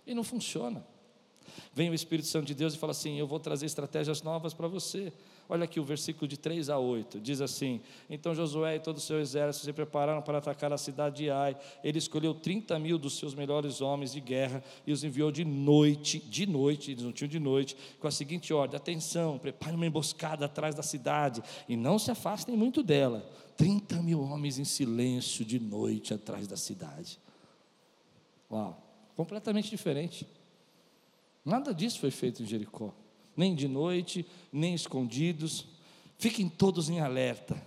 E 0.05 0.13
não 0.13 0.23
funciona. 0.23 0.85
Vem 1.73 1.89
o 1.89 1.93
Espírito 1.93 2.27
Santo 2.27 2.45
de 2.45 2.55
Deus 2.55 2.73
e 2.73 2.77
fala 2.77 2.91
assim: 2.91 3.17
Eu 3.17 3.27
vou 3.27 3.39
trazer 3.39 3.65
estratégias 3.65 4.21
novas 4.21 4.53
para 4.53 4.67
você. 4.67 5.11
Olha 5.49 5.65
aqui 5.65 5.79
o 5.79 5.83
versículo 5.83 6.27
de 6.27 6.37
3 6.37 6.69
a 6.69 6.79
8, 6.79 7.19
diz 7.19 7.41
assim: 7.41 7.81
Então 8.09 8.33
Josué 8.33 8.77
e 8.77 8.79
todo 8.79 8.97
o 8.97 9.01
seu 9.01 9.19
exército 9.19 9.65
se 9.65 9.73
prepararam 9.73 10.21
para 10.21 10.37
atacar 10.37 10.71
a 10.71 10.77
cidade 10.77 11.17
de 11.17 11.29
Ai. 11.29 11.55
Ele 11.83 11.97
escolheu 11.97 12.33
30 12.33 12.79
mil 12.79 12.97
dos 12.97 13.17
seus 13.17 13.35
melhores 13.35 13.81
homens 13.81 14.13
de 14.13 14.21
guerra 14.21 14.63
e 14.87 14.91
os 14.91 15.03
enviou 15.03 15.31
de 15.31 15.43
noite, 15.43 16.19
de 16.19 16.45
noite, 16.45 16.91
eles 16.91 17.03
não 17.03 17.11
tinham 17.11 17.29
de 17.29 17.39
noite, 17.39 17.75
com 17.99 18.07
a 18.07 18.11
seguinte 18.11 18.53
ordem: 18.53 18.77
Atenção, 18.77 19.37
prepare 19.37 19.75
uma 19.75 19.85
emboscada 19.85 20.45
atrás 20.45 20.73
da 20.73 20.83
cidade 20.83 21.43
e 21.67 21.75
não 21.75 21.99
se 21.99 22.09
afastem 22.09 22.55
muito 22.55 22.81
dela. 22.81 23.29
30 23.57 24.01
mil 24.01 24.21
homens 24.21 24.57
em 24.57 24.63
silêncio 24.63 25.45
de 25.45 25.59
noite 25.59 26.13
atrás 26.13 26.47
da 26.47 26.57
cidade. 26.57 27.19
Uau, 28.49 28.81
completamente 29.15 29.69
diferente. 29.69 30.27
Nada 31.45 31.73
disso 31.73 31.99
foi 31.99 32.11
feito 32.11 32.41
em 32.41 32.45
Jericó 32.45 32.93
nem 33.35 33.55
de 33.55 33.67
noite, 33.67 34.25
nem 34.51 34.73
escondidos. 34.73 35.65
Fiquem 36.17 36.47
todos 36.47 36.89
em 36.89 36.99
alerta. 36.99 37.61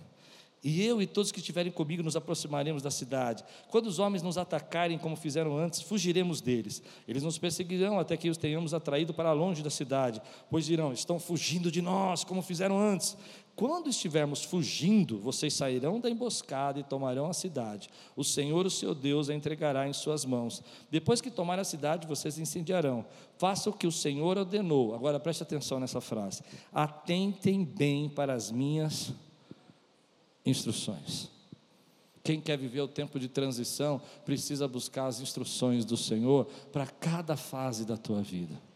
E 0.63 0.83
eu 0.83 1.01
e 1.01 1.05
todos 1.05 1.31
que 1.31 1.39
estiverem 1.39 1.71
comigo 1.71 2.01
nos 2.01 2.15
aproximaremos 2.15 2.81
da 2.81 2.89
cidade. 2.89 3.43
Quando 3.69 3.87
os 3.87 3.99
homens 3.99 4.23
nos 4.23 4.37
atacarem 4.37 4.97
como 4.97 5.15
fizeram 5.15 5.57
antes, 5.57 5.81
fugiremos 5.81 6.41
deles. 6.41 6.81
Eles 7.07 7.23
nos 7.23 7.37
perseguirão 7.37 7.99
até 7.99 8.17
que 8.17 8.29
os 8.29 8.37
tenhamos 8.37 8.73
atraído 8.73 9.13
para 9.13 9.31
longe 9.33 9.61
da 9.61 9.69
cidade, 9.69 10.21
pois 10.49 10.65
dirão: 10.65 10.91
estão 10.91 11.19
fugindo 11.19 11.71
de 11.71 11.81
nós, 11.81 12.23
como 12.23 12.41
fizeram 12.41 12.79
antes. 12.79 13.15
Quando 13.55 13.89
estivermos 13.89 14.43
fugindo, 14.43 15.19
vocês 15.19 15.51
sairão 15.51 15.99
da 15.99 16.07
emboscada 16.09 16.79
e 16.79 16.83
tomarão 16.83 17.27
a 17.27 17.33
cidade. 17.33 17.89
O 18.15 18.23
Senhor, 18.23 18.67
o 18.67 18.69
seu 18.69 18.93
Deus, 18.93 19.31
a 19.31 19.33
entregará 19.33 19.87
em 19.87 19.93
suas 19.93 20.25
mãos. 20.25 20.61
Depois 20.91 21.21
que 21.21 21.31
tomar 21.31 21.57
a 21.57 21.63
cidade, 21.63 22.05
vocês 22.05 22.37
incendiarão. 22.37 23.03
Faça 23.39 23.67
o 23.67 23.73
que 23.73 23.87
o 23.87 23.91
Senhor 23.91 24.37
ordenou. 24.37 24.93
Agora 24.93 25.19
preste 25.19 25.41
atenção 25.41 25.79
nessa 25.79 25.99
frase. 25.99 26.43
Atentem 26.71 27.65
bem 27.65 28.07
para 28.07 28.33
as 28.33 28.51
minhas 28.51 29.11
instruções. 30.49 31.29
Quem 32.23 32.41
quer 32.41 32.57
viver 32.57 32.81
o 32.81 32.87
tempo 32.87 33.19
de 33.19 33.27
transição 33.27 34.01
precisa 34.25 34.67
buscar 34.67 35.07
as 35.07 35.21
instruções 35.21 35.85
do 35.85 35.95
Senhor 35.95 36.45
para 36.71 36.85
cada 36.85 37.37
fase 37.37 37.85
da 37.85 37.95
tua 37.95 38.21
vida 38.21 38.67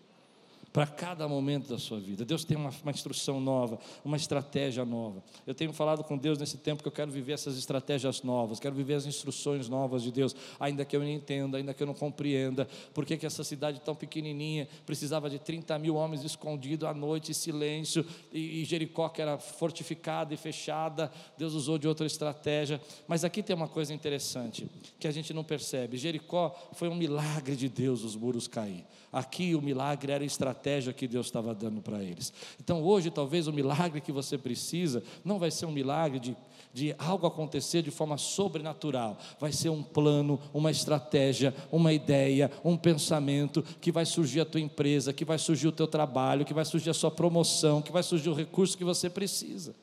para 0.73 0.87
cada 0.87 1.27
momento 1.27 1.67
da 1.67 1.77
sua 1.77 1.99
vida. 1.99 2.23
Deus 2.23 2.45
tem 2.45 2.55
uma, 2.55 2.69
uma, 2.81 2.91
instrução 2.91 3.39
nova, 3.41 3.77
uma 4.03 4.15
estratégia 4.15 4.85
nova. 4.85 5.21
Eu 5.45 5.53
tenho 5.53 5.73
falado 5.73 6.03
com 6.03 6.17
Deus 6.17 6.37
nesse 6.37 6.57
tempo 6.57 6.81
que 6.81 6.87
eu 6.87 6.91
quero 6.91 7.11
viver 7.11 7.33
essas 7.33 7.57
estratégias 7.57 8.23
novas, 8.23 8.59
quero 8.59 8.75
viver 8.75 8.93
as 8.93 9.05
instruções 9.05 9.67
novas 9.67 10.01
de 10.01 10.11
Deus, 10.11 10.35
ainda 10.59 10.85
que 10.85 10.95
eu 10.95 11.01
não 11.01 11.09
entenda, 11.09 11.57
ainda 11.57 11.73
que 11.73 11.83
eu 11.83 11.87
não 11.87 11.93
compreenda, 11.93 12.67
por 12.93 13.05
que 13.05 13.25
essa 13.25 13.43
cidade 13.43 13.81
tão 13.81 13.93
pequenininha 13.93 14.67
precisava 14.85 15.29
de 15.29 15.39
30 15.39 15.77
mil 15.77 15.95
homens 15.95 16.23
escondidos 16.23 16.87
à 16.87 16.93
noite, 16.93 17.33
silêncio, 17.33 18.05
e, 18.31 18.61
e 18.61 18.65
Jericó 18.65 19.09
que 19.09 19.21
era 19.21 19.37
fortificada 19.37 20.33
e 20.33 20.37
fechada, 20.37 21.11
Deus 21.37 21.53
usou 21.53 21.77
de 21.77 21.87
outra 21.87 22.05
estratégia. 22.07 22.79
Mas 23.07 23.23
aqui 23.23 23.43
tem 23.43 23.55
uma 23.55 23.67
coisa 23.67 23.93
interessante 23.93 24.69
que 24.99 25.07
a 25.07 25.11
gente 25.11 25.33
não 25.33 25.43
percebe: 25.43 25.97
Jericó 25.97 26.55
foi 26.73 26.87
um 26.87 26.95
milagre 26.95 27.55
de 27.55 27.67
Deus 27.67 28.03
os 28.03 28.15
muros 28.15 28.47
cair. 28.47 28.85
Aqui 29.11 29.55
o 29.55 29.61
milagre 29.61 30.11
era 30.11 30.23
a 30.23 30.25
estratégia 30.25 30.93
que 30.93 31.05
Deus 31.07 31.25
estava 31.25 31.53
dando 31.53 31.81
para 31.81 32.01
eles. 32.01 32.31
Então 32.59 32.81
hoje, 32.81 33.11
talvez 33.11 33.45
o 33.45 33.53
milagre 33.53 33.99
que 33.99 34.11
você 34.11 34.37
precisa 34.37 35.03
não 35.23 35.37
vai 35.37 35.51
ser 35.51 35.65
um 35.65 35.71
milagre 35.71 36.19
de, 36.19 36.37
de 36.73 36.95
algo 36.97 37.27
acontecer 37.27 37.81
de 37.81 37.91
forma 37.91 38.17
sobrenatural, 38.17 39.17
vai 39.37 39.51
ser 39.51 39.69
um 39.69 39.83
plano, 39.83 40.39
uma 40.53 40.71
estratégia, 40.71 41.53
uma 41.69 41.91
ideia, 41.91 42.49
um 42.63 42.77
pensamento 42.77 43.61
que 43.81 43.91
vai 43.91 44.05
surgir 44.05 44.41
a 44.41 44.45
tua 44.45 44.61
empresa, 44.61 45.11
que 45.11 45.25
vai 45.25 45.37
surgir 45.37 45.67
o 45.67 45.73
teu 45.73 45.87
trabalho, 45.87 46.45
que 46.45 46.53
vai 46.53 46.63
surgir 46.63 46.89
a 46.89 46.93
sua 46.93 47.11
promoção, 47.11 47.81
que 47.81 47.91
vai 47.91 48.03
surgir 48.03 48.29
o 48.29 48.33
recurso 48.33 48.77
que 48.77 48.85
você 48.85 49.09
precisa. 49.09 49.75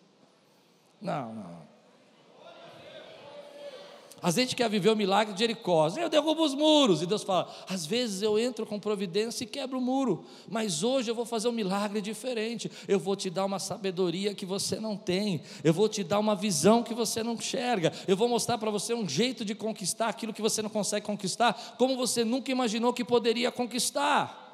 Não, 1.01 1.35
não. 1.35 1.68
A 4.21 4.31
gente 4.31 4.57
quer 4.57 4.69
viver 4.69 4.91
o 4.91 4.97
milagre 4.97 5.33
de 5.33 5.41
Jericó. 5.41 5.89
Eu 5.97 6.09
derrubo 6.09 6.45
os 6.45 6.55
muros. 6.55 7.03
E 7.03 7.07
Deus 7.07 7.23
fala: 7.23 7.53
às 7.69 7.87
vezes 7.87 8.23
eu 8.23 8.39
entro 8.39 8.67
com 8.67 8.79
providência 8.79 9.45
e 9.45 9.47
quebro 9.47 9.79
o 9.79 9.81
muro. 9.81 10.25
Mas 10.49 10.83
hoje 10.83 11.11
eu 11.11 11.15
vou 11.15 11.25
fazer 11.25 11.49
um 11.49 11.53
milagre 11.53 12.01
diferente. 12.01 12.71
Eu 12.87 12.99
vou 12.99 13.15
te 13.15 13.31
dar 13.31 13.45
uma 13.45 13.59
sabedoria 13.59 14.35
que 14.35 14.45
você 14.45 14.81
não 14.81 14.97
tem. 14.97 15.43
Eu 15.63 15.73
vou 15.73 15.89
te 15.89 16.03
dar 16.03 16.19
uma 16.19 16.35
visão 16.35 16.83
que 16.83 16.95
você 16.95 17.23
não 17.23 17.35
enxerga. 17.35 17.93
Eu 18.07 18.17
vou 18.17 18.29
mostrar 18.29 18.59
para 18.59 18.71
você 18.71 18.93
um 18.93 19.09
jeito 19.09 19.45
de 19.45 19.55
conquistar 19.55 20.09
aquilo 20.09 20.33
que 20.33 20.43
você 20.43 20.63
não 20.63 20.71
consegue 20.71 21.07
conquistar, 21.07 21.77
como 21.79 21.97
você 21.97 22.25
nunca 22.25 22.51
imaginou 22.51 22.93
que 22.93 23.05
poderia 23.05 23.53
conquistar. 23.53 24.47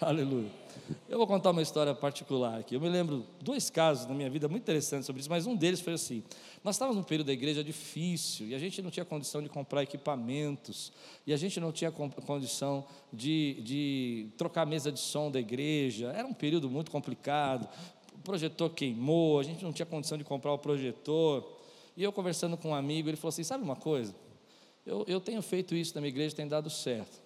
Aleluia. 0.00 0.65
Eu 1.08 1.18
vou 1.18 1.26
contar 1.26 1.50
uma 1.50 1.62
história 1.62 1.94
particular 1.94 2.60
aqui. 2.60 2.74
Eu 2.74 2.80
me 2.80 2.88
lembro 2.88 3.24
dois 3.40 3.70
casos 3.70 4.06
na 4.06 4.14
minha 4.14 4.30
vida 4.30 4.48
muito 4.48 4.62
interessantes 4.62 5.06
sobre 5.06 5.20
isso, 5.20 5.30
mas 5.30 5.46
um 5.46 5.56
deles 5.56 5.80
foi 5.80 5.94
assim. 5.94 6.22
Nós 6.62 6.76
estávamos 6.76 6.96
num 6.96 7.02
período 7.02 7.26
da 7.26 7.32
igreja 7.32 7.62
difícil 7.64 8.48
e 8.48 8.54
a 8.54 8.58
gente 8.58 8.80
não 8.82 8.90
tinha 8.90 9.04
condição 9.04 9.42
de 9.42 9.48
comprar 9.48 9.82
equipamentos 9.82 10.92
e 11.26 11.32
a 11.32 11.36
gente 11.36 11.58
não 11.58 11.72
tinha 11.72 11.90
condição 11.90 12.84
de, 13.12 13.60
de 13.62 14.28
trocar 14.36 14.62
a 14.62 14.66
mesa 14.66 14.92
de 14.92 15.00
som 15.00 15.30
da 15.30 15.40
igreja. 15.40 16.12
Era 16.14 16.26
um 16.26 16.34
período 16.34 16.70
muito 16.70 16.90
complicado. 16.90 17.68
O 18.14 18.18
projetor 18.18 18.70
queimou, 18.70 19.40
a 19.40 19.42
gente 19.42 19.64
não 19.64 19.72
tinha 19.72 19.86
condição 19.86 20.16
de 20.16 20.24
comprar 20.24 20.52
o 20.52 20.58
projetor. 20.58 21.56
E 21.96 22.02
eu 22.02 22.12
conversando 22.12 22.56
com 22.56 22.70
um 22.70 22.74
amigo, 22.74 23.08
ele 23.08 23.16
falou 23.16 23.30
assim: 23.30 23.42
Sabe 23.42 23.64
uma 23.64 23.76
coisa? 23.76 24.14
Eu, 24.84 25.04
eu 25.08 25.20
tenho 25.20 25.42
feito 25.42 25.74
isso 25.74 25.94
na 25.94 26.00
minha 26.00 26.10
igreja, 26.10 26.36
tem 26.36 26.46
dado 26.46 26.70
certo. 26.70 27.20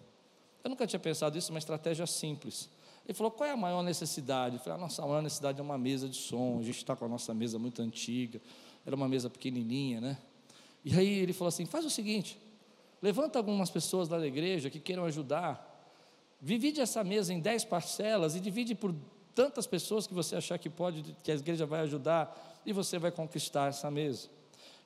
Eu 0.62 0.70
nunca 0.70 0.86
tinha 0.86 1.00
pensado 1.00 1.36
isso, 1.36 1.50
uma 1.50 1.58
estratégia 1.58 2.06
simples. 2.06 2.68
Ele 3.10 3.16
falou: 3.16 3.30
qual 3.30 3.48
é 3.48 3.52
a 3.52 3.56
maior 3.56 3.82
necessidade? 3.82 4.56
Eu 4.56 4.60
falei: 4.60 4.78
a 4.78 4.80
nossa 4.80 5.02
maior 5.02 5.22
necessidade 5.22 5.58
é 5.58 5.62
uma 5.62 5.76
mesa 5.76 6.08
de 6.08 6.16
som. 6.16 6.58
A 6.60 6.62
gente 6.62 6.78
está 6.78 6.96
com 6.96 7.04
a 7.04 7.08
nossa 7.08 7.34
mesa 7.34 7.58
muito 7.58 7.82
antiga 7.82 8.40
era 8.86 8.96
uma 8.96 9.08
mesa 9.08 9.28
pequenininha, 9.28 10.00
né? 10.00 10.18
E 10.84 10.96
aí 10.96 11.18
ele 11.18 11.32
falou 11.32 11.48
assim: 11.48 11.66
faz 11.66 11.84
o 11.84 11.90
seguinte, 11.90 12.38
levanta 13.02 13.38
algumas 13.38 13.70
pessoas 13.70 14.08
lá 14.08 14.18
da 14.18 14.26
igreja 14.26 14.70
que 14.70 14.80
queiram 14.80 15.04
ajudar, 15.04 15.88
divide 16.40 16.80
essa 16.80 17.04
mesa 17.04 17.32
em 17.32 17.40
dez 17.40 17.64
parcelas 17.64 18.34
e 18.34 18.40
divide 18.40 18.74
por 18.74 18.94
tantas 19.34 19.66
pessoas 19.66 20.06
que 20.06 20.14
você 20.14 20.36
achar 20.36 20.58
que 20.58 20.68
pode, 20.68 21.16
que 21.22 21.30
a 21.30 21.34
igreja 21.34 21.66
vai 21.66 21.80
ajudar, 21.80 22.60
e 22.64 22.72
você 22.72 22.98
vai 22.98 23.10
conquistar 23.10 23.68
essa 23.68 23.90
mesa. 23.90 24.28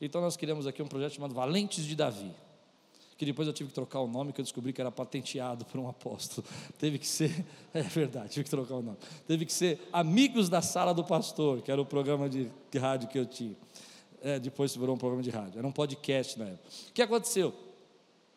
Então 0.01 0.21
nós 0.21 0.37
criamos 0.37 0.67
aqui 0.67 0.83
um 0.83 0.87
projeto 0.87 1.13
chamado 1.13 1.35
Valentes 1.35 1.85
de 1.85 1.95
Davi, 1.95 2.33
que 3.25 3.33
depois 3.33 3.49
eu 3.49 3.55
tive 3.55 3.71
que 3.71 3.75
trocar 3.75 4.01
o 4.01 4.07
nome, 4.07 4.33
que 4.33 4.41
eu 4.41 4.45
descobri 4.45 4.73
que 4.73 4.81
era 4.81 4.91
patenteado 4.91 5.65
por 5.65 5.81
um 5.81 5.89
apóstolo. 5.89 6.47
Teve 6.79 6.99
que 6.99 7.07
ser, 7.07 7.45
é 7.73 7.83
verdade, 7.83 8.31
tive 8.31 8.45
que 8.45 8.51
trocar 8.51 8.75
o 8.75 8.83
nome. 8.83 8.99
Teve 9.27 9.47
que 9.47 9.53
ser 9.53 9.81
Amigos 9.93 10.49
da 10.49 10.61
Sala 10.61 10.93
do 10.93 11.03
Pastor, 11.03 11.63
que 11.63 11.71
era 11.71 11.81
o 11.81 11.87
programa 11.87 12.29
de 12.29 12.51
rádio 12.79 13.09
que 13.09 13.19
eu 13.19 13.27
tinha. 13.27 13.57
É, 14.23 14.39
depois 14.39 14.75
virou 14.77 14.95
um 14.95 14.99
programa 14.99 15.23
de 15.23 15.31
rádio, 15.31 15.59
era 15.59 15.67
um 15.67 15.73
podcast 15.73 16.39
na 16.39 16.47
época. 16.47 16.69
O 16.91 16.93
que 16.93 17.03
aconteceu? 17.03 17.55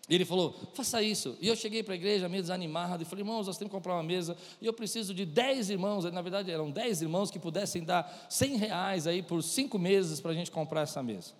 Ele 0.09 0.23
falou, 0.23 0.55
faça 0.73 1.01
isso. 1.01 1.37
E 1.41 1.49
eu 1.49 1.55
cheguei 1.55 1.83
para 1.83 1.93
a 1.93 1.97
igreja 1.97 2.29
meio 2.29 2.41
desanimado 2.41 3.03
e 3.03 3.05
falei, 3.05 3.23
irmãos, 3.23 3.45
nós 3.45 3.57
temos 3.57 3.69
que 3.69 3.75
comprar 3.75 3.93
uma 3.93 4.03
mesa. 4.03 4.37
E 4.61 4.65
eu 4.65 4.71
preciso 4.71 5.13
de 5.13 5.25
10 5.25 5.69
irmãos. 5.69 6.05
Na 6.05 6.21
verdade, 6.21 6.49
eram 6.49 6.71
10 6.71 7.01
irmãos 7.01 7.29
que 7.29 7.37
pudessem 7.37 7.83
dar 7.83 8.25
100 8.29 8.55
reais 8.55 9.05
aí 9.05 9.21
por 9.21 9.43
cinco 9.43 9.77
meses 9.77 10.21
para 10.21 10.31
a 10.31 10.33
gente 10.33 10.49
comprar 10.49 10.81
essa 10.81 11.03
mesa. 11.03 11.33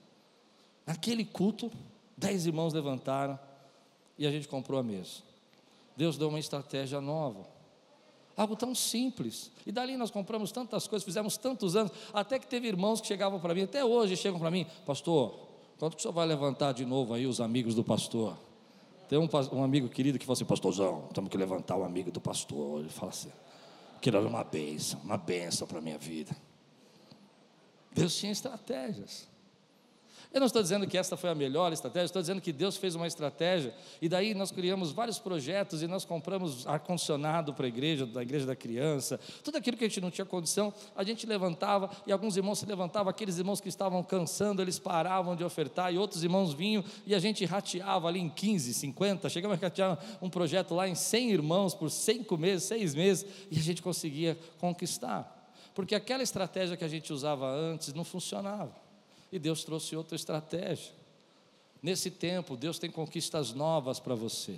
Naquele 0.86 1.24
culto, 1.24 1.72
10 2.18 2.48
irmãos 2.48 2.74
levantaram 2.74 3.40
e 4.18 4.26
a 4.26 4.32
gente 4.32 4.48
comprou 4.48 4.80
a 4.80 4.84
mesa. 4.84 5.22
Deus 5.96 6.18
deu 6.18 6.30
uma 6.30 6.40
estratégia 6.40 7.00
nova. 7.00 7.48
Algo 8.36 8.56
tão 8.56 8.74
simples. 8.76 9.52
E 9.66 9.72
dali 9.72 9.98
nós 9.98 10.12
compramos 10.12 10.52
tantas 10.52 10.88
coisas, 10.88 11.04
fizemos 11.04 11.38
tantos 11.38 11.76
anos, 11.76 11.92
até 12.14 12.38
que 12.38 12.48
teve 12.48 12.68
irmãos 12.68 13.02
que 13.02 13.08
chegavam 13.08 13.40
para 13.40 13.54
mim, 13.54 13.64
até 13.64 13.84
hoje 13.84 14.16
chegam 14.16 14.40
para 14.40 14.52
mim, 14.52 14.66
pastor, 14.86 15.48
quando 15.80 15.94
que 15.94 16.00
o 16.00 16.02
senhor 16.02 16.14
vai 16.14 16.28
levantar 16.28 16.72
de 16.74 16.86
novo 16.86 17.14
aí 17.14 17.26
os 17.26 17.42
amigos 17.42 17.74
do 17.74 17.84
pastor? 17.84 18.38
Tem 19.10 19.18
um, 19.18 19.28
um 19.54 19.64
amigo 19.64 19.88
querido 19.88 20.20
que 20.20 20.26
fala 20.26 20.34
assim, 20.34 20.46
pastorzão, 20.46 21.08
temos 21.14 21.30
que 21.30 21.38
levantar 21.38 21.78
o 21.78 21.84
amigo 21.84 22.12
do 22.12 22.20
pastor. 22.20 22.82
Ele 22.82 22.90
fala 22.90 23.12
assim, 23.12 23.32
aquilo 23.96 24.18
era 24.18 24.28
uma 24.28 24.44
bênção, 24.44 25.00
uma 25.04 25.18
bênção 25.18 25.66
para 25.66 25.80
a 25.80 25.82
minha 25.82 25.98
vida. 25.98 26.36
Deus 27.92 28.16
tinha 28.16 28.32
estratégias. 28.32 29.28
Eu 30.34 30.42
não 30.42 30.48
estou 30.48 30.62
dizendo 30.62 30.86
que 30.86 30.98
esta 30.98 31.16
foi 31.16 31.30
a 31.30 31.36
melhor 31.36 31.72
estratégia, 31.72 32.06
estou 32.06 32.22
dizendo 32.22 32.42
que 32.42 32.52
Deus 32.52 32.76
fez 32.76 32.96
uma 32.96 33.08
estratégia 33.08 33.74
e 34.02 34.10
daí 34.10 34.34
nós 34.34 34.52
criamos 34.52 34.92
vários 34.92 35.18
projetos 35.18 35.82
e 35.82 35.88
nós 35.88 36.04
compramos 36.04 36.68
ar-condicionado 36.68 37.54
para 37.54 37.66
a 37.66 37.70
igreja, 37.70 38.06
da 38.06 38.22
igreja 38.22 38.46
da 38.46 38.56
criança, 38.56 39.20
tudo 39.42 39.58
aquilo 39.58 39.78
que 39.78 39.86
a 39.86 39.88
gente 39.88 40.02
não 40.02 40.12
tinha 40.12 40.26
condição, 40.26 40.74
a 40.96 41.04
gente 41.04 41.26
levantava 41.26 41.90
e 42.06 42.12
alguns 42.12 42.36
irmãos 42.36 42.60
se 42.60 42.66
levantavam, 42.66 43.10
aqueles 43.10 43.38
irmãos 43.38 43.62
que 43.62 43.70
estavam 43.70 44.04
cansando, 44.04 44.62
eles 44.62 44.78
paravam 44.78 45.34
de 45.34 45.46
ofertar 45.46 45.94
e 45.94 45.98
outros 45.98 46.24
irmãos 46.24 46.54
vinham 46.54 46.84
e 47.06 47.16
a 47.16 47.20
gente 47.20 47.46
rateava 47.46 48.10
ali 48.10 48.20
em 48.20 48.30
15, 48.30 48.74
50, 48.74 49.30
chegamos 49.30 49.58
a 49.58 49.62
ratear 49.62 49.98
um 50.22 50.30
projeto 50.30 50.76
lá 50.76 50.90
em 50.90 50.96
100 50.96 51.32
irmãos 51.32 51.74
por 51.74 51.90
cinco 51.90 52.38
meses, 52.38 52.66
seis 52.66 52.94
meses 52.94 53.26
e 53.50 53.58
a 53.58 53.62
gente 53.62 53.82
conseguia 53.82 54.38
conquistar, 54.60 55.50
porque 55.74 55.96
aquela 55.96 56.22
estratégia 56.22 56.76
que 56.76 56.84
a 56.84 56.90
gente 56.90 57.14
usava 57.14 57.50
antes 57.50 57.94
não 57.94 58.04
funcionava. 58.04 58.87
E 59.32 59.38
Deus 59.38 59.64
trouxe 59.64 59.96
outra 59.96 60.16
estratégia. 60.16 60.92
Nesse 61.82 62.10
tempo, 62.10 62.56
Deus 62.56 62.80
tem 62.80 62.90
conquistas 62.90 63.54
novas 63.54 64.00
para 64.00 64.16
você. 64.16 64.58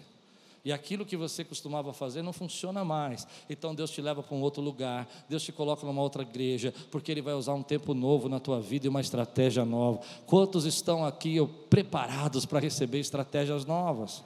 E 0.64 0.72
aquilo 0.72 1.06
que 1.06 1.16
você 1.16 1.44
costumava 1.44 1.94
fazer 1.94 2.22
não 2.22 2.34
funciona 2.34 2.84
mais. 2.84 3.26
Então 3.50 3.74
Deus 3.74 3.92
te 3.92 4.02
leva 4.02 4.22
para 4.22 4.36
um 4.36 4.42
outro 4.42 4.62
lugar, 4.62 5.08
Deus 5.28 5.44
te 5.44 5.52
coloca 5.52 5.86
numa 5.86 6.02
outra 6.02 6.22
igreja, 6.22 6.74
porque 6.92 7.12
Ele 7.12 7.22
vai 7.22 7.34
usar 7.34 7.54
um 7.54 7.64
tempo 7.64 7.94
novo 7.94 8.28
na 8.28 8.40
tua 8.40 8.60
vida 8.60 8.86
e 8.86 8.90
uma 8.90 9.02
estratégia 9.02 9.64
nova. 9.64 10.02
Quantos 10.26 10.66
estão 10.66 11.06
aqui 11.06 11.38
preparados 11.70 12.46
para 12.46 12.60
receber 12.60 13.00
estratégias 13.00 13.66
novas? 13.66 14.24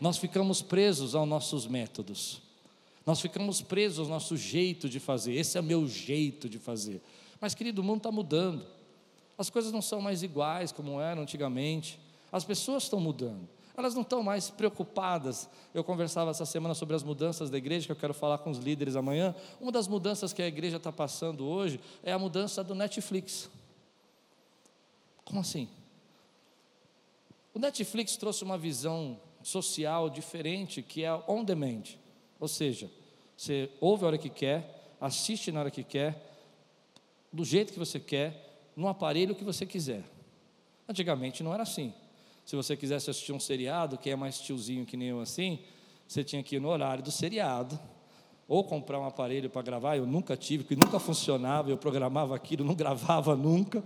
Nós 0.00 0.16
ficamos 0.16 0.62
presos 0.62 1.14
aos 1.14 1.28
nossos 1.28 1.66
métodos, 1.66 2.40
nós 3.04 3.20
ficamos 3.20 3.62
presos 3.62 4.00
ao 4.00 4.06
nosso 4.06 4.36
jeito 4.36 4.88
de 4.88 4.98
fazer. 4.98 5.34
Esse 5.34 5.56
é 5.56 5.60
o 5.60 5.64
meu 5.64 5.86
jeito 5.86 6.48
de 6.48 6.58
fazer. 6.58 7.00
Mas, 7.40 7.54
querido, 7.54 7.80
o 7.80 7.84
mundo 7.84 7.98
está 7.98 8.10
mudando. 8.10 8.66
As 9.38 9.50
coisas 9.50 9.72
não 9.72 9.82
são 9.82 10.00
mais 10.00 10.22
iguais 10.22 10.72
como 10.72 11.00
eram 11.00 11.22
antigamente. 11.22 11.98
As 12.32 12.44
pessoas 12.44 12.84
estão 12.84 13.00
mudando. 13.00 13.48
Elas 13.76 13.94
não 13.94 14.02
estão 14.02 14.22
mais 14.22 14.48
preocupadas. 14.48 15.48
Eu 15.74 15.84
conversava 15.84 16.30
essa 16.30 16.46
semana 16.46 16.74
sobre 16.74 16.96
as 16.96 17.02
mudanças 17.02 17.50
da 17.50 17.58
igreja, 17.58 17.86
que 17.86 17.92
eu 17.92 17.96
quero 17.96 18.14
falar 18.14 18.38
com 18.38 18.50
os 18.50 18.58
líderes 18.58 18.96
amanhã. 18.96 19.34
Uma 19.60 19.70
das 19.70 19.86
mudanças 19.86 20.32
que 20.32 20.40
a 20.40 20.46
igreja 20.46 20.78
está 20.78 20.90
passando 20.90 21.46
hoje 21.46 21.78
é 22.02 22.12
a 22.12 22.18
mudança 22.18 22.64
do 22.64 22.74
Netflix. 22.74 23.50
Como 25.24 25.40
assim? 25.40 25.68
O 27.52 27.58
Netflix 27.58 28.16
trouxe 28.16 28.44
uma 28.44 28.56
visão 28.56 29.20
social 29.42 30.08
diferente, 30.08 30.80
que 30.82 31.04
é 31.04 31.12
on 31.28 31.44
demand. 31.44 31.82
Ou 32.40 32.48
seja, 32.48 32.90
você 33.36 33.70
ouve 33.80 34.04
a 34.04 34.06
hora 34.08 34.18
que 34.18 34.30
quer, 34.30 34.94
assiste 35.00 35.52
na 35.52 35.60
hora 35.60 35.70
que 35.70 35.84
quer, 35.84 36.34
do 37.32 37.44
jeito 37.44 37.72
que 37.72 37.78
você 37.78 38.00
quer, 38.00 38.45
no 38.76 38.86
aparelho 38.86 39.34
que 39.34 39.42
você 39.42 39.64
quiser. 39.64 40.04
Antigamente 40.88 41.42
não 41.42 41.52
era 41.52 41.62
assim. 41.62 41.92
Se 42.44 42.54
você 42.54 42.76
quisesse 42.76 43.10
assistir 43.10 43.32
um 43.32 43.40
seriado, 43.40 43.98
quem 43.98 44.12
é 44.12 44.16
mais 44.16 44.38
tiozinho 44.38 44.84
que 44.84 44.96
nem 44.96 45.08
eu 45.08 45.20
assim, 45.20 45.58
você 46.06 46.22
tinha 46.22 46.42
que 46.42 46.56
ir 46.56 46.60
no 46.60 46.68
horário 46.68 47.02
do 47.02 47.10
seriado, 47.10 47.78
ou 48.46 48.62
comprar 48.62 49.00
um 49.00 49.04
aparelho 49.04 49.50
para 49.50 49.62
gravar. 49.62 49.96
Eu 49.96 50.06
nunca 50.06 50.36
tive, 50.36 50.62
porque 50.62 50.76
nunca 50.76 51.00
funcionava, 51.00 51.70
eu 51.70 51.76
programava 51.76 52.36
aquilo, 52.36 52.64
não 52.64 52.74
gravava 52.74 53.34
nunca. 53.36 53.82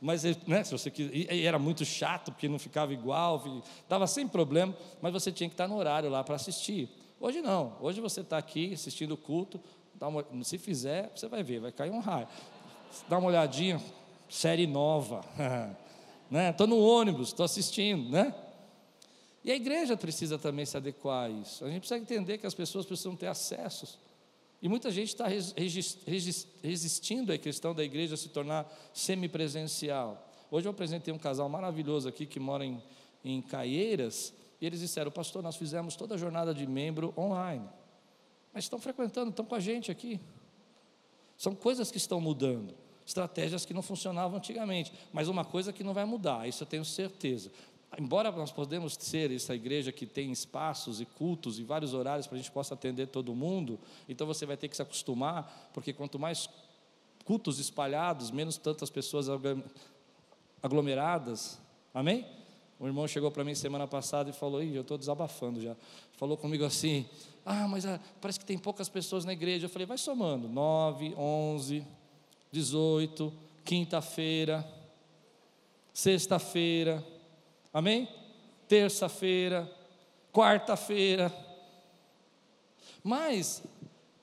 Mas 0.00 0.24
né, 0.46 0.64
se 0.64 0.72
você 0.72 0.92
e 0.96 1.46
era 1.46 1.58
muito 1.58 1.84
chato, 1.84 2.32
porque 2.32 2.48
não 2.48 2.58
ficava 2.58 2.92
igual, 2.92 3.62
estava 3.82 4.06
sem 4.06 4.26
problema, 4.26 4.76
mas 5.00 5.12
você 5.12 5.32
tinha 5.32 5.48
que 5.48 5.54
estar 5.54 5.68
no 5.68 5.76
horário 5.76 6.08
lá 6.10 6.22
para 6.22 6.34
assistir. 6.34 6.88
Hoje 7.20 7.40
não, 7.40 7.76
hoje 7.80 8.00
você 8.00 8.20
está 8.20 8.38
aqui 8.38 8.72
assistindo 8.74 9.12
o 9.12 9.16
culto, 9.16 9.60
uma, 10.00 10.24
se 10.42 10.58
fizer, 10.58 11.10
você 11.14 11.26
vai 11.28 11.42
ver, 11.42 11.60
vai 11.60 11.72
cair 11.72 11.90
um 11.90 12.00
raio. 12.00 12.28
Dá 13.08 13.18
uma 13.18 13.28
olhadinha, 13.28 13.80
série 14.28 14.66
nova. 14.66 15.24
né? 16.30 16.50
Estou 16.50 16.66
no 16.66 16.78
ônibus, 16.78 17.28
estou 17.28 17.44
assistindo, 17.44 18.10
né? 18.10 18.34
E 19.44 19.52
a 19.52 19.54
igreja 19.54 19.96
precisa 19.96 20.38
também 20.38 20.64
se 20.64 20.76
adequar 20.76 21.26
a 21.26 21.28
isso. 21.28 21.64
A 21.64 21.68
gente 21.68 21.80
precisa 21.80 22.00
entender 22.00 22.38
que 22.38 22.46
as 22.46 22.54
pessoas 22.54 22.86
precisam 22.86 23.14
ter 23.14 23.26
acessos. 23.26 23.98
E 24.62 24.68
muita 24.68 24.90
gente 24.90 25.08
está 25.08 25.26
resistindo 26.62 27.30
à 27.30 27.36
questão 27.36 27.74
da 27.74 27.84
igreja 27.84 28.16
se 28.16 28.30
tornar 28.30 28.66
semipresencial. 28.94 30.26
Hoje 30.50 30.66
eu 30.66 30.70
apresentei 30.70 31.12
um 31.12 31.18
casal 31.18 31.46
maravilhoso 31.50 32.08
aqui 32.08 32.24
que 32.24 32.40
mora 32.40 32.64
em, 32.64 32.82
em 33.22 33.42
Caieiras, 33.42 34.32
e 34.58 34.66
eles 34.66 34.80
disseram, 34.80 35.10
pastor, 35.10 35.42
nós 35.42 35.56
fizemos 35.56 35.96
toda 35.96 36.14
a 36.14 36.18
jornada 36.18 36.54
de 36.54 36.66
membro 36.66 37.12
online. 37.18 37.68
Mas 38.54 38.64
estão 38.64 38.78
frequentando, 38.78 39.28
estão 39.28 39.44
com 39.44 39.54
a 39.54 39.60
gente 39.60 39.90
aqui. 39.90 40.18
São 41.36 41.54
coisas 41.54 41.90
que 41.90 41.98
estão 41.98 42.18
mudando, 42.18 42.74
estratégias 43.06 43.64
que 43.64 43.74
não 43.74 43.82
funcionavam 43.82 44.38
antigamente, 44.38 44.92
mas 45.12 45.28
uma 45.28 45.44
coisa 45.44 45.72
que 45.72 45.84
não 45.84 45.92
vai 45.92 46.04
mudar, 46.04 46.48
isso 46.48 46.62
eu 46.62 46.66
tenho 46.66 46.84
certeza. 46.84 47.50
Embora 47.98 48.32
nós 48.32 48.50
podemos 48.50 48.94
ser 48.94 49.30
essa 49.30 49.54
igreja 49.54 49.92
que 49.92 50.06
tem 50.06 50.32
espaços 50.32 51.00
e 51.00 51.04
cultos 51.04 51.58
e 51.58 51.62
vários 51.62 51.94
horários 51.94 52.26
para 52.26 52.36
a 52.36 52.40
gente 52.40 52.50
possa 52.50 52.74
atender 52.74 53.06
todo 53.06 53.34
mundo, 53.34 53.78
então 54.08 54.26
você 54.26 54.44
vai 54.44 54.56
ter 54.56 54.68
que 54.68 54.76
se 54.76 54.82
acostumar, 54.82 55.70
porque 55.72 55.92
quanto 55.92 56.18
mais 56.18 56.48
cultos 57.24 57.58
espalhados, 57.58 58.30
menos 58.30 58.56
tantas 58.56 58.90
pessoas 58.90 59.26
aglomeradas. 60.62 61.58
Amém? 61.92 62.26
O 62.78 62.86
irmão 62.86 63.06
chegou 63.06 63.30
para 63.30 63.44
mim 63.44 63.54
semana 63.54 63.86
passada 63.86 64.30
e 64.30 64.32
falou: 64.32 64.62
Ih, 64.62 64.74
eu 64.74 64.82
estou 64.82 64.98
desabafando 64.98 65.60
já. 65.60 65.76
Falou 66.16 66.36
comigo 66.36 66.64
assim: 66.64 67.06
Ah, 67.46 67.68
mas 67.68 67.86
ah, 67.86 68.00
parece 68.20 68.40
que 68.40 68.44
tem 68.44 68.58
poucas 68.58 68.88
pessoas 68.88 69.24
na 69.24 69.32
igreja. 69.32 69.66
Eu 69.66 69.70
falei: 69.70 69.86
Vai 69.86 69.96
somando: 69.96 70.48
9, 70.48 71.14
11, 71.16 71.86
18, 72.54 73.32
quinta-feira, 73.64 74.64
sexta-feira, 75.92 77.04
amém? 77.72 78.08
Terça-feira, 78.68 79.68
quarta-feira. 80.32 81.34
Mas 83.02 83.60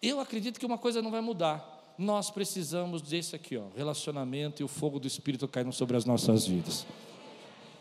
eu 0.02 0.22
acredito 0.22 0.60
que 0.60 0.66
uma 0.66 0.78
coisa 0.78 1.02
não 1.02 1.12
vai 1.12 1.20
mudar. 1.20 1.94
Nós 1.98 2.32
precisamos 2.32 3.02
desse 3.02 3.36
aqui, 3.36 3.58
ó, 3.58 3.66
relacionamento 3.76 4.62
e 4.62 4.66
o 4.66 4.68
fogo 4.68 4.98
do 4.98 5.08
Espírito 5.08 5.46
caindo 5.46 5.74
sobre 5.74 5.98
as 5.98 6.06
nossas 6.06 6.48
vidas. 6.48 6.86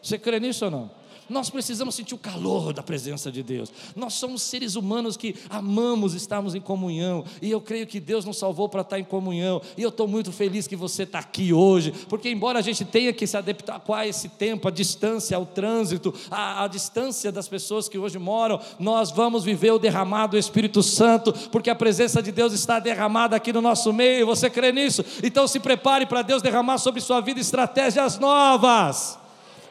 Você 0.03 0.19
crê 0.19 0.41
nisso 0.41 0.65
ou 0.65 0.71
não? 0.73 0.91
Nós 1.31 1.49
precisamos 1.49 1.95
sentir 1.95 2.13
o 2.13 2.19
calor 2.19 2.73
da 2.73 2.83
presença 2.83 3.31
de 3.31 3.41
Deus. 3.41 3.73
Nós 3.95 4.15
somos 4.15 4.43
seres 4.43 4.75
humanos 4.75 5.17
que 5.17 5.37
amamos 5.49 6.13
estarmos 6.13 6.57
em 6.57 6.61
comunhão. 6.61 7.25
E 7.41 7.49
eu 7.49 7.61
creio 7.61 7.87
que 7.87 8.01
Deus 8.01 8.25
nos 8.25 8.37
salvou 8.37 8.69
para 8.69 8.81
estar 8.81 8.99
em 8.99 9.05
comunhão. 9.05 9.63
E 9.77 9.83
eu 9.83 9.91
estou 9.91 10.09
muito 10.09 10.33
feliz 10.33 10.67
que 10.67 10.75
você 10.75 11.05
está 11.05 11.21
aqui 11.21 11.53
hoje. 11.53 11.93
Porque, 12.09 12.29
embora 12.29 12.59
a 12.59 12.63
gente 12.63 12.85
tenha 12.85 13.13
que 13.13 13.29
se 13.29 13.37
adaptar 13.37 13.81
a 13.89 14.07
esse 14.07 14.29
tempo, 14.29 14.67
a 14.67 14.73
distância, 14.73 15.37
ao 15.37 15.47
trânsito, 15.47 16.13
a, 16.29 16.65
a 16.65 16.67
distância 16.67 17.31
das 17.31 17.47
pessoas 17.47 17.89
que 17.89 17.97
hoje 17.97 18.19
moram, 18.19 18.61
nós 18.81 19.13
vamos 19.13 19.45
viver 19.45 19.71
o 19.71 19.79
derramado 19.79 20.33
do 20.33 20.39
Espírito 20.39 20.83
Santo. 20.83 21.33
Porque 21.53 21.71
a 21.71 21.77
presença 21.77 22.21
de 22.21 22.33
Deus 22.33 22.53
está 22.53 22.81
derramada 22.81 23.37
aqui 23.37 23.53
no 23.53 23.61
nosso 23.61 23.93
meio. 23.93 24.27
Você 24.27 24.51
crê 24.51 24.73
nisso? 24.73 25.05
Então 25.23 25.47
se 25.47 25.61
prepare 25.61 26.07
para 26.07 26.23
Deus 26.23 26.43
derramar 26.43 26.79
sobre 26.79 27.01
sua 27.01 27.21
vida 27.21 27.39
estratégias 27.39 28.19
novas. 28.19 29.20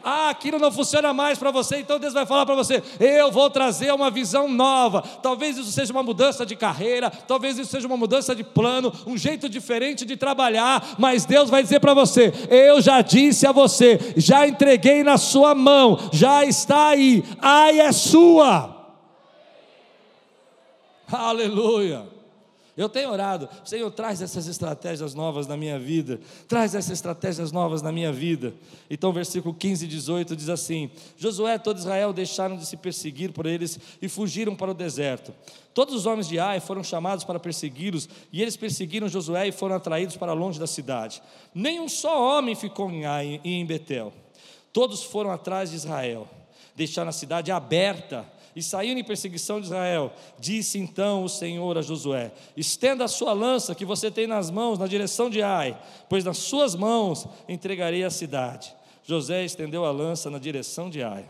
Ah, 0.04 0.30
aquilo 0.30 0.60
não 0.60 0.72
funciona 0.72 1.14
mais 1.14 1.38
para 1.38 1.52
você, 1.52 1.78
então 1.80 2.00
Deus 2.00 2.14
vai 2.14 2.26
falar 2.26 2.46
para 2.46 2.56
você: 2.56 2.82
eu 3.00 3.32
vou 3.32 3.50
trazer 3.50 3.94
uma 3.94 4.10
visão 4.10 4.48
nova. 4.48 5.02
Talvez 5.02 5.58
isso 5.58 5.72
seja 5.72 5.92
uma 5.92 6.04
mudança 6.04 6.46
de 6.46 6.56
carreira, 6.56 7.10
talvez 7.10 7.58
isso 7.58 7.72
seja 7.72 7.88
uma 7.88 7.98
mudança 7.98 8.36
de 8.36 8.44
plano, 8.44 8.94
um 9.06 9.18
jeito 9.18 9.50
diferente 9.50 10.06
de 10.06 10.16
trabalhar, 10.16 10.96
mas 10.98 11.26
Deus 11.26 11.50
vai 11.50 11.62
dizer 11.64 11.80
para 11.80 11.94
você: 11.94 12.34
eu 12.50 12.82
já 12.82 13.02
disse 13.02 13.46
a 13.46 13.52
você, 13.52 14.14
já 14.16 14.48
entreguei 14.48 15.04
na 15.04 15.18
sua 15.18 15.54
mão, 15.54 16.00
já 16.12 16.46
está 16.46 16.90
aí, 16.90 17.24
ai 17.42 17.80
é 17.80 17.92
sua. 17.92 18.78
Aleluia. 21.12 22.19
Eu 22.80 22.88
tenho 22.88 23.12
orado, 23.12 23.50
Senhor, 23.66 23.92
traz 23.92 24.22
essas 24.22 24.48
estratégias 24.48 25.14
novas 25.14 25.46
na 25.46 25.58
minha 25.58 25.78
vida, 25.78 26.18
traz 26.48 26.74
essas 26.74 26.92
estratégias 26.92 27.52
novas 27.52 27.82
na 27.82 27.92
minha 27.92 28.10
vida. 28.10 28.54
Então, 28.90 29.12
versículo 29.12 29.54
15 29.54 29.84
e 29.84 29.88
18 29.90 30.34
diz 30.34 30.48
assim: 30.48 30.90
Josué 31.18 31.56
e 31.56 31.60
todo 31.60 31.78
Israel 31.78 32.14
deixaram 32.14 32.56
de 32.56 32.66
se 32.66 32.78
perseguir 32.78 33.34
por 33.34 33.46
eles 33.46 33.78
e 34.02 34.08
fugiram 34.08 34.56
para 34.56 34.72
o 34.72 34.74
deserto. 34.74 35.34
Todos 35.74 35.94
os 35.94 36.06
homens 36.06 36.30
de 36.30 36.40
Ai 36.40 36.62
foram 36.62 36.82
chamados 36.82 37.26
para 37.26 37.38
persegui-los, 37.38 38.08
e 38.32 38.42
eles 38.42 38.56
perseguiram 38.56 39.10
Josué 39.10 39.50
e 39.50 39.52
foram 39.52 39.76
atraídos 39.76 40.16
para 40.16 40.32
longe 40.32 40.58
da 40.58 40.66
cidade. 40.66 41.22
Nem 41.54 41.82
um 41.82 41.90
só 41.90 42.38
homem 42.38 42.56
ficou 42.56 42.90
em 42.90 43.06
Ai 43.06 43.42
e 43.44 43.56
em 43.56 43.66
Betel. 43.66 44.14
Todos 44.72 45.04
foram 45.04 45.32
atrás 45.32 45.72
de 45.72 45.76
Israel, 45.76 46.30
deixaram 46.78 47.10
a 47.10 47.12
cidade 47.12 47.52
aberta 47.52 48.26
e 48.56 48.64
saíram 48.64 49.00
em 49.00 49.04
perseguição 49.04 49.60
de 49.60 49.68
Israel. 49.68 50.12
Disse 50.40 50.78
então 50.78 51.24
o 51.24 51.30
Senhor 51.30 51.78
a 51.78 51.82
Josué: 51.82 52.32
Estenda 52.56 53.06
a 53.06 53.08
sua 53.08 53.34
lança 53.34 53.76
que 53.76 53.86
você 53.86 54.10
tem 54.10 54.28
nas 54.28 54.50
mãos 54.50 54.80
na 54.80 54.88
direção 54.88 55.30
de 55.30 55.42
Ai, 55.42 55.80
pois 56.10 56.24
nas 56.24 56.38
suas 56.38 56.76
mãos 56.76 57.28
entregarei 57.48 58.04
a 58.04 58.10
cidade. 58.10 58.74
José 59.04 59.44
estendeu 59.44 59.86
a 59.86 59.92
lança 59.92 60.30
na 60.30 60.38
direção 60.38 60.90
de 60.90 61.02
Ai. 61.02 61.26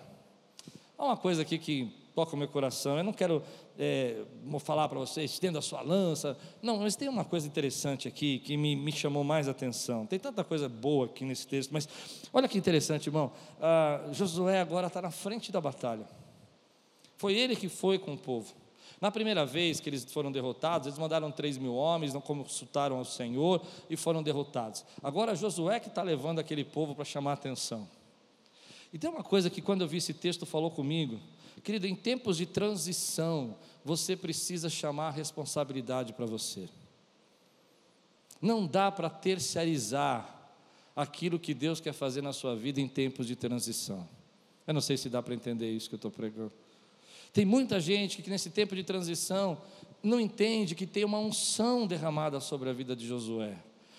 Há 0.97 1.05
uma 1.05 1.17
coisa 1.17 1.43
aqui 1.43 1.57
que 1.57 1.93
toca 2.13 2.35
o 2.35 2.37
meu 2.37 2.47
coração. 2.47 2.97
Eu 2.97 3.03
não 3.03 3.13
quero 3.13 3.41
é, 3.77 4.17
falar 4.59 4.89
para 4.89 4.99
você, 4.99 5.23
estenda 5.23 5.59
a 5.59 5.61
sua 5.61 5.81
lança. 5.81 6.37
Não, 6.61 6.79
mas 6.79 6.97
tem 6.97 7.07
uma 7.07 7.23
coisa 7.23 7.47
interessante 7.47 8.07
aqui 8.09 8.39
que 8.39 8.57
me, 8.57 8.75
me 8.75 8.91
chamou 8.91 9.23
mais 9.23 9.47
atenção. 9.47 10.05
Tem 10.05 10.19
tanta 10.19 10.43
coisa 10.43 10.67
boa 10.67 11.05
aqui 11.05 11.23
nesse 11.23 11.47
texto, 11.47 11.71
mas 11.71 11.87
olha 12.33 12.47
que 12.49 12.57
interessante, 12.57 13.07
irmão. 13.07 13.31
Ah, 13.61 14.01
Josué 14.11 14.59
agora 14.59 14.87
está 14.87 15.01
na 15.01 15.11
frente 15.11 15.49
da 15.49 15.61
batalha. 15.61 16.05
Foi 17.19 17.35
ele 17.35 17.53
que 17.53 17.67
foi 17.67 17.99
com 17.99 18.13
o 18.13 18.17
povo. 18.17 18.55
Na 19.01 19.11
primeira 19.11 19.45
vez 19.45 19.81
que 19.81 19.89
eles 19.89 20.05
foram 20.05 20.31
derrotados, 20.31 20.87
eles 20.87 20.97
mandaram 20.97 21.29
três 21.29 21.57
mil 21.57 21.75
homens, 21.75 22.13
não 22.13 22.21
consultaram 22.21 22.97
ao 22.97 23.03
Senhor 23.03 23.61
e 23.89 23.97
foram 23.97 24.23
derrotados. 24.23 24.85
Agora 25.03 25.35
Josué 25.35 25.81
que 25.81 25.89
está 25.89 26.01
levando 26.01 26.39
aquele 26.39 26.63
povo 26.63 26.95
para 26.95 27.03
chamar 27.03 27.31
a 27.31 27.33
atenção. 27.33 27.87
E 28.93 28.97
tem 28.97 29.09
uma 29.09 29.21
coisa 29.21 29.49
que 29.49 29.61
quando 29.61 29.81
eu 29.81 29.87
vi 29.87 29.97
esse 29.97 30.13
texto 30.13 30.45
falou 30.45 30.71
comigo, 30.71 31.19
querido, 31.61 31.85
em 31.85 31.95
tempos 31.95 32.37
de 32.37 32.45
transição, 32.45 33.53
você 33.83 34.15
precisa 34.15 34.69
chamar 34.69 35.09
a 35.09 35.11
responsabilidade 35.11 36.13
para 36.13 36.25
você. 36.25 36.69
Não 38.41 38.65
dá 38.65 38.89
para 38.89 39.09
terciarizar 39.09 40.53
aquilo 40.95 41.37
que 41.37 41.53
Deus 41.53 41.81
quer 41.81 41.93
fazer 41.93 42.21
na 42.21 42.31
sua 42.31 42.55
vida 42.55 42.79
em 42.79 42.87
tempos 42.87 43.27
de 43.27 43.35
transição. 43.35 44.07
Eu 44.65 44.73
não 44.73 44.81
sei 44.81 44.95
se 44.95 45.09
dá 45.09 45.21
para 45.21 45.33
entender 45.33 45.69
isso 45.69 45.89
que 45.89 45.95
eu 45.95 45.97
estou 45.97 46.11
pregando. 46.11 46.53
Tem 47.31 47.45
muita 47.45 47.79
gente 47.79 48.21
que 48.21 48.29
nesse 48.29 48.49
tempo 48.49 48.75
de 48.75 48.83
transição 48.83 49.61
não 50.01 50.19
entende 50.19 50.75
que 50.75 50.87
tem 50.87 51.03
uma 51.03 51.19
unção 51.19 51.85
derramada 51.85 52.39
sobre 52.39 52.69
a 52.69 52.73
vida 52.73 52.95
de 52.95 53.07
Josué. 53.07 53.55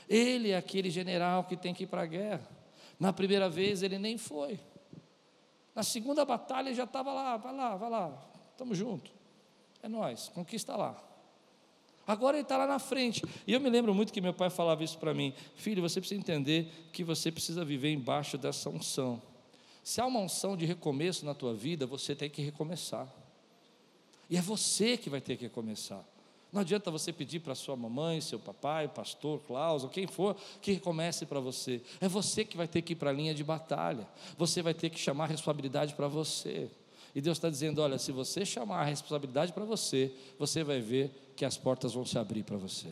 Ele 0.08 0.50
é 0.50 0.56
aquele 0.56 0.90
general 0.90 1.44
que 1.44 1.56
tem 1.56 1.72
que 1.72 1.84
ir 1.84 1.86
para 1.86 2.02
a 2.02 2.06
guerra. 2.06 2.48
Na 2.98 3.12
primeira 3.12 3.48
vez 3.48 3.82
ele 3.82 3.98
nem 3.98 4.18
foi. 4.18 4.58
Na 5.74 5.82
segunda 5.82 6.24
batalha 6.24 6.68
ele 6.68 6.76
já 6.76 6.84
estava 6.84 7.12
lá, 7.12 7.36
vai 7.36 7.54
lá, 7.54 7.76
vai 7.76 7.90
lá, 7.90 8.30
estamos 8.50 8.76
juntos. 8.76 9.12
É 9.82 9.88
nós, 9.88 10.28
conquista 10.28 10.76
lá. 10.76 11.00
Agora 12.06 12.36
ele 12.36 12.42
está 12.42 12.56
lá 12.56 12.66
na 12.66 12.78
frente. 12.78 13.22
E 13.46 13.52
eu 13.52 13.60
me 13.60 13.70
lembro 13.70 13.94
muito 13.94 14.12
que 14.12 14.20
meu 14.20 14.34
pai 14.34 14.50
falava 14.50 14.82
isso 14.82 14.98
para 14.98 15.14
mim: 15.14 15.32
Filho, 15.54 15.80
você 15.80 16.00
precisa 16.00 16.20
entender 16.20 16.68
que 16.92 17.04
você 17.04 17.30
precisa 17.30 17.64
viver 17.64 17.92
embaixo 17.92 18.36
dessa 18.36 18.68
unção. 18.68 19.22
Se 19.82 20.00
há 20.00 20.06
uma 20.06 20.20
unção 20.20 20.56
de 20.56 20.66
recomeço 20.66 21.24
na 21.24 21.34
tua 21.34 21.54
vida, 21.54 21.86
você 21.86 22.14
tem 22.14 22.28
que 22.28 22.42
recomeçar. 22.42 23.08
E 24.30 24.36
é 24.36 24.40
você 24.40 24.96
que 24.96 25.10
vai 25.10 25.20
ter 25.20 25.36
que 25.36 25.48
começar. 25.48 26.06
Não 26.52 26.60
adianta 26.60 26.90
você 26.90 27.12
pedir 27.12 27.40
para 27.40 27.54
sua 27.54 27.76
mamãe, 27.76 28.20
seu 28.20 28.38
papai, 28.38 28.88
pastor, 28.88 29.40
Klaus, 29.40 29.84
ou 29.84 29.88
quem 29.88 30.06
for, 30.06 30.36
que 30.60 30.78
comece 30.78 31.26
para 31.26 31.38
você. 31.38 31.80
É 32.00 32.08
você 32.08 32.44
que 32.44 32.56
vai 32.56 32.66
ter 32.66 32.82
que 32.82 32.92
ir 32.92 32.96
para 32.96 33.10
a 33.10 33.12
linha 33.12 33.34
de 33.34 33.44
batalha. 33.44 34.06
Você 34.38 34.62
vai 34.62 34.74
ter 34.74 34.90
que 34.90 34.98
chamar 34.98 35.24
a 35.24 35.28
responsabilidade 35.28 35.94
para 35.94 36.08
você. 36.08 36.68
E 37.14 37.20
Deus 37.20 37.38
está 37.38 37.50
dizendo: 37.50 37.80
olha, 37.82 37.98
se 37.98 38.10
você 38.10 38.44
chamar 38.44 38.80
a 38.80 38.84
responsabilidade 38.84 39.52
para 39.52 39.64
você, 39.64 40.12
você 40.38 40.64
vai 40.64 40.80
ver 40.80 41.32
que 41.36 41.44
as 41.44 41.56
portas 41.56 41.94
vão 41.94 42.04
se 42.04 42.18
abrir 42.18 42.42
para 42.42 42.56
você. 42.56 42.88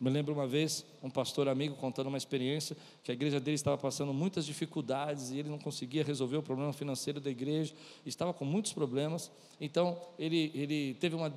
Me 0.00 0.10
lembro 0.10 0.32
uma 0.32 0.46
vez, 0.46 0.84
um 1.02 1.10
pastor 1.10 1.48
amigo 1.48 1.74
contando 1.74 2.06
uma 2.06 2.16
experiência 2.16 2.76
que 3.02 3.10
a 3.10 3.14
igreja 3.14 3.40
dele 3.40 3.56
estava 3.56 3.76
passando 3.76 4.14
muitas 4.14 4.46
dificuldades 4.46 5.30
e 5.30 5.38
ele 5.38 5.48
não 5.48 5.58
conseguia 5.58 6.04
resolver 6.04 6.36
o 6.36 6.42
problema 6.42 6.72
financeiro 6.72 7.20
da 7.20 7.28
igreja, 7.28 7.74
estava 8.06 8.32
com 8.32 8.44
muitos 8.44 8.72
problemas. 8.72 9.28
Então, 9.60 10.00
ele, 10.16 10.52
ele 10.54 10.94
teve 10.94 11.16
uma, 11.16 11.34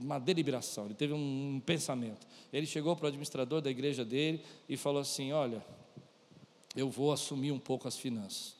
uma 0.00 0.20
deliberação, 0.20 0.84
ele 0.84 0.94
teve 0.94 1.12
um 1.12 1.60
pensamento. 1.66 2.24
Ele 2.52 2.66
chegou 2.66 2.94
para 2.94 3.06
o 3.06 3.08
administrador 3.08 3.60
da 3.60 3.70
igreja 3.70 4.04
dele 4.04 4.40
e 4.68 4.76
falou 4.76 5.00
assim: 5.00 5.32
Olha, 5.32 5.64
eu 6.76 6.88
vou 6.88 7.12
assumir 7.12 7.50
um 7.50 7.58
pouco 7.58 7.88
as 7.88 7.96
finanças. 7.96 8.54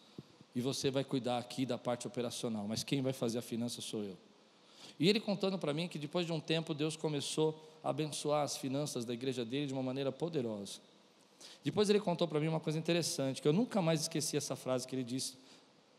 E 0.53 0.61
você 0.61 0.91
vai 0.91 1.05
cuidar 1.05 1.39
aqui 1.39 1.65
da 1.65 1.79
parte 1.79 2.07
operacional, 2.09 2.67
mas 2.67 2.83
quem 2.83 3.03
vai 3.03 3.13
fazer 3.13 3.39
a 3.39 3.43
finança 3.43 3.81
sou 3.81 4.03
eu. 4.03 4.17
E 4.99 5.09
ele 5.09 5.21
contando 5.21 5.59
para 5.59 5.75
mim 5.75 5.89
que 5.89 5.99
depois 5.99 6.27
de 6.27 6.33
um 6.33 6.41
tempo 6.41 6.73
Deus 6.75 6.97
começou 6.97 7.61
a 7.83 7.91
abençoar 7.91 8.45
as 8.45 8.57
finanças 8.57 9.05
da 9.05 9.13
igreja 9.13 9.45
dele 9.45 9.67
de 9.67 9.73
uma 9.73 9.83
maneira 9.83 10.13
poderosa. 10.13 10.81
Depois 11.63 11.91
ele 11.91 12.01
contou 12.01 12.29
para 12.29 12.41
mim 12.41 12.49
uma 12.49 12.61
coisa 12.61 12.79
interessante, 12.79 13.43
que 13.43 13.49
eu 13.49 13.53
nunca 13.53 13.83
mais 13.83 14.03
esqueci 14.03 14.37
essa 14.37 14.57
frase 14.57 14.87
que 14.87 14.95
ele 14.95 15.05
disse 15.05 15.35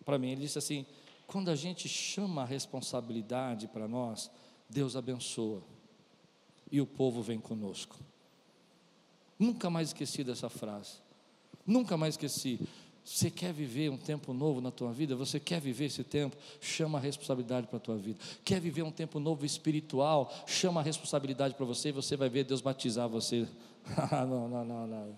para 0.04 0.18
mim. 0.18 0.32
Ele 0.32 0.42
disse 0.42 0.58
assim: 0.58 0.86
quando 1.28 1.50
a 1.50 1.56
gente 1.56 1.88
chama 1.90 2.44
a 2.44 2.46
responsabilidade 2.46 3.68
para 3.68 3.88
nós, 3.88 4.32
Deus 4.70 4.96
abençoa 4.96 5.62
e 6.72 6.82
o 6.82 6.86
povo 6.86 7.22
vem 7.22 7.40
conosco. 7.40 7.96
Nunca 9.38 9.70
mais 9.70 9.90
esqueci 9.90 10.24
dessa 10.24 10.50
frase. 10.50 10.94
Nunca 11.66 11.98
mais 11.98 12.14
esqueci. 12.14 12.60
Você 13.06 13.30
quer 13.30 13.54
viver 13.54 13.91
um 13.91 13.98
tempo 13.98 14.34
novo 14.34 14.60
na 14.60 14.72
tua 14.72 14.91
vida? 14.91 15.15
Você 15.15 15.39
quer 15.39 15.62
viver 15.62 15.86
esse 15.86 16.04
tempo? 16.04 16.36
Chama 16.60 16.98
a 16.98 17.02
responsabilidade 17.02 17.68
para 17.68 17.78
a 17.78 17.80
tua 17.80 17.96
vida. 17.96 18.18
Quer 18.44 18.60
viver 18.60 18.82
um 18.82 18.89
tempo 18.89 19.20
novo 19.20 19.46
espiritual? 19.46 20.34
Chama 20.48 20.82
a 20.82 20.84
responsabilidade 20.84 21.54
para 21.54 21.65
você 21.68 21.89
e 21.89 21.91
você 21.91 22.18
vai 22.18 22.30
ver 22.30 22.46
Deus 22.46 22.62
batizar 22.62 23.08
você. 23.08 23.48
não, 24.12 24.50
não, 24.50 24.65
não, 24.65 24.88
não. 24.88 25.18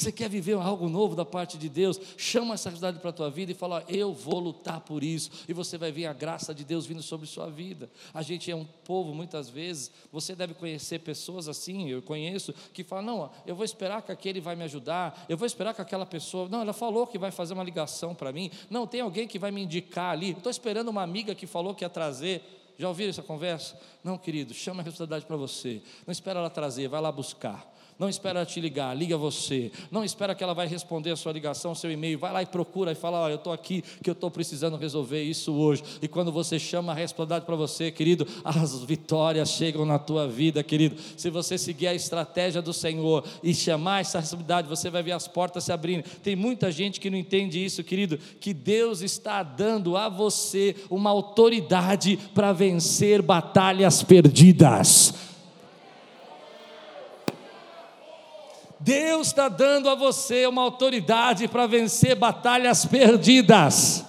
Você 0.00 0.10
quer 0.10 0.30
viver 0.30 0.54
algo 0.54 0.88
novo 0.88 1.14
da 1.14 1.26
parte 1.26 1.58
de 1.58 1.68
Deus? 1.68 2.00
Chama 2.16 2.54
essa 2.54 2.70
realidade 2.70 2.98
para 3.00 3.10
a 3.10 3.12
tua 3.12 3.30
vida 3.30 3.52
e 3.52 3.54
fala: 3.54 3.84
Eu 3.86 4.14
vou 4.14 4.38
lutar 4.38 4.80
por 4.80 5.04
isso. 5.04 5.30
E 5.46 5.52
você 5.52 5.76
vai 5.76 5.92
ver 5.92 6.06
a 6.06 6.14
graça 6.14 6.54
de 6.54 6.64
Deus 6.64 6.86
vindo 6.86 7.02
sobre 7.02 7.26
sua 7.26 7.50
vida. 7.50 7.90
A 8.14 8.22
gente 8.22 8.50
é 8.50 8.56
um 8.56 8.64
povo, 8.64 9.14
muitas 9.14 9.50
vezes, 9.50 9.90
você 10.10 10.34
deve 10.34 10.54
conhecer 10.54 11.00
pessoas 11.00 11.48
assim, 11.48 11.90
eu 11.90 12.00
conheço, 12.00 12.54
que 12.72 12.82
falam: 12.82 13.04
Não, 13.04 13.30
eu 13.46 13.54
vou 13.54 13.62
esperar 13.62 14.00
que 14.00 14.10
aquele 14.10 14.40
vai 14.40 14.56
me 14.56 14.64
ajudar, 14.64 15.26
eu 15.28 15.36
vou 15.36 15.44
esperar 15.44 15.74
que 15.74 15.82
aquela 15.82 16.06
pessoa. 16.06 16.48
Não, 16.48 16.62
ela 16.62 16.72
falou 16.72 17.06
que 17.06 17.18
vai 17.18 17.30
fazer 17.30 17.52
uma 17.52 17.62
ligação 17.62 18.14
para 18.14 18.32
mim. 18.32 18.50
Não, 18.70 18.86
tem 18.86 19.02
alguém 19.02 19.28
que 19.28 19.38
vai 19.38 19.50
me 19.50 19.60
indicar 19.60 20.12
ali. 20.12 20.30
Estou 20.30 20.48
esperando 20.48 20.88
uma 20.88 21.02
amiga 21.02 21.34
que 21.34 21.46
falou 21.46 21.74
que 21.74 21.84
ia 21.84 21.90
trazer. 21.90 22.42
Já 22.78 22.88
ouviram 22.88 23.10
essa 23.10 23.22
conversa? 23.22 23.78
Não, 24.02 24.16
querido, 24.16 24.54
chama 24.54 24.80
a 24.80 24.82
responsabilidade 24.82 25.26
para 25.26 25.36
você. 25.36 25.82
Não 26.06 26.12
espera 26.12 26.38
ela 26.38 26.48
trazer, 26.48 26.88
vai 26.88 27.02
lá 27.02 27.12
buscar. 27.12 27.70
Não 28.00 28.08
espera 28.08 28.46
te 28.46 28.62
ligar, 28.62 28.96
liga 28.96 29.14
você. 29.18 29.70
Não 29.90 30.02
espera 30.02 30.34
que 30.34 30.42
ela 30.42 30.54
vai 30.54 30.66
responder 30.66 31.10
a 31.10 31.16
sua 31.16 31.32
ligação, 31.32 31.74
seu 31.74 31.92
e-mail. 31.92 32.18
Vai 32.18 32.32
lá 32.32 32.42
e 32.42 32.46
procura 32.46 32.92
e 32.92 32.94
fala: 32.94 33.20
Olha, 33.20 33.32
eu 33.32 33.36
estou 33.36 33.52
aqui, 33.52 33.84
que 34.02 34.08
eu 34.08 34.14
estou 34.14 34.30
precisando 34.30 34.78
resolver 34.78 35.22
isso 35.22 35.52
hoje. 35.52 35.84
E 36.00 36.08
quando 36.08 36.32
você 36.32 36.58
chama 36.58 36.92
a 36.92 36.94
responsabilidade 36.94 37.44
para 37.44 37.56
você, 37.56 37.90
querido, 37.90 38.26
as 38.42 38.82
vitórias 38.84 39.50
chegam 39.50 39.84
na 39.84 39.98
tua 39.98 40.26
vida, 40.26 40.62
querido. 40.62 40.96
Se 41.14 41.28
você 41.28 41.58
seguir 41.58 41.88
a 41.88 41.94
estratégia 41.94 42.62
do 42.62 42.72
Senhor 42.72 43.22
e 43.42 43.52
chamar 43.52 44.00
essa 44.00 44.18
responsabilidade, 44.18 44.66
você 44.66 44.88
vai 44.88 45.02
ver 45.02 45.12
as 45.12 45.28
portas 45.28 45.64
se 45.64 45.70
abrindo. 45.70 46.04
Tem 46.22 46.34
muita 46.34 46.72
gente 46.72 46.98
que 47.00 47.10
não 47.10 47.18
entende 47.18 47.62
isso, 47.62 47.84
querido, 47.84 48.18
que 48.40 48.54
Deus 48.54 49.02
está 49.02 49.42
dando 49.42 49.94
a 49.98 50.08
você 50.08 50.74
uma 50.88 51.10
autoridade 51.10 52.18
para 52.32 52.50
vencer 52.50 53.20
batalhas 53.20 54.02
perdidas. 54.02 55.28
Deus 58.80 59.26
está 59.26 59.46
dando 59.46 59.90
a 59.90 59.94
você 59.94 60.46
uma 60.46 60.62
autoridade 60.62 61.46
para 61.46 61.66
vencer 61.66 62.16
batalhas 62.16 62.86
perdidas. 62.86 64.02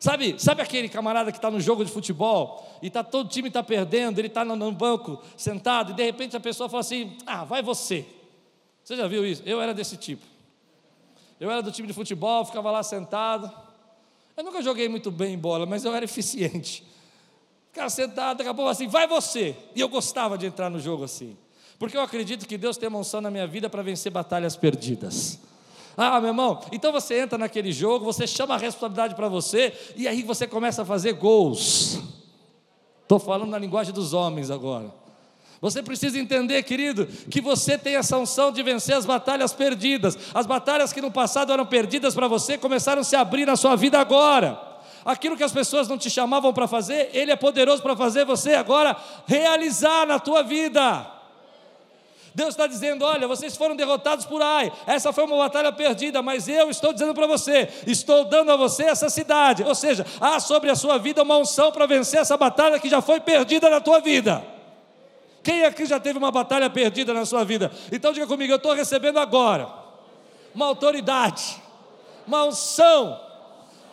Sabe, 0.00 0.34
sabe 0.38 0.62
aquele 0.62 0.88
camarada 0.88 1.30
que 1.30 1.38
está 1.38 1.50
no 1.50 1.60
jogo 1.60 1.84
de 1.84 1.90
futebol 1.90 2.78
e 2.82 2.90
tá, 2.90 3.04
todo 3.04 3.28
time 3.28 3.48
está 3.48 3.62
perdendo, 3.62 4.18
ele 4.18 4.26
está 4.26 4.44
no, 4.44 4.56
no, 4.56 4.70
banco 4.72 5.20
sentado 5.36 5.92
e 5.92 5.94
de 5.94 6.04
repente 6.04 6.36
a 6.36 6.40
pessoa 6.40 6.68
fala 6.68 6.80
assim: 6.80 7.16
Ah, 7.24 7.44
vai 7.44 7.62
você. 7.62 8.04
Você 8.82 8.96
já 8.96 9.06
viu 9.06 9.24
isso? 9.24 9.42
Eu 9.46 9.60
era 9.60 9.72
desse 9.72 9.96
tipo. 9.96 10.24
Eu 11.38 11.50
era 11.50 11.62
do 11.62 11.70
time 11.70 11.86
de 11.86 11.94
futebol, 11.94 12.44
ficava 12.44 12.70
lá 12.70 12.82
sentado. 12.82 13.50
Eu 14.36 14.42
nunca 14.42 14.60
joguei 14.60 14.88
muito 14.88 15.10
bem 15.10 15.38
bola, 15.38 15.66
mas 15.66 15.84
eu 15.84 15.94
era 15.94 16.04
eficiente. 16.04 16.84
Ficava 17.70 17.90
sentado, 17.90 18.38
daqui 18.38 18.50
a 18.50 18.54
pouco 18.54 18.70
assim, 18.70 18.88
vai 18.88 19.06
você. 19.06 19.56
E 19.74 19.80
eu 19.80 19.88
gostava 19.88 20.36
de 20.36 20.46
entrar 20.46 20.68
no 20.68 20.80
jogo 20.80 21.04
assim. 21.04 21.36
Porque 21.78 21.96
eu 21.96 22.00
acredito 22.00 22.46
que 22.46 22.58
Deus 22.58 22.76
tem 22.76 22.88
uma 22.88 22.98
unção 22.98 23.20
na 23.20 23.30
minha 23.30 23.46
vida 23.46 23.70
para 23.70 23.82
vencer 23.82 24.10
batalhas 24.10 24.56
perdidas. 24.56 25.38
Ah, 25.96 26.20
meu 26.20 26.30
irmão, 26.30 26.60
então 26.70 26.92
você 26.92 27.20
entra 27.20 27.36
naquele 27.36 27.72
jogo, 27.72 28.04
você 28.04 28.26
chama 28.26 28.54
a 28.54 28.58
responsabilidade 28.58 29.14
para 29.14 29.28
você, 29.28 29.72
e 29.96 30.06
aí 30.06 30.22
você 30.22 30.46
começa 30.46 30.82
a 30.82 30.84
fazer 30.84 31.12
gols. 31.14 31.98
Estou 33.02 33.18
falando 33.18 33.50
na 33.50 33.58
linguagem 33.58 33.92
dos 33.92 34.12
homens 34.12 34.50
agora. 34.50 34.92
Você 35.60 35.82
precisa 35.82 36.18
entender, 36.18 36.62
querido, 36.62 37.06
que 37.06 37.40
você 37.40 37.76
tem 37.76 37.96
essa 37.96 38.16
unção 38.16 38.52
de 38.52 38.62
vencer 38.62 38.94
as 38.94 39.04
batalhas 39.04 39.52
perdidas. 39.52 40.16
As 40.32 40.46
batalhas 40.46 40.92
que 40.92 41.00
no 41.00 41.10
passado 41.10 41.52
eram 41.52 41.66
perdidas 41.66 42.14
para 42.14 42.28
você 42.28 42.56
começaram 42.56 43.00
a 43.00 43.04
se 43.04 43.16
abrir 43.16 43.44
na 43.44 43.56
sua 43.56 43.74
vida 43.74 43.98
agora. 43.98 44.60
Aquilo 45.04 45.36
que 45.36 45.42
as 45.42 45.52
pessoas 45.52 45.88
não 45.88 45.98
te 45.98 46.10
chamavam 46.10 46.52
para 46.52 46.68
fazer, 46.68 47.10
Ele 47.12 47.32
é 47.32 47.36
poderoso 47.36 47.82
para 47.82 47.96
fazer 47.96 48.24
você 48.24 48.54
agora 48.54 48.96
realizar 49.26 50.06
na 50.06 50.20
tua 50.20 50.42
vida. 50.42 51.17
Deus 52.38 52.50
está 52.50 52.68
dizendo: 52.68 53.04
olha, 53.04 53.26
vocês 53.26 53.56
foram 53.56 53.74
derrotados 53.74 54.24
por 54.24 54.40
Ai, 54.40 54.72
essa 54.86 55.12
foi 55.12 55.24
uma 55.24 55.36
batalha 55.36 55.72
perdida, 55.72 56.22
mas 56.22 56.46
eu 56.46 56.70
estou 56.70 56.92
dizendo 56.92 57.12
para 57.12 57.26
você: 57.26 57.68
estou 57.84 58.26
dando 58.26 58.52
a 58.52 58.56
você 58.56 58.84
essa 58.84 59.10
cidade. 59.10 59.64
Ou 59.64 59.74
seja, 59.74 60.06
há 60.20 60.38
sobre 60.38 60.70
a 60.70 60.76
sua 60.76 60.98
vida 60.98 61.20
uma 61.20 61.36
unção 61.36 61.72
para 61.72 61.84
vencer 61.84 62.20
essa 62.20 62.36
batalha 62.36 62.78
que 62.78 62.88
já 62.88 63.02
foi 63.02 63.18
perdida 63.18 63.68
na 63.68 63.80
tua 63.80 63.98
vida. 63.98 64.44
Quem 65.42 65.64
aqui 65.64 65.84
já 65.84 65.98
teve 65.98 66.16
uma 66.16 66.30
batalha 66.30 66.70
perdida 66.70 67.12
na 67.12 67.26
sua 67.26 67.44
vida? 67.44 67.72
Então 67.90 68.12
diga 68.12 68.26
comigo: 68.28 68.52
eu 68.52 68.56
estou 68.56 68.72
recebendo 68.72 69.18
agora 69.18 69.68
uma 70.54 70.66
autoridade, 70.66 71.60
uma 72.24 72.44
unção 72.44 73.20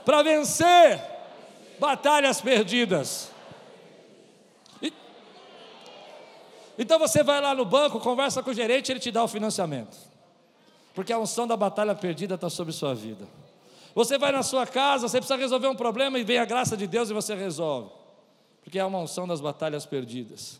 para 0.05 0.21
vencer 0.21 1.01
batalhas 1.79 2.41
perdidas. 2.41 3.31
Então 6.77 6.99
você 6.99 7.23
vai 7.23 7.41
lá 7.41 7.55
no 7.55 7.65
banco, 7.65 7.99
conversa 7.99 8.43
com 8.43 8.51
o 8.51 8.53
gerente, 8.53 8.91
ele 8.91 8.99
te 8.99 9.11
dá 9.11 9.23
o 9.23 9.27
financiamento. 9.27 9.97
Porque 10.93 11.11
a 11.11 11.19
unção 11.19 11.47
da 11.47 11.55
batalha 11.57 11.95
perdida 11.95 12.35
está 12.35 12.49
sobre 12.49 12.73
sua 12.73 12.93
vida. 12.93 13.27
Você 13.93 14.17
vai 14.17 14.31
na 14.31 14.43
sua 14.43 14.67
casa, 14.67 15.07
você 15.07 15.17
precisa 15.17 15.37
resolver 15.37 15.67
um 15.67 15.75
problema 15.75 16.19
e 16.19 16.23
vem 16.23 16.37
a 16.37 16.45
graça 16.45 16.75
de 16.75 16.85
Deus 16.85 17.09
e 17.09 17.13
você 17.13 17.33
resolve. 17.33 17.91
Porque 18.63 18.77
é 18.77 18.85
uma 18.85 18.99
unção 18.99 19.27
das 19.27 19.39
batalhas 19.39 19.85
perdidas. 19.85 20.59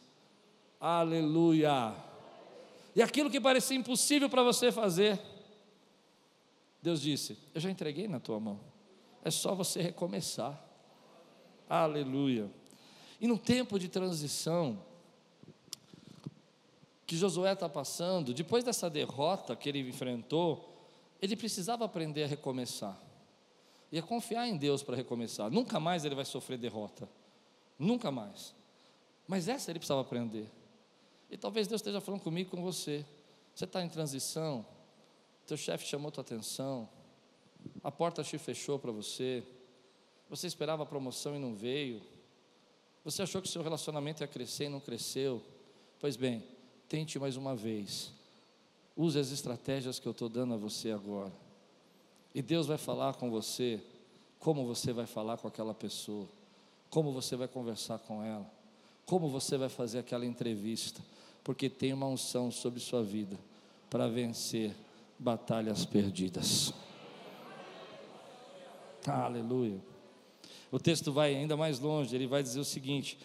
Aleluia. 0.80 1.94
E 2.96 3.02
aquilo 3.02 3.30
que 3.30 3.42
parecia 3.42 3.76
impossível 3.76 4.30
para 4.30 4.42
você 4.42 4.72
fazer, 4.72 5.20
Deus 6.82 7.02
disse: 7.02 7.38
Eu 7.54 7.60
já 7.60 7.70
entreguei 7.70 8.08
na 8.08 8.20
tua 8.20 8.40
mão. 8.40 8.60
É 9.24 9.32
só 9.32 9.54
você 9.54 9.82
recomeçar. 9.82 10.64
Aleluia. 11.68 12.50
E 13.20 13.28
no 13.28 13.38
tempo 13.38 13.80
de 13.80 13.90
transição, 13.90 14.80
que 17.06 17.16
Josué 17.16 17.54
está 17.54 17.70
passando, 17.70 18.34
depois 18.34 18.64
dessa 18.64 18.90
derrota 18.90 19.56
que 19.56 19.70
ele 19.70 19.80
enfrentou, 19.88 20.74
ele 21.22 21.36
precisava 21.36 21.86
aprender 21.86 22.24
a 22.24 22.28
recomeçar. 22.28 23.00
E 23.92 24.00
a 24.00 24.02
confiar 24.02 24.48
em 24.48 24.58
Deus 24.58 24.82
para 24.82 24.96
recomeçar. 24.96 25.50
Nunca 25.52 25.80
mais 25.80 26.04
ele 26.04 26.16
vai 26.16 26.26
sofrer 26.26 26.58
derrota. 26.58 27.08
Nunca 27.78 28.12
mais. 28.12 28.54
Mas 29.28 29.48
essa 29.48 29.72
ele 29.72 29.80
precisava 29.80 30.02
aprender. 30.02 30.50
E 31.30 31.38
talvez 31.38 31.68
Deus 31.68 31.80
esteja 31.80 32.02
falando 32.02 32.22
comigo 32.22 32.50
com 32.50 32.62
você. 32.62 33.06
Você 33.54 33.66
está 33.66 33.82
em 33.82 33.88
transição, 33.88 34.66
teu 35.48 35.56
chefe 35.56 35.88
chamou 35.88 36.12
tua 36.12 36.22
atenção, 36.22 36.90
a 37.82 37.90
porta 37.90 38.22
te 38.22 38.38
fechou 38.38 38.78
para 38.78 38.92
você, 38.92 39.44
você 40.30 40.46
esperava 40.46 40.84
a 40.84 40.86
promoção 40.86 41.36
e 41.36 41.40
não 41.40 41.56
veio, 41.56 42.02
você 43.04 43.22
achou 43.22 43.42
que 43.42 43.48
seu 43.48 43.62
relacionamento 43.62 44.24
ia 44.24 44.28
crescer 44.28 44.66
e 44.66 44.70
não 44.70 44.80
cresceu. 44.80 45.42
Pois 46.00 46.18
bem, 46.18 46.44
Tente 46.88 47.18
mais 47.20 47.36
uma 47.36 47.56
vez. 47.56 48.12
Use 48.96 49.20
as 49.20 49.32
estratégias 49.32 50.00
que 50.00 50.08
eu 50.08 50.12
estou 50.12 50.30
dando 50.30 50.54
a 50.54 50.58
você 50.58 50.92
agora. 50.92 51.34
E 52.34 52.42
Deus 52.42 52.68
vai 52.68 52.78
falar 52.78 53.16
com 53.16 53.30
você 53.30 53.82
como 54.40 54.66
você 54.66 54.94
vai 54.94 55.06
falar 55.06 55.38
com 55.38 55.48
aquela 55.48 55.74
pessoa, 55.74 56.28
como 56.90 57.12
você 57.12 57.36
vai 57.36 57.48
conversar 57.48 57.98
com 58.00 58.24
ela, 58.24 58.46
como 59.06 59.28
você 59.28 59.58
vai 59.58 59.70
fazer 59.70 60.00
aquela 60.00 60.26
entrevista, 60.26 61.02
porque 61.44 61.70
tem 61.70 61.94
uma 61.94 62.06
unção 62.06 62.52
sobre 62.52 62.80
sua 62.80 63.02
vida 63.02 63.40
para 63.90 64.08
vencer 64.08 64.76
batalhas 65.18 65.86
perdidas. 65.86 66.74
Aleluia. 69.08 69.80
O 70.72 70.80
texto 70.80 71.12
vai 71.12 71.36
ainda 71.36 71.56
mais 71.56 71.80
longe, 71.80 72.16
ele 72.16 72.28
vai 72.28 72.44
dizer 72.44 72.60
o 72.60 72.66
seguinte: 72.66 73.18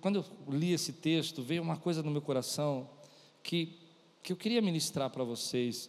quando 0.00 0.16
eu 0.16 0.24
li 0.54 0.72
esse 0.72 0.92
texto, 0.92 1.42
veio 1.42 1.62
uma 1.62 1.76
coisa 1.76 2.02
no 2.02 2.10
meu 2.10 2.20
coração 2.20 2.88
que, 3.42 3.78
que 4.22 4.32
eu 4.32 4.36
queria 4.36 4.60
ministrar 4.60 5.10
para 5.10 5.24
vocês, 5.24 5.88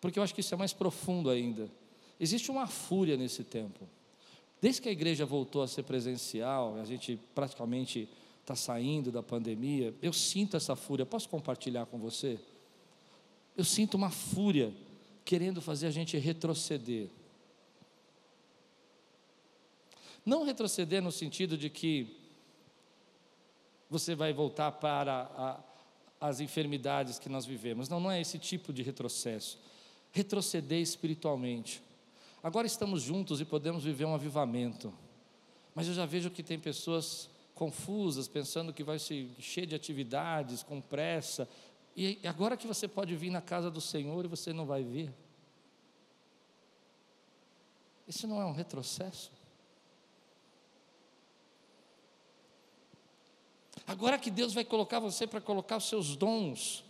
porque 0.00 0.18
eu 0.18 0.22
acho 0.22 0.34
que 0.34 0.40
isso 0.40 0.54
é 0.54 0.56
mais 0.56 0.72
profundo 0.72 1.30
ainda. 1.30 1.70
Existe 2.20 2.50
uma 2.50 2.66
fúria 2.66 3.16
nesse 3.16 3.42
tempo. 3.42 3.88
Desde 4.60 4.80
que 4.80 4.88
a 4.88 4.92
igreja 4.92 5.26
voltou 5.26 5.62
a 5.62 5.68
ser 5.68 5.82
presencial, 5.82 6.78
a 6.80 6.84
gente 6.84 7.18
praticamente 7.34 8.08
está 8.40 8.54
saindo 8.54 9.10
da 9.10 9.22
pandemia, 9.22 9.94
eu 10.02 10.12
sinto 10.12 10.56
essa 10.56 10.76
fúria. 10.76 11.06
Posso 11.06 11.28
compartilhar 11.28 11.86
com 11.86 11.98
você? 11.98 12.38
Eu 13.56 13.64
sinto 13.64 13.94
uma 13.94 14.10
fúria 14.10 14.72
querendo 15.24 15.62
fazer 15.62 15.86
a 15.86 15.90
gente 15.90 16.16
retroceder. 16.18 17.08
Não 20.24 20.44
retroceder 20.44 21.02
no 21.02 21.12
sentido 21.12 21.56
de 21.56 21.70
que 21.70 22.23
você 23.94 24.14
vai 24.14 24.32
voltar 24.32 24.72
para 24.72 25.30
a, 25.36 25.60
as 26.28 26.40
enfermidades 26.40 27.18
que 27.18 27.28
nós 27.28 27.46
vivemos. 27.46 27.88
Não, 27.88 28.00
não 28.00 28.10
é 28.10 28.20
esse 28.20 28.40
tipo 28.40 28.72
de 28.72 28.82
retrocesso. 28.82 29.58
Retroceder 30.10 30.80
espiritualmente. 30.80 31.80
Agora 32.42 32.66
estamos 32.66 33.02
juntos 33.02 33.40
e 33.40 33.44
podemos 33.44 33.84
viver 33.84 34.04
um 34.04 34.14
avivamento. 34.14 34.92
Mas 35.74 35.86
eu 35.86 35.94
já 35.94 36.04
vejo 36.04 36.28
que 36.30 36.42
tem 36.42 36.58
pessoas 36.58 37.30
confusas, 37.54 38.26
pensando 38.26 38.72
que 38.72 38.82
vai 38.82 38.98
se 38.98 39.30
cheio 39.38 39.66
de 39.66 39.76
atividades, 39.76 40.64
com 40.64 40.80
pressa. 40.80 41.48
E 41.96 42.18
agora 42.24 42.56
que 42.56 42.66
você 42.66 42.88
pode 42.88 43.14
vir 43.14 43.30
na 43.30 43.40
casa 43.40 43.70
do 43.70 43.80
Senhor 43.80 44.24
e 44.24 44.28
você 44.28 44.52
não 44.52 44.66
vai 44.66 44.82
vir. 44.82 45.12
Isso 48.08 48.26
não 48.26 48.40
é 48.40 48.44
um 48.44 48.52
retrocesso? 48.52 49.30
Agora 53.86 54.18
que 54.18 54.30
Deus 54.30 54.54
vai 54.54 54.64
colocar 54.64 54.98
você 54.98 55.26
para 55.26 55.40
colocar 55.40 55.76
os 55.76 55.88
seus 55.88 56.16
dons 56.16 56.84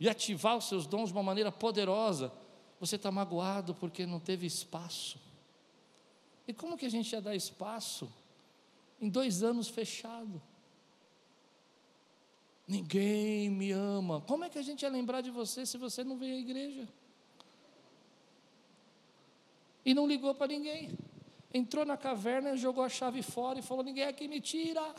e 0.00 0.08
ativar 0.08 0.56
os 0.56 0.68
seus 0.68 0.86
dons 0.86 1.08
de 1.08 1.12
uma 1.12 1.22
maneira 1.22 1.52
poderosa, 1.52 2.32
você 2.80 2.96
está 2.96 3.10
magoado 3.10 3.74
porque 3.74 4.06
não 4.06 4.18
teve 4.18 4.46
espaço. 4.46 5.18
E 6.46 6.52
como 6.52 6.76
que 6.76 6.86
a 6.86 6.90
gente 6.90 7.12
ia 7.12 7.20
dar 7.20 7.34
espaço 7.34 8.10
em 9.00 9.08
dois 9.08 9.42
anos 9.42 9.68
fechado? 9.68 10.40
Ninguém 12.66 13.50
me 13.50 13.72
ama. 13.72 14.22
Como 14.22 14.44
é 14.44 14.48
que 14.48 14.58
a 14.58 14.62
gente 14.62 14.82
ia 14.82 14.88
lembrar 14.88 15.20
de 15.20 15.30
você 15.30 15.66
se 15.66 15.76
você 15.76 16.02
não 16.02 16.16
veio 16.16 16.34
à 16.34 16.38
igreja? 16.38 16.88
E 19.84 19.92
não 19.92 20.06
ligou 20.06 20.34
para 20.34 20.46
ninguém. 20.46 20.96
Entrou 21.52 21.84
na 21.84 21.96
caverna, 21.96 22.56
jogou 22.56 22.82
a 22.82 22.88
chave 22.88 23.22
fora 23.22 23.58
e 23.58 23.62
falou: 23.62 23.84
Ninguém 23.84 24.04
aqui 24.04 24.26
me 24.26 24.40
tira. 24.40 24.94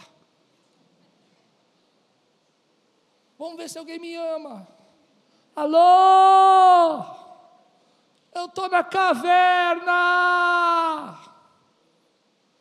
Vamos 3.37 3.57
ver 3.57 3.69
se 3.69 3.77
alguém 3.77 3.99
me 3.99 4.15
ama. 4.15 4.67
Alô? 5.55 7.03
Eu 8.33 8.45
estou 8.45 8.67
na 8.69 8.83
caverna. 8.83 9.93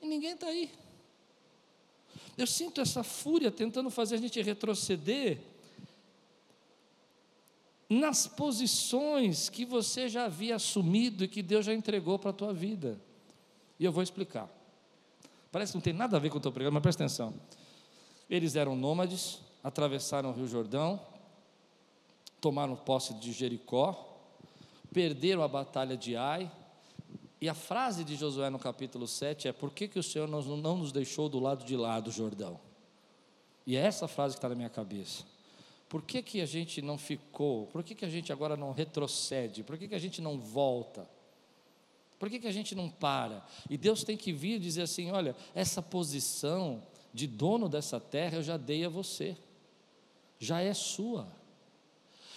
E 0.01 0.07
ninguém 0.07 0.33
está 0.35 0.47
aí. 0.47 0.71
Eu 2.37 2.47
sinto 2.47 2.81
essa 2.81 3.03
fúria 3.03 3.51
tentando 3.51 3.91
fazer 3.91 4.17
a 4.17 4.19
gente 4.19 4.41
retroceder 4.43 5.41
nas 7.89 8.27
posições 8.27 9.49
que 9.49 9.65
você 9.65 10.09
já 10.09 10.25
havia 10.25 10.57
assumido 10.57 11.25
e 11.25 11.29
que 11.29 11.43
Deus 11.43 11.65
já 11.67 11.73
entregou 11.73 12.19
para 12.19 12.31
a 12.31 12.35
tua 12.35 12.53
vida. 12.53 13.01
E 13.79 13.85
eu 13.85 13.93
vou 13.93 14.03
explicar. 14.03 14.49
Parece 15.53 15.73
que 15.73 15.77
não 15.77 15.83
tem 15.83 15.93
nada 15.93 16.17
a 16.17 16.21
ver 16.21 16.31
com 16.31 16.39
o 16.39 16.41
teu 16.41 16.51
programa, 16.51 16.75
mas 16.75 16.83
presta 16.83 17.05
atenção. 17.05 17.35
Eles 18.29 18.57
eram 18.57 18.75
nômades, 18.75 19.41
atravessaram 19.65 20.31
o 20.31 20.33
Rio 20.35 20.47
Jordão, 20.47 21.01
tomaram 22.39 22.77
posse 22.77 23.15
de 23.15 23.33
Jericó, 23.33 24.21
perderam 24.93 25.43
a 25.43 25.49
batalha 25.49 25.97
de 25.97 26.15
Ai, 26.15 26.53
e 27.41 27.49
a 27.49 27.55
frase 27.55 28.05
de 28.05 28.15
Josué 28.15 28.51
no 28.51 28.59
capítulo 28.59 29.09
7 29.09 29.49
é: 29.49 29.53
Por 29.53 29.71
que, 29.71 29.89
que 29.89 29.99
o 29.99 30.03
Senhor 30.03 30.29
não 30.29 30.77
nos 30.77 30.93
deixou 30.93 31.29
do 31.29 31.41
lado 31.41 31.65
de 31.65 31.77
lá 31.77 31.99
do 31.99 32.11
Jordão? 32.11 32.61
E 33.67 33.77
é 33.77 33.81
essa 33.81 34.07
frase 34.07 34.35
que 34.35 34.39
está 34.39 34.49
na 34.51 34.55
minha 34.55 34.69
cabeça. 34.69 35.25
Por 35.89 36.03
que, 36.03 36.23
que 36.23 36.41
a 36.41 36.47
gente 36.47 36.83
não 36.83 36.99
ficou? 36.99 37.67
Por 37.69 37.83
que, 37.83 37.95
que 37.95 38.05
a 38.05 38.09
gente 38.09 38.33
agora 38.33 38.57
não 38.57 38.73
retrocede? 38.73 39.63
Por 39.63 39.79
que, 39.79 39.89
que 39.89 39.95
a 39.95 39.99
gente 39.99 40.21
não 40.21 40.39
volta? 40.39 41.09
Por 42.19 42.29
que, 42.29 42.39
que 42.39 42.47
a 42.47 42.53
gente 42.53 42.75
não 42.75 42.89
para? 42.89 43.45
E 43.69 43.77
Deus 43.77 44.05
tem 44.05 44.17
que 44.17 44.33
vir 44.33 44.57
e 44.57 44.59
dizer 44.59 44.83
assim: 44.83 45.11
olha, 45.11 45.35
essa 45.55 45.81
posição 45.81 46.83
de 47.13 47.27
dono 47.27 47.69
dessa 47.69 47.99
terra 47.99 48.37
eu 48.37 48.43
já 48.43 48.57
dei 48.57 48.85
a 48.85 48.89
você 48.89 49.37
já 50.39 50.61
é 50.61 50.75
sua. 50.75 51.29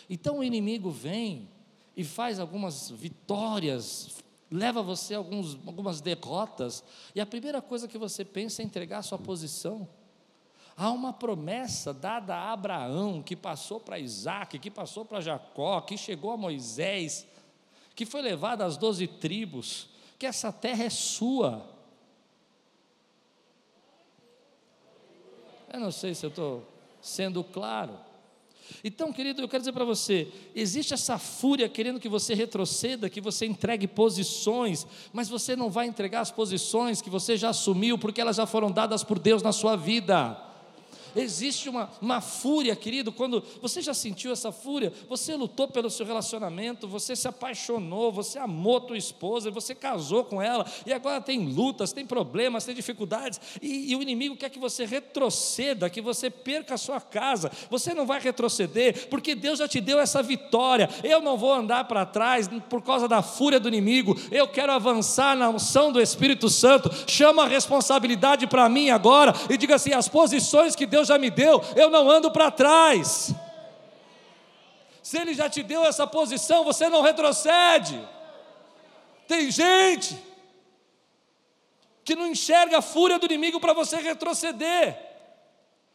Então 0.10 0.39
o 0.39 0.43
inimigo 0.43 0.89
vem 0.89 1.50
e 1.95 2.04
faz 2.04 2.39
algumas 2.39 2.89
vitórias, 2.91 4.24
leva 4.50 4.82
você 4.82 5.16
a 5.16 5.18
alguns, 5.18 5.58
algumas 5.66 6.00
derrotas, 6.00 6.84
e 7.14 7.20
a 7.20 7.26
primeira 7.26 7.62
coisa 7.62 7.88
que 7.88 7.98
você 7.98 8.24
pensa 8.24 8.62
é 8.62 8.66
entregar 8.66 9.00
a 9.00 9.04
sua 9.04 9.18
posição. 9.18 9.88
Há 10.76 10.91
uma 10.91 11.12
promessa 11.12 11.91
dada 11.91 12.36
a 12.36 12.54
Abraão, 12.54 13.24
que 13.24 13.36
passou 13.36 13.80
para 13.80 14.00
Isaac, 14.00 14.60
que 14.60 14.70
passou 14.70 15.04
para 15.04 15.20
Jacó, 15.20 15.82
que 15.82 15.98
chegou 15.98 16.32
a 16.32 16.38
Moisés, 16.38 17.26
que 17.95 18.06
foi 18.06 18.22
levada 18.22 18.64
às 18.64 18.78
doze 18.78 19.08
tribos, 19.08 19.89
que 20.20 20.26
essa 20.28 20.52
terra 20.52 20.84
é 20.84 20.89
sua. 20.91 21.68
Eu 25.74 25.80
não 25.80 25.91
sei 25.91 26.14
se 26.14 26.26
eu 26.26 26.30
estou 26.30 26.76
sendo 27.08 27.43
claro. 27.43 27.93
Então, 28.84 29.14
querido, 29.14 29.41
eu 29.41 29.47
quero 29.47 29.62
dizer 29.62 29.72
para 29.72 29.86
você: 29.86 30.28
existe 30.53 30.93
essa 30.93 31.18
fúria 31.18 31.70
querendo 31.70 31.99
que 31.99 32.10
você 32.10 32.34
retroceda, 32.34 33.10
que 33.10 33.22
você 33.22 33.45
entregue 33.45 33.88
posições, 33.88 34.86
mas 35.14 35.30
você 35.30 35.55
não 35.55 35.70
vai 35.70 35.88
entregar 35.88 36.22
as 36.22 36.32
posições 36.32 37.01
que 37.01 37.10
você 37.10 37.38
já 37.38 37.49
assumiu, 37.49 37.97
porque 37.97 38.22
elas 38.22 38.36
já 38.36 38.45
foram 38.45 38.72
dadas 38.72 39.03
por 39.03 39.20
Deus 39.20 39.41
na 39.41 39.51
sua 39.51 39.76
vida. 39.76 40.47
Existe 41.18 41.70
uma, 41.70 41.89
uma 42.01 42.22
fúria, 42.22 42.76
querido, 42.76 43.11
quando 43.11 43.43
você 43.61 43.82
já 43.82 43.93
sentiu 43.93 44.32
essa 44.32 44.51
fúria, 44.51 44.93
você 45.09 45.36
lutou 45.36 45.68
pelo 45.68 45.89
seu 45.89 46.05
relacionamento, 46.05 46.88
você 46.88 47.15
se 47.15 47.28
apaixonou, 47.28 48.11
você 48.11 48.39
amou 48.39 48.80
tua 48.80 48.97
esposa, 48.97 49.51
você 49.51 49.74
casou 49.74 50.24
com 50.24 50.41
ela, 50.41 50.65
e 50.86 50.93
agora 50.93 51.22
tem 51.22 51.47
lutas, 51.47 51.91
tem 51.91 52.05
problemas, 52.05 52.65
tem 52.65 52.76
dificuldades, 52.76 53.39
e, 53.61 53.91
e 53.91 53.95
o 53.95 54.01
inimigo 54.01 54.36
quer 54.36 54.49
que 54.49 54.59
você 54.59 54.86
retroceda, 54.86 55.89
que 55.89 56.01
você 56.01 56.30
perca 56.30 56.76
a 56.76 56.78
sua 56.78 57.01
casa. 57.01 57.51
Você 57.70 57.93
não 57.93 58.05
vai 58.05 58.20
retroceder, 58.20 59.07
porque 59.09 59.36
Deus 59.36 59.59
já 59.59 59.68
te 59.68 59.82
deu 59.82 59.99
essa 59.99 60.22
vitória. 60.22 60.89
Eu 61.03 61.22
não 61.22 61.38
vou 61.38 61.53
andar 61.53 61.86
para 61.86 62.05
trás 62.05 62.47
por 62.70 62.82
causa 62.82 63.07
da 63.07 63.22
fúria 63.22 63.59
do 63.59 63.68
inimigo, 63.68 64.15
eu 64.32 64.47
quero 64.47 64.72
avançar 64.72 65.36
na 65.36 65.49
unção 65.49 65.91
do 65.91 66.01
Espírito 66.01 66.49
Santo. 66.49 66.91
Chama 67.07 67.43
a 67.43 67.47
responsabilidade 67.47 68.47
para 68.47 68.70
mim 68.70 68.89
agora 68.89 69.34
e 69.49 69.57
diga 69.57 69.76
assim: 69.76 69.93
as 69.93 70.07
posições 70.07 70.76
que 70.76 70.86
Deus 70.86 71.07
já 71.08 71.18
me 71.18 71.30
deu, 71.30 71.62
eu 71.76 71.89
não 71.89 72.10
ando 72.10 72.32
para 72.32 72.51
trás. 72.51 73.34
Se 75.01 75.18
Ele 75.18 75.34
já 75.34 75.49
te 75.49 75.64
deu 75.64 75.84
essa 75.86 76.05
posição, 76.05 76.64
você 76.64 76.89
não 76.89 77.01
retrocede. 77.01 77.99
Tem 79.28 79.49
gente 79.49 80.18
que 82.03 82.16
não 82.16 82.28
enxerga 82.28 82.78
a 82.78 82.82
fúria 82.82 83.20
do 83.20 83.26
inimigo 83.26 83.60
para 83.60 83.74
você 83.74 83.97
retroceder. 83.97 84.97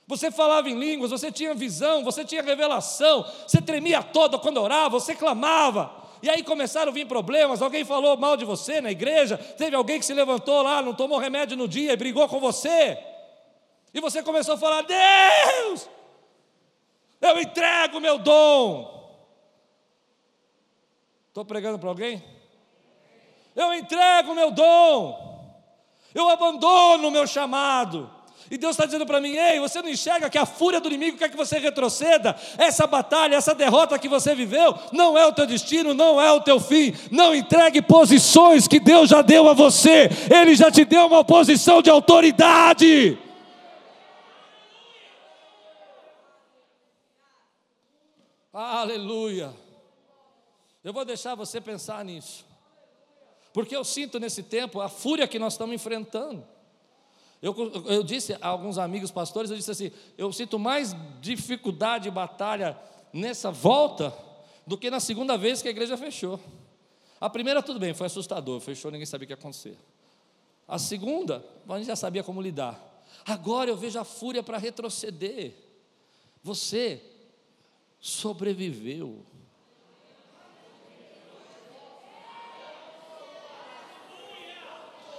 Você 0.06 0.30
falava 0.30 0.68
em 0.68 0.78
línguas, 0.78 1.10
você 1.10 1.32
tinha 1.32 1.54
visão, 1.54 2.04
você 2.04 2.24
tinha 2.24 2.42
revelação, 2.42 3.24
você 3.46 3.62
tremia 3.62 4.02
toda 4.02 4.38
quando 4.38 4.60
orava, 4.60 4.98
você 4.98 5.14
clamava. 5.14 5.90
E 6.22 6.30
aí 6.30 6.42
começaram 6.42 6.90
a 6.90 6.94
vir 6.94 7.06
problemas, 7.06 7.62
alguém 7.62 7.84
falou 7.84 8.16
mal 8.16 8.36
de 8.36 8.44
você 8.44 8.80
na 8.80 8.90
igreja, 8.90 9.36
teve 9.36 9.74
alguém 9.74 9.98
que 9.98 10.06
se 10.06 10.14
levantou 10.14 10.62
lá, 10.62 10.80
não 10.82 10.94
tomou 10.94 11.18
remédio 11.18 11.56
no 11.56 11.66
dia 11.66 11.92
e 11.92 11.96
brigou 11.96 12.28
com 12.28 12.38
você. 12.38 12.98
E 13.94 14.00
você 14.00 14.22
começou 14.22 14.54
a 14.54 14.58
falar: 14.58 14.82
Deus, 14.82 15.88
eu 17.20 17.40
entrego 17.40 18.00
meu 18.00 18.18
dom. 18.18 18.92
Estou 21.28 21.44
pregando 21.44 21.78
para 21.78 21.88
alguém? 21.88 22.22
Eu 23.54 23.72
entrego 23.74 24.34
meu 24.34 24.50
dom, 24.50 25.56
eu 26.14 26.28
abandono 26.28 27.08
o 27.08 27.10
meu 27.10 27.26
chamado. 27.26 28.10
E 28.50 28.58
Deus 28.58 28.72
está 28.72 28.84
dizendo 28.84 29.06
para 29.06 29.20
mim: 29.20 29.34
ei, 29.34 29.60
você 29.60 29.80
não 29.80 29.88
enxerga 29.88 30.28
que 30.28 30.36
a 30.36 30.44
fúria 30.44 30.80
do 30.80 30.88
inimigo 30.88 31.16
quer 31.16 31.30
que 31.30 31.36
você 31.36 31.58
retroceda? 31.58 32.36
Essa 32.58 32.86
batalha, 32.86 33.36
essa 33.36 33.54
derrota 33.54 33.98
que 33.98 34.08
você 34.08 34.34
viveu, 34.34 34.74
não 34.92 35.16
é 35.16 35.26
o 35.26 35.32
teu 35.32 35.46
destino, 35.46 35.94
não 35.94 36.20
é 36.20 36.30
o 36.32 36.40
teu 36.40 36.60
fim. 36.60 36.94
Não 37.10 37.34
entregue 37.34 37.80
posições 37.80 38.68
que 38.68 38.78
Deus 38.78 39.08
já 39.08 39.22
deu 39.22 39.48
a 39.48 39.54
você, 39.54 40.10
Ele 40.30 40.54
já 40.54 40.70
te 40.70 40.84
deu 40.84 41.06
uma 41.06 41.24
posição 41.24 41.80
de 41.80 41.88
autoridade. 41.88 43.18
Aleluia. 48.52 49.54
Eu 50.84 50.92
vou 50.92 51.04
deixar 51.04 51.34
você 51.34 51.60
pensar 51.60 52.04
nisso. 52.04 52.44
Porque 53.52 53.74
eu 53.74 53.84
sinto 53.84 54.20
nesse 54.20 54.42
tempo 54.42 54.80
a 54.80 54.88
fúria 54.88 55.26
que 55.26 55.38
nós 55.38 55.54
estamos 55.54 55.74
enfrentando. 55.74 56.46
Eu, 57.40 57.54
eu 57.86 58.02
disse 58.02 58.34
a 58.40 58.48
alguns 58.48 58.78
amigos 58.78 59.10
pastores, 59.10 59.50
eu 59.50 59.56
disse 59.56 59.70
assim, 59.70 59.90
eu 60.16 60.32
sinto 60.32 60.58
mais 60.58 60.94
dificuldade 61.20 62.08
e 62.08 62.10
batalha 62.10 62.78
nessa 63.12 63.50
volta 63.50 64.14
do 64.66 64.78
que 64.78 64.90
na 64.90 65.00
segunda 65.00 65.36
vez 65.36 65.60
que 65.60 65.68
a 65.68 65.70
igreja 65.70 65.96
fechou. 65.96 66.38
A 67.20 67.28
primeira, 67.28 67.62
tudo 67.62 67.80
bem, 67.80 67.94
foi 67.94 68.06
assustador, 68.06 68.60
fechou, 68.60 68.90
ninguém 68.90 69.06
sabia 69.06 69.24
o 69.24 69.26
que 69.26 69.32
ia 69.32 69.36
acontecer. 69.36 69.76
A 70.68 70.78
segunda, 70.78 71.44
a 71.68 71.78
gente 71.78 71.86
já 71.86 71.96
sabia 71.96 72.22
como 72.22 72.40
lidar. 72.40 72.80
Agora 73.24 73.70
eu 73.70 73.76
vejo 73.76 73.98
a 73.98 74.04
fúria 74.04 74.42
para 74.42 74.58
retroceder. 74.58 75.52
Você 76.42 77.02
sobreviveu. 78.02 79.24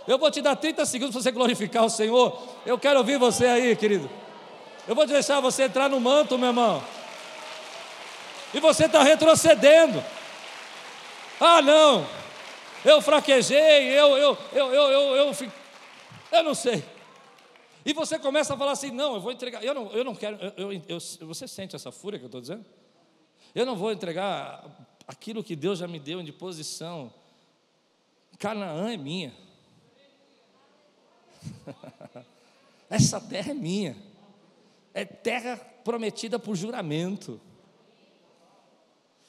Eu 0.06 0.20
vou 0.20 0.30
te 0.30 0.42
dar 0.42 0.58
30 0.58 0.86
segundos 0.86 1.14
para 1.14 1.24
você 1.24 1.32
glorificar 1.32 1.86
o 1.86 1.90
Senhor. 1.90 2.38
Eu 2.66 2.78
quero 2.78 3.00
ouvir 3.00 3.18
você 3.18 3.46
aí, 3.46 3.74
querido. 3.78 4.10
Eu 4.86 4.94
vou 4.94 5.08
deixar 5.08 5.40
você 5.40 5.64
entrar 5.64 5.90
no 5.90 5.98
manto, 5.98 6.38
meu 6.38 6.50
irmão. 6.50 6.84
E 8.54 8.60
você 8.60 8.86
está 8.86 9.02
retrocedendo. 9.02 10.04
Ah, 11.40 11.62
não. 11.62 12.06
Eu 12.84 13.02
fraquejei, 13.02 13.98
eu, 13.98 14.18
eu, 14.18 14.38
eu, 14.52 14.74
eu, 14.74 14.74
eu, 14.74 14.92
eu, 14.92 15.16
eu, 15.16 15.52
eu 16.34 16.44
não 16.44 16.54
sei. 16.54 16.84
E 17.86 17.94
você 17.94 18.18
começa 18.18 18.54
a 18.54 18.58
falar 18.58 18.72
assim: 18.72 18.92
não, 18.92 19.16
eu 19.16 19.22
vou 19.22 19.32
entregar. 19.32 19.64
Eu 19.64 19.74
não, 19.74 19.92
eu 19.92 20.04
não 20.04 20.16
quero. 20.16 20.38
Eu, 20.58 20.72
eu, 20.74 21.00
você 21.28 21.48
sente 21.48 21.76
essa 21.76 21.92
fúria 21.92 22.18
que 22.18 22.26
eu 22.26 22.28
estou 22.28 22.42
dizendo? 22.42 22.66
Eu 23.54 23.66
não 23.66 23.76
vou 23.76 23.92
entregar 23.92 24.66
aquilo 25.08 25.44
que 25.44 25.56
Deus 25.56 25.80
já 25.80 25.88
me 25.88 26.00
deu 26.00 26.20
em 26.22 26.24
disposição. 26.24 27.14
Canaã 28.40 28.92
é 28.92 28.98
minha. 28.98 29.34
Essa 32.90 33.20
terra 33.20 33.52
é 33.52 33.54
minha. 33.54 33.96
É 34.94 35.06
terra 35.06 35.58
prometida 35.84 36.40
por 36.40 36.56
juramento. 36.56 37.40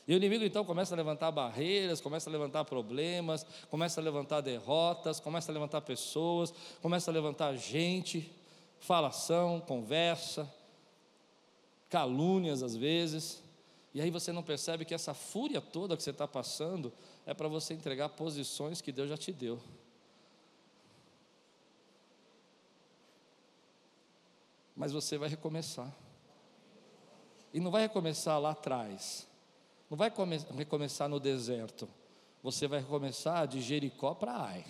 E 0.06 0.12
o 0.12 0.16
inimigo 0.16 0.44
então 0.44 0.64
começa 0.64 0.94
a 0.94 0.96
levantar 0.96 1.30
barreiras, 1.30 2.00
começa 2.00 2.28
a 2.28 2.32
levantar 2.32 2.64
problemas, 2.64 3.46
começa 3.70 4.00
a 4.00 4.04
levantar 4.04 4.42
derrotas, 4.42 5.18
começa 5.18 5.50
a 5.50 5.54
levantar 5.54 5.80
pessoas, 5.80 6.52
começa 6.82 7.10
a 7.10 7.14
levantar 7.14 7.56
gente, 7.56 8.30
falação, 8.84 9.60
conversa, 9.60 10.52
calúnias 11.88 12.62
às 12.62 12.76
vezes. 12.76 13.42
E 13.94 14.00
aí 14.00 14.10
você 14.10 14.30
não 14.30 14.42
percebe 14.42 14.84
que 14.84 14.92
essa 14.92 15.14
fúria 15.14 15.60
toda 15.60 15.96
que 15.96 16.02
você 16.02 16.10
está 16.10 16.28
passando 16.28 16.92
é 17.24 17.32
para 17.32 17.48
você 17.48 17.72
entregar 17.72 18.10
posições 18.10 18.82
que 18.82 18.92
Deus 18.92 19.08
já 19.08 19.16
te 19.16 19.32
deu. 19.32 19.58
Mas 24.76 24.92
você 24.92 25.16
vai 25.16 25.30
recomeçar. 25.30 25.90
E 27.54 27.60
não 27.60 27.70
vai 27.70 27.82
recomeçar 27.82 28.38
lá 28.38 28.50
atrás. 28.50 29.26
Não 29.88 29.96
vai 29.96 30.12
recomeçar 30.56 31.08
no 31.08 31.18
deserto. 31.18 31.88
Você 32.42 32.66
vai 32.66 32.80
recomeçar 32.80 33.46
de 33.46 33.62
Jericó 33.62 34.12
para 34.14 34.36
Ai. 34.36 34.66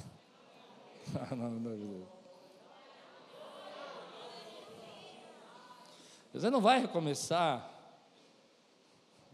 Você 6.35 6.51
não 6.51 6.61
vai 6.61 6.81
recomeçar 6.81 7.71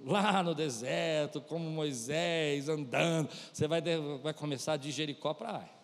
lá 0.04 0.42
no 0.42 0.54
deserto, 0.54 1.40
como 1.40 1.68
Moisés 1.70 2.68
andando. 2.68 3.28
Você 3.52 3.66
vai, 3.66 3.82
vai 4.22 4.34
começar 4.34 4.76
de 4.76 4.90
Jericó 4.90 5.34
para 5.34 5.52
Ai 5.52 5.80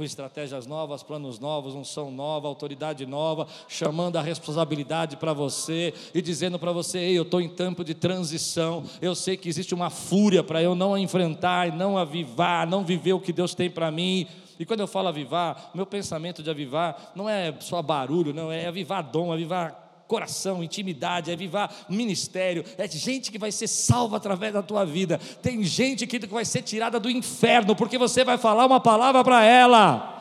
com 0.00 0.04
estratégias 0.04 0.66
novas, 0.66 1.02
planos 1.02 1.38
novos, 1.38 1.74
unção 1.74 2.10
nova, 2.10 2.48
autoridade 2.48 3.04
nova, 3.04 3.46
chamando 3.68 4.16
a 4.16 4.22
responsabilidade 4.22 5.18
para 5.18 5.34
você 5.34 5.92
e 6.14 6.22
dizendo 6.22 6.58
para 6.58 6.72
você: 6.72 6.98
Ei, 6.98 7.18
eu 7.18 7.22
estou 7.22 7.38
em 7.38 7.50
tempo 7.50 7.84
de 7.84 7.92
transição. 7.92 8.82
Eu 9.02 9.14
sei 9.14 9.36
que 9.36 9.46
existe 9.46 9.74
uma 9.74 9.90
fúria 9.90 10.42
para 10.42 10.62
eu 10.62 10.74
não 10.74 10.96
enfrentar 10.96 11.68
e 11.68 11.72
não 11.72 11.98
avivar, 11.98 12.66
não 12.66 12.82
viver 12.82 13.12
o 13.12 13.20
que 13.20 13.30
Deus 13.30 13.54
tem 13.54 13.68
para 13.68 13.90
mim. 13.90 14.26
E 14.58 14.64
quando 14.64 14.80
eu 14.80 14.86
falo 14.86 15.08
avivar, 15.08 15.70
meu 15.74 15.84
pensamento 15.84 16.42
de 16.42 16.48
avivar 16.48 17.12
não 17.14 17.28
é 17.28 17.54
só 17.60 17.82
barulho, 17.82 18.32
não, 18.32 18.50
é 18.50 18.66
avivar 18.66 19.02
dom, 19.02 19.30
avivar 19.30 19.89
coração, 20.10 20.64
intimidade, 20.64 21.30
é 21.30 21.36
vivar 21.36 21.72
ministério, 21.88 22.64
é 22.76 22.88
gente 22.88 23.30
que 23.30 23.38
vai 23.38 23.52
ser 23.52 23.68
salva 23.68 24.16
através 24.16 24.52
da 24.52 24.60
tua 24.60 24.84
vida. 24.84 25.18
Tem 25.40 25.62
gente 25.62 26.04
que 26.04 26.18
vai 26.26 26.44
ser 26.44 26.62
tirada 26.62 26.98
do 26.98 27.08
inferno 27.08 27.76
porque 27.76 27.96
você 27.96 28.24
vai 28.24 28.36
falar 28.36 28.66
uma 28.66 28.80
palavra 28.80 29.22
para 29.22 29.44
ela. 29.44 30.16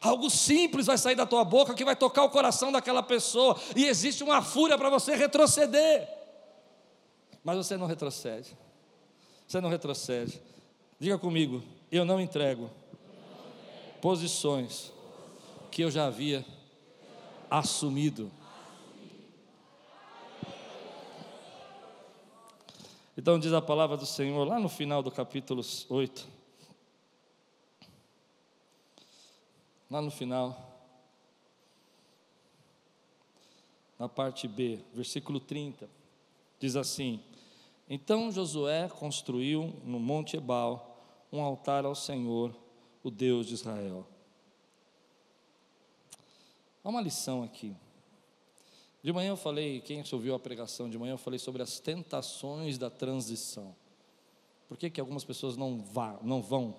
Algo 0.00 0.30
simples 0.30 0.86
vai 0.86 0.96
sair 0.96 1.14
da 1.14 1.26
tua 1.26 1.44
boca 1.44 1.74
que 1.74 1.84
vai 1.84 1.94
tocar 1.94 2.24
o 2.24 2.30
coração 2.30 2.72
daquela 2.72 3.02
pessoa, 3.02 3.60
e 3.76 3.84
existe 3.84 4.24
uma 4.24 4.40
fúria 4.40 4.78
para 4.78 4.88
você 4.88 5.14
retroceder. 5.14 6.08
Mas 7.44 7.58
você 7.58 7.76
não 7.76 7.86
retrocede. 7.86 8.56
Você 9.46 9.60
não 9.60 9.68
retrocede. 9.68 10.40
Diga 10.98 11.18
comigo, 11.18 11.62
eu 11.92 12.06
não 12.06 12.18
entrego 12.18 12.70
posições 14.00 14.90
que 15.70 15.82
eu 15.82 15.90
já 15.90 16.06
havia 16.06 16.44
assumido. 17.50 18.30
Então 23.16 23.38
diz 23.38 23.52
a 23.52 23.60
palavra 23.60 23.96
do 23.96 24.06
Senhor 24.06 24.44
lá 24.46 24.60
no 24.60 24.68
final 24.68 25.02
do 25.02 25.10
capítulo 25.10 25.62
8. 25.88 26.28
Lá 29.90 30.00
no 30.00 30.10
final, 30.10 30.68
na 33.98 34.08
parte 34.08 34.46
B, 34.46 34.78
versículo 34.94 35.40
30, 35.40 35.88
diz 36.60 36.76
assim: 36.76 37.20
Então 37.88 38.30
Josué 38.30 38.88
construiu 38.88 39.74
no 39.82 39.98
Monte 39.98 40.36
Ebal 40.36 41.02
um 41.32 41.42
altar 41.42 41.84
ao 41.84 41.94
Senhor, 41.94 42.54
o 43.02 43.10
Deus 43.10 43.46
de 43.46 43.54
Israel. 43.54 44.06
Há 46.88 46.90
uma 46.90 47.02
lição 47.02 47.42
aqui. 47.42 47.76
De 49.02 49.12
manhã 49.12 49.28
eu 49.28 49.36
falei, 49.36 49.82
quem 49.82 50.02
ouviu 50.10 50.34
a 50.34 50.38
pregação 50.38 50.88
de 50.88 50.96
manhã, 50.96 51.12
eu 51.12 51.18
falei 51.18 51.38
sobre 51.38 51.62
as 51.62 51.78
tentações 51.78 52.78
da 52.78 52.88
transição. 52.88 53.76
Por 54.66 54.78
que, 54.78 54.88
que 54.88 54.98
algumas 54.98 55.22
pessoas 55.22 55.54
não, 55.54 55.82
vá, 55.82 56.18
não 56.22 56.40
vão, 56.40 56.74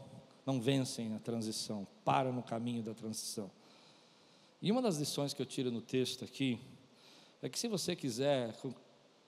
não 0.47 0.59
vencem 0.59 1.13
a 1.13 1.19
transição, 1.19 1.85
param 2.03 2.33
no 2.33 2.41
caminho 2.41 2.81
da 2.81 2.91
transição? 2.91 3.51
E 4.59 4.71
uma 4.71 4.81
das 4.81 4.97
lições 4.97 5.31
que 5.31 5.43
eu 5.43 5.45
tiro 5.45 5.69
no 5.69 5.79
texto 5.79 6.25
aqui 6.25 6.59
é 7.39 7.47
que 7.47 7.59
se 7.59 7.67
você 7.67 7.95
quiser 7.95 8.55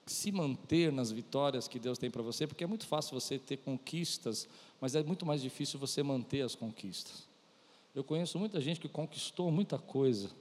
se 0.08 0.32
manter 0.32 0.92
nas 0.92 1.12
vitórias 1.12 1.68
que 1.68 1.78
Deus 1.78 2.00
tem 2.00 2.10
para 2.10 2.24
você, 2.24 2.48
porque 2.48 2.64
é 2.64 2.68
muito 2.68 2.88
fácil 2.88 3.14
você 3.14 3.38
ter 3.38 3.58
conquistas, 3.58 4.48
mas 4.80 4.96
é 4.96 5.04
muito 5.04 5.28
mais 5.28 5.44
difícil 5.44 5.80
você 5.80 6.02
manter 6.02 6.42
as 6.42 6.56
conquistas. 6.56 7.30
Eu 7.94 8.04
conheço 8.04 8.40
muita 8.40 8.60
gente 8.60 8.80
que 8.80 8.90
conquistou 8.90 9.52
muita 9.52 9.78
coisa, 9.78 10.32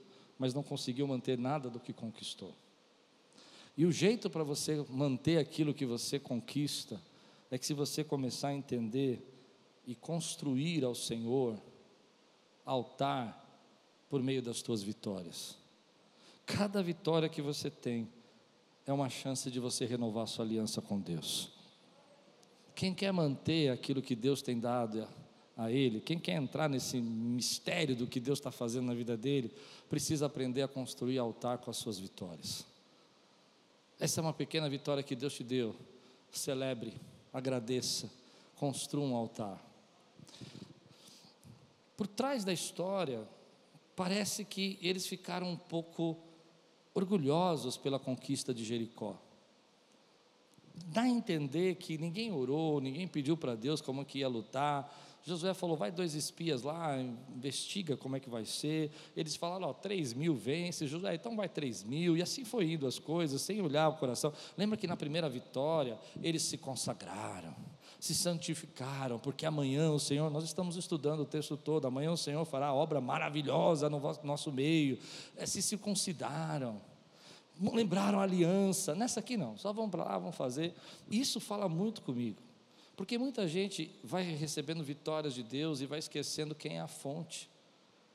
mas 0.41 0.55
não 0.55 0.63
conseguiu 0.63 1.07
manter 1.07 1.37
nada 1.37 1.69
do 1.69 1.79
que 1.79 1.93
conquistou. 1.93 2.51
E 3.77 3.85
o 3.85 3.91
jeito 3.91 4.27
para 4.27 4.43
você 4.43 4.83
manter 4.89 5.37
aquilo 5.37 5.71
que 5.71 5.85
você 5.85 6.17
conquista 6.17 6.99
é 7.51 7.59
que 7.59 7.65
se 7.65 7.75
você 7.75 8.03
começar 8.03 8.47
a 8.47 8.53
entender 8.55 9.21
e 9.85 9.93
construir 9.93 10.83
ao 10.83 10.95
Senhor 10.95 11.61
altar 12.65 13.37
por 14.09 14.23
meio 14.23 14.41
das 14.41 14.63
tuas 14.63 14.81
vitórias. 14.81 15.59
Cada 16.43 16.81
vitória 16.81 17.29
que 17.29 17.41
você 17.41 17.69
tem 17.69 18.09
é 18.83 18.91
uma 18.91 19.09
chance 19.09 19.51
de 19.51 19.59
você 19.59 19.85
renovar 19.85 20.25
sua 20.25 20.43
aliança 20.43 20.81
com 20.81 20.99
Deus. 20.99 21.51
Quem 22.73 22.95
quer 22.95 23.13
manter 23.13 23.69
aquilo 23.69 24.01
que 24.01 24.15
Deus 24.15 24.41
tem 24.41 24.59
dado 24.59 25.07
a 25.61 25.71
Ele, 25.71 26.01
quem 26.01 26.17
quer 26.17 26.33
entrar 26.33 26.67
nesse 26.67 26.99
mistério 26.99 27.95
do 27.95 28.07
que 28.07 28.19
Deus 28.19 28.39
está 28.39 28.51
fazendo 28.51 28.87
na 28.87 28.93
vida 28.93 29.15
dele, 29.15 29.51
precisa 29.89 30.25
aprender 30.25 30.63
a 30.63 30.67
construir 30.67 31.19
altar 31.19 31.59
com 31.59 31.69
as 31.69 31.77
suas 31.77 31.99
vitórias. 31.99 32.65
Essa 33.99 34.19
é 34.19 34.23
uma 34.23 34.33
pequena 34.33 34.67
vitória 34.67 35.03
que 35.03 35.15
Deus 35.15 35.35
te 35.35 35.43
deu. 35.43 35.75
Celebre, 36.31 36.93
agradeça, 37.31 38.09
construa 38.55 39.05
um 39.05 39.15
altar. 39.15 39.63
Por 41.95 42.07
trás 42.07 42.43
da 42.43 42.51
história, 42.51 43.21
parece 43.95 44.43
que 44.43 44.79
eles 44.81 45.05
ficaram 45.05 45.47
um 45.47 45.57
pouco 45.57 46.17
orgulhosos 46.95 47.77
pela 47.77 47.99
conquista 47.99 48.51
de 48.51 48.63
Jericó. 48.63 49.15
Dá 50.87 51.03
a 51.03 51.09
entender 51.09 51.75
que 51.75 51.97
ninguém 51.99 52.31
orou, 52.31 52.81
ninguém 52.81 53.07
pediu 53.07 53.37
para 53.37 53.53
Deus 53.53 53.81
como 53.81 54.03
que 54.03 54.19
ia 54.19 54.27
lutar, 54.27 54.91
Josué 55.23 55.53
falou: 55.53 55.77
vai 55.77 55.91
dois 55.91 56.15
espias 56.15 56.63
lá, 56.63 56.99
investiga 56.99 57.95
como 57.95 58.15
é 58.15 58.19
que 58.19 58.29
vai 58.29 58.45
ser. 58.45 58.91
Eles 59.15 59.35
falaram: 59.35 59.67
ó, 59.67 59.73
três 59.73 60.13
mil 60.13 60.35
vence. 60.35 60.87
Josué, 60.87 61.15
então 61.15 61.35
vai 61.35 61.47
três 61.47 61.83
mil. 61.83 62.17
E 62.17 62.21
assim 62.21 62.43
foi 62.43 62.71
indo 62.71 62.87
as 62.87 62.97
coisas, 62.97 63.41
sem 63.41 63.61
olhar 63.61 63.89
o 63.89 63.97
coração. 63.97 64.33
Lembra 64.57 64.77
que 64.77 64.87
na 64.87 64.97
primeira 64.97 65.29
vitória 65.29 65.99
eles 66.23 66.41
se 66.41 66.57
consagraram, 66.57 67.55
se 67.99 68.15
santificaram, 68.15 69.19
porque 69.19 69.45
amanhã 69.45 69.91
o 69.91 69.99
Senhor, 69.99 70.29
nós 70.31 70.43
estamos 70.43 70.75
estudando 70.75 71.21
o 71.21 71.25
texto 71.25 71.55
todo, 71.55 71.85
amanhã 71.85 72.11
o 72.11 72.17
Senhor 72.17 72.43
fará 72.45 72.73
obra 72.73 72.99
maravilhosa 72.99 73.89
no 73.89 74.01
nosso 74.23 74.51
meio. 74.51 74.97
É, 75.37 75.45
se 75.45 75.61
circuncidaram 75.61 76.81
lembraram 77.59 78.19
a 78.19 78.23
aliança. 78.23 78.95
Nessa 78.95 79.19
aqui 79.19 79.37
não, 79.37 79.55
só 79.55 79.71
vão 79.71 79.87
para 79.87 80.03
lá, 80.03 80.17
vão 80.17 80.31
fazer. 80.31 80.73
Isso 81.07 81.39
fala 81.39 81.69
muito 81.69 82.01
comigo. 82.01 82.41
Porque 82.95 83.17
muita 83.17 83.47
gente 83.47 83.93
vai 84.03 84.23
recebendo 84.23 84.83
vitórias 84.83 85.33
de 85.33 85.43
Deus 85.43 85.81
e 85.81 85.85
vai 85.85 85.99
esquecendo 85.99 86.53
quem 86.53 86.77
é 86.77 86.81
a 86.81 86.87
fonte. 86.87 87.49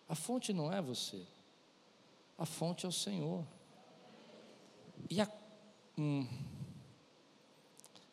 A 0.09 0.15
fonte 0.15 0.53
não 0.53 0.73
é 0.73 0.81
você, 0.81 1.23
a 2.39 2.47
fonte 2.47 2.87
é 2.87 2.89
o 2.89 2.93
Senhor. 2.93 3.45
E 5.11 5.21
a, 5.21 5.29
hum, 5.99 6.27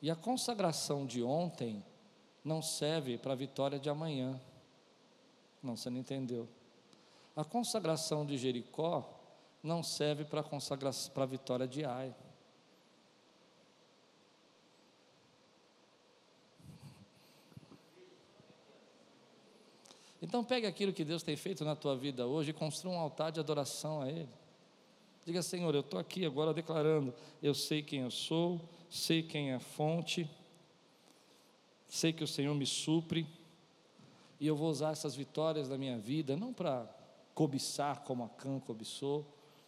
e 0.02 0.12
a 0.12 0.16
consagração 0.18 1.06
de 1.06 1.24
ontem 1.24 1.82
não 2.44 2.62
serve 2.62 3.18
para 3.18 3.32
a 3.32 3.38
vitória 3.38 3.80
de 3.80 3.90
amanhã. 3.90 4.38
Não, 5.62 5.78
você 5.78 5.90
não 5.90 5.98
entendeu. 5.98 6.48
A 7.36 7.46
consagração 7.46 8.26
de 8.26 8.38
Jericó 8.38 9.10
não 9.64 9.82
serve 9.82 10.26
para 10.26 10.44
a 10.44 11.26
vitória 11.26 11.66
de 11.66 11.86
Então 20.24 20.42
pegue 20.42 20.66
aquilo 20.66 20.94
que 20.94 21.04
Deus 21.04 21.22
tem 21.22 21.36
feito 21.36 21.66
na 21.66 21.76
tua 21.76 21.98
vida 21.98 22.26
hoje 22.26 22.52
e 22.52 22.54
construa 22.54 22.96
um 22.96 22.98
altar 22.98 23.30
de 23.30 23.42
adoração 23.42 24.02
a 24.02 24.08
Ele. 24.08 24.30
Diga, 25.26 25.44
Senhor, 25.44 25.76
eu 25.76 25.82
estou 25.82 26.00
aqui 26.00 26.26
agora 26.26 26.54
declarando, 26.54 27.14
eu 27.42 27.54
sei 27.54 27.84
quem 27.84 28.00
eu 28.04 28.10
sou, 28.10 28.62
sei 28.90 29.22
quem 29.22 29.52
é 29.52 29.56
a 29.56 29.60
fonte, 29.60 30.30
sei 31.90 32.14
que 32.14 32.24
o 32.24 32.28
Senhor 32.28 32.56
me 32.56 32.66
supre, 32.66 33.28
e 34.40 34.48
eu 34.48 34.56
vou 34.56 34.70
usar 34.70 34.92
essas 34.92 35.14
vitórias 35.14 35.68
da 35.68 35.78
minha 35.78 35.98
vida, 35.98 36.38
não 36.38 36.54
para 36.54 36.90
cobiçar 37.36 38.04
como 38.04 38.24
Acã 38.24 38.62
cobiçou, 38.62 39.26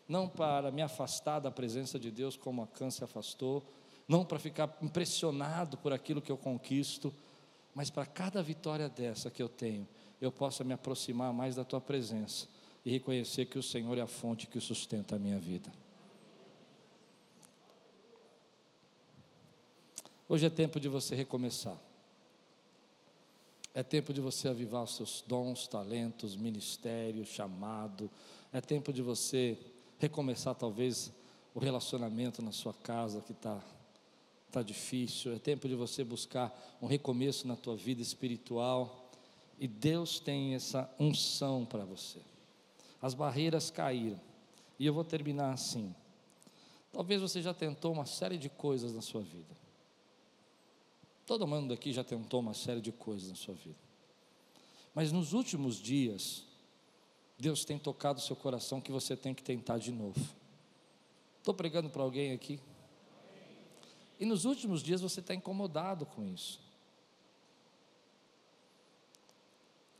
não 0.08 0.30
para 0.30 0.72
me 0.72 0.82
afastar 0.82 1.40
da 1.40 1.52
presença 1.52 2.00
de 2.00 2.10
Deus 2.10 2.38
como 2.38 2.64
Acã 2.64 2.90
se 2.90 3.04
afastou, 3.04 3.62
não 4.08 4.24
para 4.24 4.40
ficar 4.40 4.78
impressionado 4.82 5.78
por 5.78 5.92
aquilo 5.92 6.22
que 6.22 6.32
eu 6.32 6.38
conquisto, 6.38 7.14
mas 7.74 7.90
para 7.90 8.06
cada 8.06 8.42
vitória 8.42 8.88
dessa 8.88 9.30
que 9.30 9.44
eu 9.44 9.50
tenho, 9.50 9.86
eu 10.22 10.32
possa 10.32 10.64
me 10.64 10.74
aproximar 10.74 11.34
mais 11.34 11.56
da 11.56 11.64
tua 11.64 11.82
presença 11.82 12.48
e 12.86 12.92
reconhecer 12.92 13.46
que 13.46 13.58
o 13.58 13.64
Senhor 13.64 13.98
é 13.98 14.02
a 14.02 14.08
fonte 14.08 14.48
que 14.48 14.60
sustenta 14.60 15.16
a 15.16 15.20
minha 15.20 15.40
vida. 15.40 15.72
Hoje 20.28 20.46
é 20.46 20.50
tempo 20.50 20.80
de 20.80 20.90
você 20.90 21.16
recomeçar. 21.16 21.78
É 23.74 23.84
tempo 23.84 24.14
de 24.14 24.22
você 24.22 24.48
avivar 24.48 24.84
os 24.84 24.96
seus 24.96 25.24
dons, 25.28 25.68
talentos, 25.68 26.36
ministério, 26.36 27.26
chamado. 27.26 28.10
É 28.52 28.62
tempo 28.62 28.94
de 28.94 29.02
você 29.02 29.58
recomeçar, 30.00 30.56
talvez, 30.56 31.12
o 31.54 31.60
relacionamento 31.60 32.42
na 32.42 32.52
sua 32.52 32.74
casa 32.74 33.22
que 33.22 33.34
está 33.34 33.62
tá 34.52 34.62
difícil. 34.62 35.34
É 35.34 35.40
tempo 35.40 35.68
de 35.68 35.76
você 35.76 36.04
buscar 36.04 36.78
um 36.82 36.88
recomeço 36.88 37.48
na 37.48 37.56
tua 37.56 37.76
vida 37.76 38.02
espiritual. 38.02 39.05
E 39.60 39.68
Deus 39.68 40.20
tem 40.20 40.54
essa 40.54 40.94
unção 41.00 41.66
para 41.66 41.86
você. 41.86 42.20
As 43.02 43.14
barreiras 43.14 43.70
caíram. 43.70 44.20
E 44.78 44.86
eu 44.86 44.94
vou 44.94 45.04
terminar 45.04 45.54
assim. 45.54 45.96
Talvez 46.92 47.22
você 47.22 47.42
já 47.42 47.54
tentou 47.54 47.94
uma 47.94 48.06
série 48.06 48.38
de 48.38 48.50
coisas 48.50 48.94
na 48.94 49.02
sua 49.02 49.22
vida. 49.22 49.56
Todo 51.26 51.48
mundo 51.48 51.74
aqui 51.74 51.92
já 51.92 52.04
tentou 52.04 52.40
uma 52.40 52.54
série 52.54 52.82
de 52.82 52.92
coisas 52.92 53.30
na 53.30 53.36
sua 53.36 53.54
vida. 53.54 53.78
Mas 54.94 55.12
nos 55.12 55.34
últimos 55.34 55.78
dias, 55.78 56.46
Deus 57.38 57.66
tem 57.66 57.78
tocado 57.78 58.20
o 58.20 58.22
seu 58.22 58.36
coração 58.36 58.80
que 58.80 58.92
você 58.92 59.16
tem 59.16 59.34
que 59.34 59.44
tentar 59.44 59.78
de 59.78 59.92
novo. 59.92 60.20
Estou 61.38 61.54
pregando 61.54 61.90
para 61.90 62.02
alguém 62.02 62.32
aqui? 62.32 62.60
E 64.20 64.26
nos 64.26 64.46
últimos 64.46 64.82
dias 64.82 65.02
você 65.02 65.20
está 65.20 65.36
incomodado 65.36 66.06
com 66.06 66.26
isso. 66.26 66.65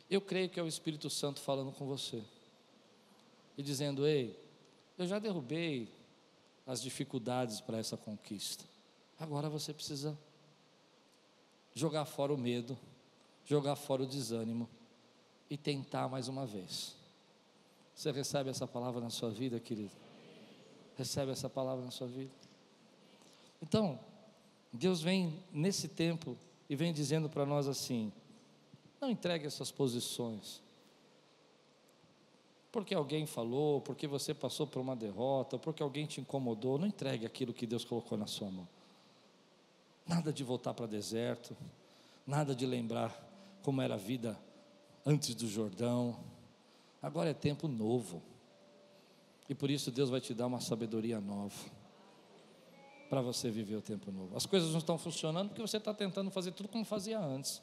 Eu 0.10 0.22
creio 0.22 0.50
que 0.50 0.60
é 0.60 0.64
o 0.64 0.68
Espírito 0.68 1.10
Santo 1.10 1.40
falando 1.40 1.72
com 1.72 1.86
você 1.86 2.24
e 3.58 3.64
dizendo: 3.64 4.06
Ei, 4.06 4.38
eu 4.98 5.08
já 5.08 5.20
derrubei 5.20 5.90
as 6.66 6.82
dificuldades 6.82 7.60
para 7.62 7.78
essa 7.78 7.98
conquista. 7.98 8.64
Agora 9.20 9.50
você 9.50 9.74
precisa 9.74 10.18
jogar 11.74 12.06
fora 12.06 12.34
o 12.34 12.38
medo, 12.38 12.78
jogar 13.46 13.76
fora 13.76 14.04
o 14.04 14.08
desânimo 14.08 14.70
e 15.50 15.58
tentar 15.58 16.08
mais 16.08 16.28
uma 16.28 16.46
vez. 16.46 16.96
Você 17.96 18.12
recebe 18.12 18.50
essa 18.50 18.68
palavra 18.68 19.00
na 19.00 19.10
sua 19.10 19.30
vida, 19.30 19.60
querido? 19.60 19.92
Recebe 20.98 21.32
essa 21.32 21.50
palavra 21.50 21.84
na 21.84 21.92
sua 21.92 22.08
vida? 22.08 22.32
Então, 23.62 24.00
Deus 24.72 25.02
vem 25.02 25.42
nesse 25.52 25.88
tempo 25.88 26.38
e 26.70 26.76
vem 26.76 26.94
dizendo 26.94 27.30
para 27.30 27.46
nós 27.46 27.68
assim: 27.68 28.12
não 29.00 29.10
entregue 29.10 29.46
essas 29.46 29.72
posições. 29.72 30.62
Porque 32.72 32.94
alguém 32.94 33.26
falou, 33.26 33.80
porque 33.82 34.06
você 34.06 34.34
passou 34.34 34.68
por 34.68 34.80
uma 34.80 34.96
derrota, 34.96 35.58
porque 35.58 35.82
alguém 35.82 36.06
te 36.06 36.20
incomodou, 36.20 36.78
não 36.78 36.88
entregue 36.88 37.26
aquilo 37.26 37.54
que 37.54 37.66
Deus 37.66 37.86
colocou 37.86 38.18
na 38.18 38.28
sua 38.28 38.52
mão. 38.52 38.68
Nada 40.06 40.32
de 40.34 40.44
voltar 40.44 40.74
para 40.74 40.86
deserto, 40.86 41.56
nada 42.28 42.54
de 42.54 42.66
lembrar 42.66 43.14
como 43.64 43.82
era 43.82 43.94
a 43.96 43.98
vida 43.98 44.38
antes 45.06 45.34
do 45.34 45.48
Jordão. 45.48 46.20
Agora 47.02 47.30
é 47.30 47.34
tempo 47.34 47.68
novo. 47.68 48.22
E 49.48 49.56
por 49.56 49.70
isso 49.70 49.92
Deus 49.92 50.10
vai 50.10 50.20
te 50.20 50.34
dar 50.34 50.48
uma 50.48 50.60
sabedoria 50.60 51.22
nova 51.22 51.56
para 53.10 53.22
você 53.22 53.50
viver 53.50 53.76
o 53.76 53.82
tempo 53.82 54.12
novo. 54.12 54.36
As 54.36 54.46
coisas 54.46 54.72
não 54.72 54.80
estão 54.80 54.98
funcionando 54.98 55.50
porque 55.50 55.62
você 55.62 55.78
está 55.78 55.94
tentando 55.94 56.30
fazer 56.32 56.52
tudo 56.52 56.68
como 56.68 56.84
fazia 56.84 57.20
antes. 57.20 57.62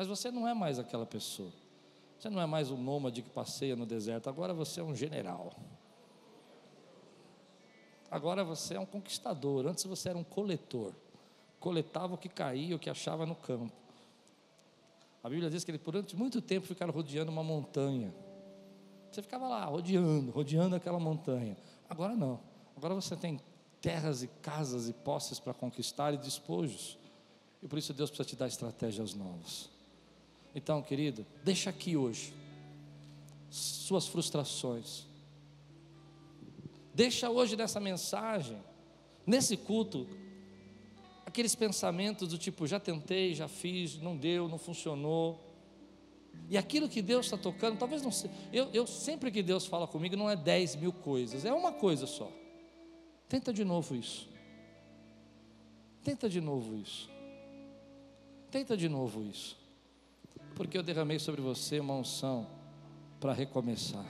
Mas 0.00 0.08
você 0.08 0.30
não 0.30 0.48
é 0.48 0.54
mais 0.54 0.78
aquela 0.78 1.04
pessoa. 1.04 1.52
Você 2.18 2.30
não 2.30 2.40
é 2.40 2.46
mais 2.46 2.70
um 2.70 2.76
nômade 2.82 3.20
que 3.20 3.28
passeia 3.28 3.76
no 3.76 3.84
deserto. 3.84 4.30
Agora 4.30 4.54
você 4.54 4.80
é 4.80 4.82
um 4.82 4.96
general. 4.96 5.54
Agora 8.10 8.42
você 8.42 8.76
é 8.76 8.80
um 8.80 8.86
conquistador. 8.86 9.66
Antes 9.66 9.84
você 9.84 10.08
era 10.08 10.16
um 10.16 10.24
coletor 10.24 10.94
coletava 11.58 12.14
o 12.14 12.16
que 12.16 12.30
caía, 12.30 12.74
o 12.74 12.78
que 12.78 12.88
achava 12.88 13.26
no 13.26 13.34
campo. 13.34 13.70
A 15.22 15.28
Bíblia 15.28 15.50
diz 15.50 15.64
que 15.64 15.70
ele, 15.70 15.76
durante 15.76 16.16
muito 16.16 16.40
tempo, 16.40 16.66
ficaram 16.66 16.94
rodeando 16.94 17.30
uma 17.30 17.44
montanha. 17.44 18.10
Você 19.12 19.20
ficava 19.20 19.46
lá, 19.46 19.66
rodeando, 19.66 20.30
rodeando 20.30 20.76
aquela 20.76 20.98
montanha. 20.98 21.58
Agora 21.90 22.16
não. 22.16 22.40
Agora 22.74 22.94
você 22.94 23.14
tem 23.14 23.38
terras 23.82 24.22
e 24.22 24.28
casas 24.28 24.88
e 24.88 24.94
posses 24.94 25.38
para 25.38 25.52
conquistar 25.52 26.14
e 26.14 26.16
despojos. 26.16 26.96
E 27.62 27.68
por 27.68 27.78
isso 27.78 27.92
Deus 27.92 28.08
precisa 28.08 28.30
te 28.30 28.36
dar 28.36 28.46
estratégias 28.46 29.12
novas. 29.12 29.68
Então, 30.54 30.82
querido, 30.82 31.26
deixa 31.44 31.70
aqui 31.70 31.96
hoje 31.96 32.32
suas 33.50 34.06
frustrações. 34.06 35.04
Deixa 36.94 37.30
hoje 37.30 37.56
nessa 37.56 37.80
mensagem, 37.80 38.58
nesse 39.26 39.56
culto, 39.56 40.06
aqueles 41.24 41.54
pensamentos 41.54 42.28
do 42.28 42.38
tipo: 42.38 42.66
já 42.66 42.80
tentei, 42.80 43.34
já 43.34 43.48
fiz, 43.48 43.96
não 43.98 44.16
deu, 44.16 44.48
não 44.48 44.58
funcionou. 44.58 45.46
E 46.48 46.58
aquilo 46.58 46.88
que 46.88 47.00
Deus 47.00 47.26
está 47.26 47.36
tocando, 47.36 47.78
talvez 47.78 48.02
não 48.02 48.10
seja. 48.10 48.32
Eu, 48.52 48.68
eu 48.72 48.86
sempre 48.86 49.30
que 49.30 49.42
Deus 49.42 49.66
fala 49.66 49.86
comigo, 49.86 50.16
não 50.16 50.28
é 50.28 50.36
dez 50.36 50.74
mil 50.74 50.92
coisas, 50.92 51.44
é 51.44 51.52
uma 51.52 51.72
coisa 51.72 52.06
só. 52.06 52.30
Tenta 53.28 53.52
de 53.52 53.64
novo 53.64 53.94
isso. 53.94 54.28
Tenta 56.02 56.28
de 56.28 56.40
novo 56.40 56.76
isso. 56.76 57.08
Tenta 58.50 58.76
de 58.76 58.88
novo 58.88 59.22
isso. 59.22 59.59
Porque 60.60 60.76
eu 60.76 60.82
derramei 60.82 61.18
sobre 61.18 61.40
você 61.40 61.80
uma 61.80 61.94
unção 61.94 62.46
para 63.18 63.32
recomeçar. 63.32 64.04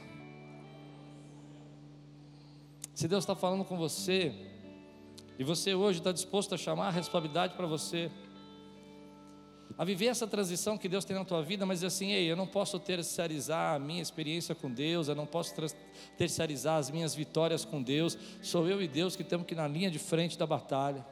Se 2.93 3.07
Deus 3.07 3.23
está 3.23 3.37
falando 3.37 3.65
com 3.65 3.77
você, 3.77 4.35
e 5.39 5.45
você 5.45 5.77
hoje 5.77 6.01
está 6.01 6.11
disposto 6.11 6.53
a 6.53 6.59
chamar 6.59 6.89
a 6.89 6.91
responsabilidade 6.91 7.55
para 7.55 7.69
você, 7.69 8.11
a 9.79 9.85
viver 9.85 10.07
essa 10.07 10.27
transição 10.27 10.77
que 10.77 10.89
Deus 10.89 11.05
tem 11.05 11.17
na 11.17 11.25
tua 11.25 11.41
vida, 11.41 11.65
mas 11.65 11.85
assim, 11.85 12.11
ei, 12.11 12.29
eu 12.29 12.35
não 12.35 12.49
posso 12.49 12.81
terceirizar 12.81 13.77
a 13.77 13.79
minha 13.79 14.03
experiência 14.03 14.53
com 14.53 14.69
Deus, 14.69 15.07
eu 15.07 15.15
não 15.15 15.27
posso 15.27 15.55
terceirizar 16.19 16.79
as 16.79 16.91
minhas 16.91 17.15
vitórias 17.15 17.65
com 17.65 17.81
Deus, 17.81 18.19
sou 18.43 18.69
eu 18.69 18.83
e 18.83 18.89
Deus 18.89 19.15
que 19.15 19.23
temos 19.23 19.47
que 19.47 19.55
ir 19.55 19.57
na 19.57 19.69
linha 19.69 19.89
de 19.89 20.01
frente 20.01 20.37
da 20.37 20.49
batalha. 20.49 21.07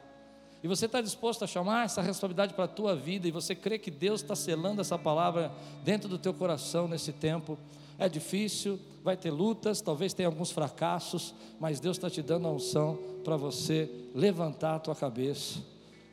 E 0.61 0.67
você 0.67 0.87
está 0.87 0.99
disposto 0.99 1.43
a 1.43 1.47
chamar 1.47 1.85
essa 1.85 2.01
responsabilidade 2.01 2.53
para 2.53 2.65
a 2.65 2.67
tua 2.67 2.95
vida, 2.95 3.27
e 3.27 3.31
você 3.31 3.55
crê 3.55 3.79
que 3.79 3.89
Deus 3.89 4.21
está 4.21 4.35
selando 4.35 4.81
essa 4.81 4.97
palavra 4.97 5.51
dentro 5.83 6.09
do 6.09 6.17
teu 6.17 6.33
coração 6.33 6.87
nesse 6.87 7.13
tempo. 7.13 7.57
É 7.97 8.09
difícil, 8.09 8.79
vai 9.03 9.15
ter 9.15 9.31
lutas, 9.31 9.81
talvez 9.81 10.13
tenha 10.13 10.27
alguns 10.27 10.51
fracassos, 10.51 11.33
mas 11.59 11.79
Deus 11.79 11.97
está 11.97 12.09
te 12.09 12.21
dando 12.21 12.47
a 12.47 12.51
unção 12.51 12.99
para 13.23 13.37
você 13.37 13.89
levantar 14.13 14.75
a 14.75 14.79
tua 14.79 14.95
cabeça. 14.95 15.59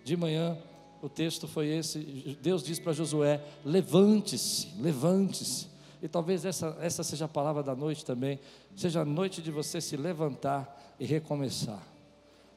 De 0.05 0.17
manhã, 0.17 0.57
o 1.03 1.09
texto 1.09 1.49
foi 1.49 1.69
esse: 1.69 1.99
Deus 2.41 2.63
diz 2.63 2.79
para 2.79 2.93
Josué: 2.93 3.41
levante-se, 3.65 4.69
levante-se. 4.81 5.69
E 6.03 6.09
talvez 6.09 6.45
essa, 6.45 6.77
essa 6.81 7.03
seja 7.03 7.25
a 7.25 7.29
palavra 7.29 7.63
da 7.63 7.75
noite 7.75 8.05
também, 8.05 8.39
seja 8.77 9.01
a 9.01 9.05
noite 9.05 9.43
de 9.43 9.51
você 9.51 9.81
se 9.81 9.97
levantar 9.97 10.95
e 11.01 11.05
recomeçar. 11.05 11.96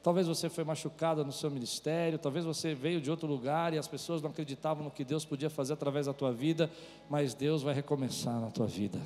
Talvez 0.02 0.26
você 0.26 0.48
foi 0.48 0.64
machucado 0.64 1.24
no 1.24 1.32
seu 1.32 1.50
ministério, 1.50 2.18
talvez 2.18 2.44
você 2.44 2.74
veio 2.74 3.00
de 3.00 3.10
outro 3.10 3.28
lugar 3.28 3.74
e 3.74 3.78
as 3.78 3.86
pessoas 3.86 4.22
não 4.22 4.30
acreditavam 4.30 4.82
no 4.82 4.90
que 4.90 5.04
Deus 5.04 5.26
podia 5.26 5.50
fazer 5.50 5.74
através 5.74 6.06
da 6.06 6.14
tua 6.14 6.32
vida, 6.32 6.70
mas 7.08 7.34
Deus 7.34 7.62
vai 7.62 7.74
recomeçar 7.74 8.40
na 8.40 8.50
tua 8.50 8.66
vida. 8.66 8.98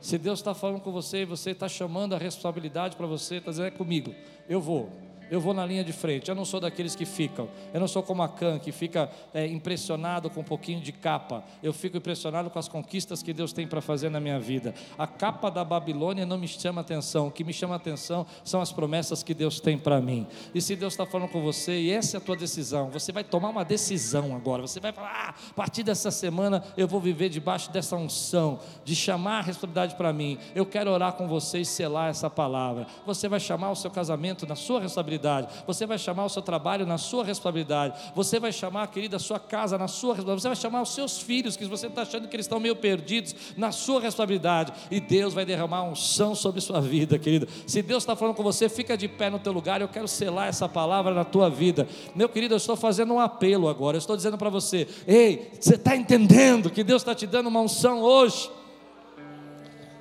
Se 0.00 0.18
Deus 0.18 0.38
está 0.38 0.54
falando 0.54 0.80
com 0.80 0.92
você 0.92 1.22
e 1.22 1.24
você 1.24 1.50
está 1.50 1.68
chamando 1.68 2.14
a 2.14 2.18
responsabilidade 2.18 2.96
para 2.96 3.06
você, 3.06 3.36
está 3.36 3.50
dizendo 3.50 3.66
é 3.66 3.70
comigo, 3.70 4.14
eu 4.48 4.60
vou, 4.60 4.90
eu 5.30 5.40
vou 5.40 5.54
na 5.54 5.64
linha 5.64 5.82
de 5.82 5.92
frente. 5.92 6.28
Eu 6.28 6.34
não 6.34 6.44
sou 6.44 6.60
daqueles 6.60 6.94
que 6.94 7.06
ficam. 7.06 7.48
Eu 7.72 7.80
não 7.80 7.88
sou 7.88 8.02
como 8.02 8.22
a 8.22 8.28
Can, 8.28 8.58
que 8.58 8.70
fica 8.70 9.10
é, 9.32 9.46
impressionado 9.46 10.28
com 10.28 10.40
um 10.40 10.44
pouquinho 10.44 10.80
de 10.80 10.92
capa. 10.92 11.42
Eu 11.62 11.72
fico 11.72 11.96
impressionado 11.96 12.50
com 12.50 12.58
as 12.58 12.68
conquistas 12.68 13.22
que 13.22 13.32
Deus 13.32 13.52
tem 13.52 13.66
para 13.66 13.80
fazer 13.80 14.10
na 14.10 14.20
minha 14.20 14.38
vida. 14.38 14.74
A 14.98 15.06
capa 15.06 15.50
da 15.50 15.64
Babilônia 15.64 16.26
não 16.26 16.36
me 16.36 16.46
chama 16.46 16.82
atenção. 16.82 17.28
O 17.28 17.30
que 17.30 17.44
me 17.44 17.52
chama 17.52 17.74
atenção 17.74 18.26
são 18.44 18.60
as 18.60 18.72
promessas 18.72 19.22
que 19.22 19.32
Deus 19.32 19.58
tem 19.58 19.78
para 19.78 20.00
mim. 20.02 20.26
E 20.54 20.60
se 20.60 20.76
Deus 20.76 20.92
está 20.92 21.06
falando 21.06 21.30
com 21.30 21.40
você, 21.40 21.80
e 21.80 21.90
essa 21.90 22.16
é 22.16 22.18
a 22.18 22.20
tua 22.20 22.36
decisão, 22.36 22.90
você 22.90 23.10
vai 23.10 23.24
tomar 23.24 23.48
uma 23.48 23.64
decisão 23.64 24.36
agora. 24.36 24.60
Você 24.60 24.80
vai 24.80 24.92
falar: 24.92 25.28
ah, 25.28 25.34
a 25.50 25.54
partir 25.54 25.82
dessa 25.82 26.10
semana 26.10 26.62
eu 26.76 26.86
vou 26.86 27.00
viver 27.00 27.30
debaixo 27.30 27.72
dessa 27.72 27.96
unção, 27.96 28.60
de 28.84 28.94
chamar 28.94 29.38
a 29.38 29.42
responsabilidade 29.42 29.94
para 29.94 30.12
mim. 30.12 30.38
Eu 30.54 30.66
quero 30.66 30.90
orar 30.90 31.14
com 31.14 31.26
você 31.26 31.60
e 31.60 31.64
selar 31.64 32.10
essa 32.10 32.28
palavra. 32.28 32.86
Você 33.06 33.28
vai 33.28 33.40
chamar 33.40 33.70
o 33.70 33.76
seu 33.76 33.90
casamento 33.90 34.46
na 34.46 34.56
sua 34.56 34.80
responsabilidade 34.80 35.21
responsabilidade. 35.22 35.48
Você 35.66 35.86
vai 35.86 35.98
chamar 35.98 36.24
o 36.24 36.28
seu 36.28 36.42
trabalho 36.42 36.84
na 36.84 36.98
sua 36.98 37.24
responsabilidade. 37.24 38.12
Você 38.14 38.40
vai 38.40 38.52
chamar, 38.52 38.86
querida, 38.88 39.16
a 39.16 39.20
sua 39.20 39.38
casa 39.38 39.78
na 39.78 39.88
sua 39.88 40.14
responsabilidade. 40.14 40.42
Você 40.42 40.48
vai 40.48 40.56
chamar 40.56 40.82
os 40.82 40.94
seus 40.94 41.20
filhos, 41.20 41.56
que 41.56 41.64
você 41.64 41.86
está 41.86 42.02
achando 42.02 42.28
que 42.28 42.36
eles 42.36 42.46
estão 42.46 42.58
meio 42.58 42.76
perdidos, 42.76 43.34
na 43.56 43.70
sua 43.70 44.00
responsabilidade. 44.00 44.72
E 44.90 45.00
Deus 45.00 45.32
vai 45.32 45.44
derramar 45.44 45.84
unção 45.84 46.34
sobre 46.34 46.60
sua 46.60 46.80
vida, 46.80 47.18
querida. 47.18 47.46
Se 47.66 47.80
Deus 47.82 48.02
está 48.02 48.16
falando 48.16 48.34
com 48.34 48.42
você, 48.42 48.68
fica 48.68 48.96
de 48.96 49.08
pé 49.08 49.30
no 49.30 49.38
teu 49.38 49.52
lugar. 49.52 49.80
Eu 49.80 49.88
quero 49.88 50.08
selar 50.08 50.48
essa 50.48 50.68
palavra 50.68 51.14
na 51.14 51.24
tua 51.24 51.48
vida. 51.48 51.86
Meu 52.14 52.28
querido, 52.28 52.54
eu 52.54 52.58
estou 52.58 52.76
fazendo 52.76 53.14
um 53.14 53.20
apelo 53.20 53.68
agora. 53.68 53.96
Eu 53.96 54.00
estou 54.00 54.16
dizendo 54.16 54.36
para 54.36 54.50
você: 54.50 54.88
ei, 55.06 55.52
você 55.60 55.76
está 55.76 55.96
entendendo 55.96 56.70
que 56.70 56.82
Deus 56.82 57.02
está 57.02 57.14
te 57.14 57.26
dando 57.26 57.48
uma 57.48 57.60
unção 57.60 58.00
hoje? 58.00 58.50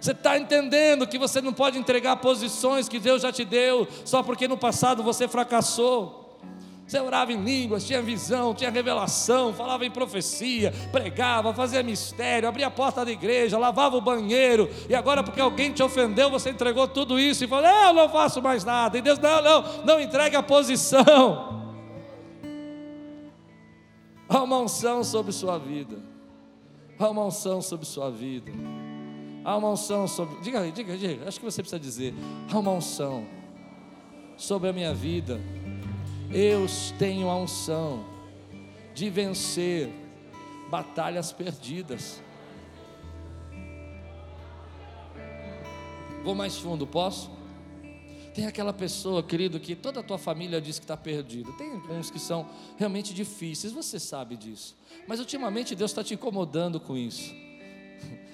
Você 0.02 0.14
está 0.14 0.36
entendendo 0.36 1.06
que 1.06 1.20
você 1.20 1.39
não 1.39 1.54
pode 1.54 1.78
entregar 1.78 2.16
posições 2.16 2.89
que 2.89 2.99
Deus 2.99 3.22
já 3.22 3.32
te 3.32 3.45
deu, 3.45 3.88
só 4.04 4.24
porque 4.24 4.47
no 4.47 4.58
passado 4.58 5.04
você 5.04 5.28
fracassou. 5.28 6.39
Você 6.88 6.99
orava 6.99 7.32
em 7.32 7.41
línguas, 7.41 7.86
tinha 7.86 8.02
visão, 8.02 8.54
tinha 8.54 8.72
revelação, 8.72 9.54
falava 9.54 9.86
em 9.86 9.91
profecia, 9.91 10.74
pregava, 10.91 11.54
fazia 11.54 11.84
mistério, 11.84 12.49
abria 12.49 12.66
a 12.66 12.72
porta 12.72 13.06
da 13.06 13.12
igreja, 13.12 13.60
lavava 13.60 13.95
o 13.95 14.02
banheiro, 14.02 14.70
e 14.89 14.95
agora 14.95 15.24
porque 15.24 15.39
alguém 15.39 15.72
te 15.72 15.84
ofendeu, 15.84 16.32
você 16.32 16.49
entregou 16.49 16.88
tudo 16.88 17.20
isso 17.20 17.43
e 17.43 17.47
falou: 17.47 17.70
Eu 17.70 17.93
não 17.93 18.10
faço 18.10 18.41
mais 18.41 18.66
nada. 18.66 18.97
E 18.97 19.02
Deus, 19.02 19.20
não, 19.20 19.41
não, 19.41 19.84
não 19.86 20.02
entregue 20.02 20.36
a 20.36 20.43
posição. 20.43 21.62
Há 24.28 24.41
uma 24.41 24.60
unção 24.60 25.04
sobre 25.04 25.32
sua 25.32 25.60
vida. 25.60 25.99
Há 26.97 27.08
uma 27.08 27.26
unção 27.26 27.62
sobre 27.62 27.86
sua 27.86 28.10
vida. 28.10 28.52
Há 29.44 29.58
uma 29.58 29.70
unção 29.72 30.08
sobre. 30.08 30.39
Diga, 30.42 30.72
diga, 30.72 30.98
diga. 30.98 31.28
Acho 31.28 31.39
que 31.39 31.46
você 31.46 31.62
precisa 31.62 31.80
dizer. 31.80 32.14
Há 32.52 32.60
uma 32.60 32.72
unção 32.72 33.26
sobre 34.38 34.70
a 34.70 34.74
minha 34.74 34.94
vida. 34.94 35.39
Eu 36.32 36.66
tenho 36.98 37.30
a 37.30 37.36
unção 37.36 38.06
de 38.94 39.10
vencer 39.10 39.89
batalhas 40.70 41.32
perdidas. 41.32 42.22
Vou 46.24 46.36
mais 46.36 46.58
fundo, 46.58 46.86
posso? 46.86 47.32
Tem 48.34 48.46
aquela 48.46 48.72
pessoa, 48.72 49.22
querido, 49.22 49.60
que 49.60 49.76
toda 49.76 50.00
a 50.00 50.04
tua 50.04 50.18
família 50.18 50.62
diz 50.62 50.80
que 50.80 50.86
está 50.86 50.96
perdida. 50.96 51.52
Tem 51.54 51.74
uns 51.89 52.10
que 52.10 52.20
são 52.20 52.48
realmente 52.78 53.14
difíceis, 53.14 53.74
você 53.74 54.00
sabe 54.00 54.38
disso. 54.38 54.78
Mas 55.08 55.20
ultimamente 55.20 55.76
Deus 55.76 55.92
está 55.92 56.04
te 56.04 56.14
incomodando 56.14 56.80
com 56.80 56.96
isso. 56.96 57.34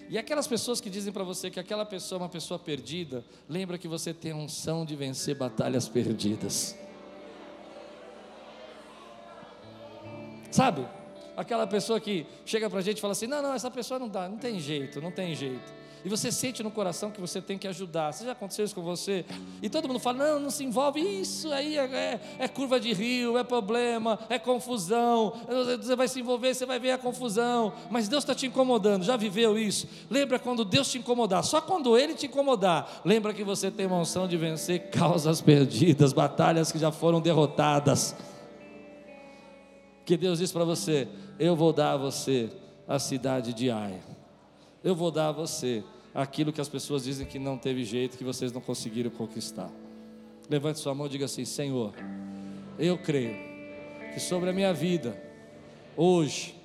E 0.10 0.18
aquelas 0.18 0.48
pessoas 0.48 0.80
que 0.80 0.90
dizem 0.90 1.12
para 1.12 1.24
você 1.24 1.50
que 1.50 1.60
aquela 1.60 1.86
pessoa 1.86 2.20
é 2.20 2.24
uma 2.24 2.30
pessoa 2.30 2.58
perdida, 2.58 3.24
lembra 3.48 3.78
que 3.78 3.88
você 3.88 4.14
tem 4.14 4.32
a 4.32 4.36
unção 4.36 4.86
de 4.86 4.96
vencer 4.96 5.36
batalhas 5.36 5.88
perdidas. 5.90 6.78
Sabe? 10.50 10.88
Aquela 11.36 11.68
pessoa 11.68 12.00
que 12.00 12.26
chega 12.46 12.70
para 12.70 12.80
a 12.80 12.82
gente 12.82 12.98
e 12.98 13.02
fala 13.02 13.12
assim: 13.12 13.28
não, 13.28 13.42
não, 13.42 13.54
essa 13.54 13.70
pessoa 13.70 14.00
não 14.00 14.08
dá, 14.08 14.28
não 14.28 14.38
tem 14.38 14.60
jeito, 14.60 15.02
não 15.02 15.12
tem 15.12 15.36
jeito 15.36 15.77
e 16.06 16.10
você 16.10 16.32
sente 16.32 16.62
no 16.64 16.72
coração 16.72 17.12
que 17.12 17.20
você 17.20 17.42
tem 17.42 17.58
que 17.58 17.68
ajudar. 17.68 18.14
Você 18.14 18.26
já 18.26 18.32
aconteceu 18.32 18.64
isso 18.64 18.76
com 18.76 18.82
você? 18.82 19.26
E 19.62 19.70
todo 19.70 19.88
mundo 19.88 20.00
fala: 20.00 20.26
não, 20.26 20.40
não 20.40 20.50
se 20.50 20.64
envolve, 20.64 21.00
isso 21.00 21.52
aí 21.52 21.78
é, 21.78 21.84
é, 21.84 22.20
é 22.40 22.48
curva 22.48 22.80
de 22.80 22.94
rio, 22.94 23.38
é 23.38 23.44
problema, 23.44 24.20
é 24.30 24.38
confusão. 24.38 25.34
Você 25.82 25.96
vai 25.96 26.08
se 26.08 26.20
envolver, 26.20 26.54
você 26.54 26.66
vai 26.66 26.80
ver 26.80 26.92
a 26.92 26.98
confusão. 26.98 27.74
Mas 27.90 28.08
Deus 28.08 28.24
está 28.24 28.36
te 28.36 28.46
incomodando, 28.46 29.04
já 29.04 29.18
viveu 29.18 29.58
isso? 29.58 29.88
Lembra 30.10 30.40
quando 30.40 30.64
Deus 30.64 30.90
te 30.92 30.98
incomodar? 30.98 31.44
Só 31.44 31.62
quando 31.62 31.98
Ele 31.98 32.14
te 32.14 32.28
incomodar, 32.28 33.02
lembra 33.04 33.34
que 33.34 33.44
você 33.44 33.72
tem 33.72 33.86
uma 33.86 34.00
unção 34.00 34.28
de 34.28 34.38
vencer 34.38 34.90
causas 34.90 35.42
perdidas, 35.42 36.14
batalhas 36.14 36.72
que 36.72 36.80
já 36.80 36.92
foram 36.92 37.20
derrotadas. 37.20 38.16
Que 40.06 40.16
Deus 40.16 40.40
diz 40.40 40.52
para 40.52 40.64
você: 40.64 41.08
Eu 41.38 41.56
vou 41.56 41.74
dar 41.74 41.94
a 41.94 41.98
você 41.98 42.50
a 42.88 42.98
cidade 43.00 43.54
de 43.54 43.70
Ai 43.70 44.00
eu 44.84 44.96
vou 44.96 45.12
dar 45.12 45.30
a 45.30 45.32
você 45.32 45.84
aquilo 46.14 46.52
que 46.52 46.62
as 46.62 46.70
pessoas 46.70 47.04
dizem 47.04 47.28
que 47.28 47.38
não 47.38 47.58
teve 47.58 47.84
jeito, 47.84 48.18
que 48.18 48.24
vocês 48.24 48.52
não 48.52 48.62
conseguiram 48.62 49.10
conquistar. 49.10 49.70
Levante 50.50 50.80
sua 50.80 50.96
mão 50.96 51.08
e 51.08 51.10
diga 51.10 51.26
assim: 51.26 51.46
Senhor, 51.46 51.94
eu 52.80 52.98
creio 52.98 53.36
que 54.14 54.20
sobre 54.20 54.50
a 54.50 54.54
minha 54.54 54.74
vida, 54.74 55.22
hoje, 55.96 56.56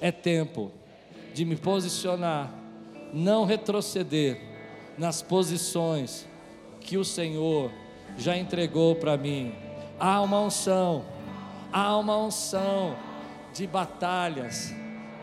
é 0.00 0.12
tempo 0.12 0.70
de 1.34 1.44
me 1.44 1.56
posicionar, 1.56 2.52
não 3.12 3.44
retroceder 3.44 4.40
nas 4.98 5.22
posições 5.22 6.26
que 6.80 6.96
o 6.96 7.04
Senhor 7.04 7.70
já 8.18 8.36
entregou 8.36 8.94
para 8.96 9.16
mim. 9.16 9.54
Há 9.98 10.20
uma 10.20 10.40
unção, 10.40 11.04
há 11.72 11.96
uma 11.96 12.18
unção 12.18 12.96
de 13.54 13.66
batalhas 13.66 14.74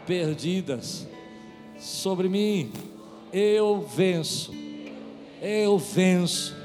perdidas 0.06 1.09
sobre 1.80 2.28
mim. 2.28 2.72
Eu 3.32 3.82
venço, 3.82 4.54
eu 5.42 5.78
venço 5.78 6.56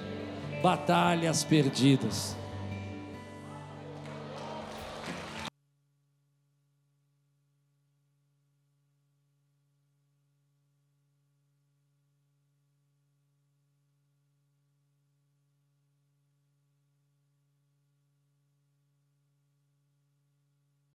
batalhas 0.62 1.44
perdidas. 1.44 2.36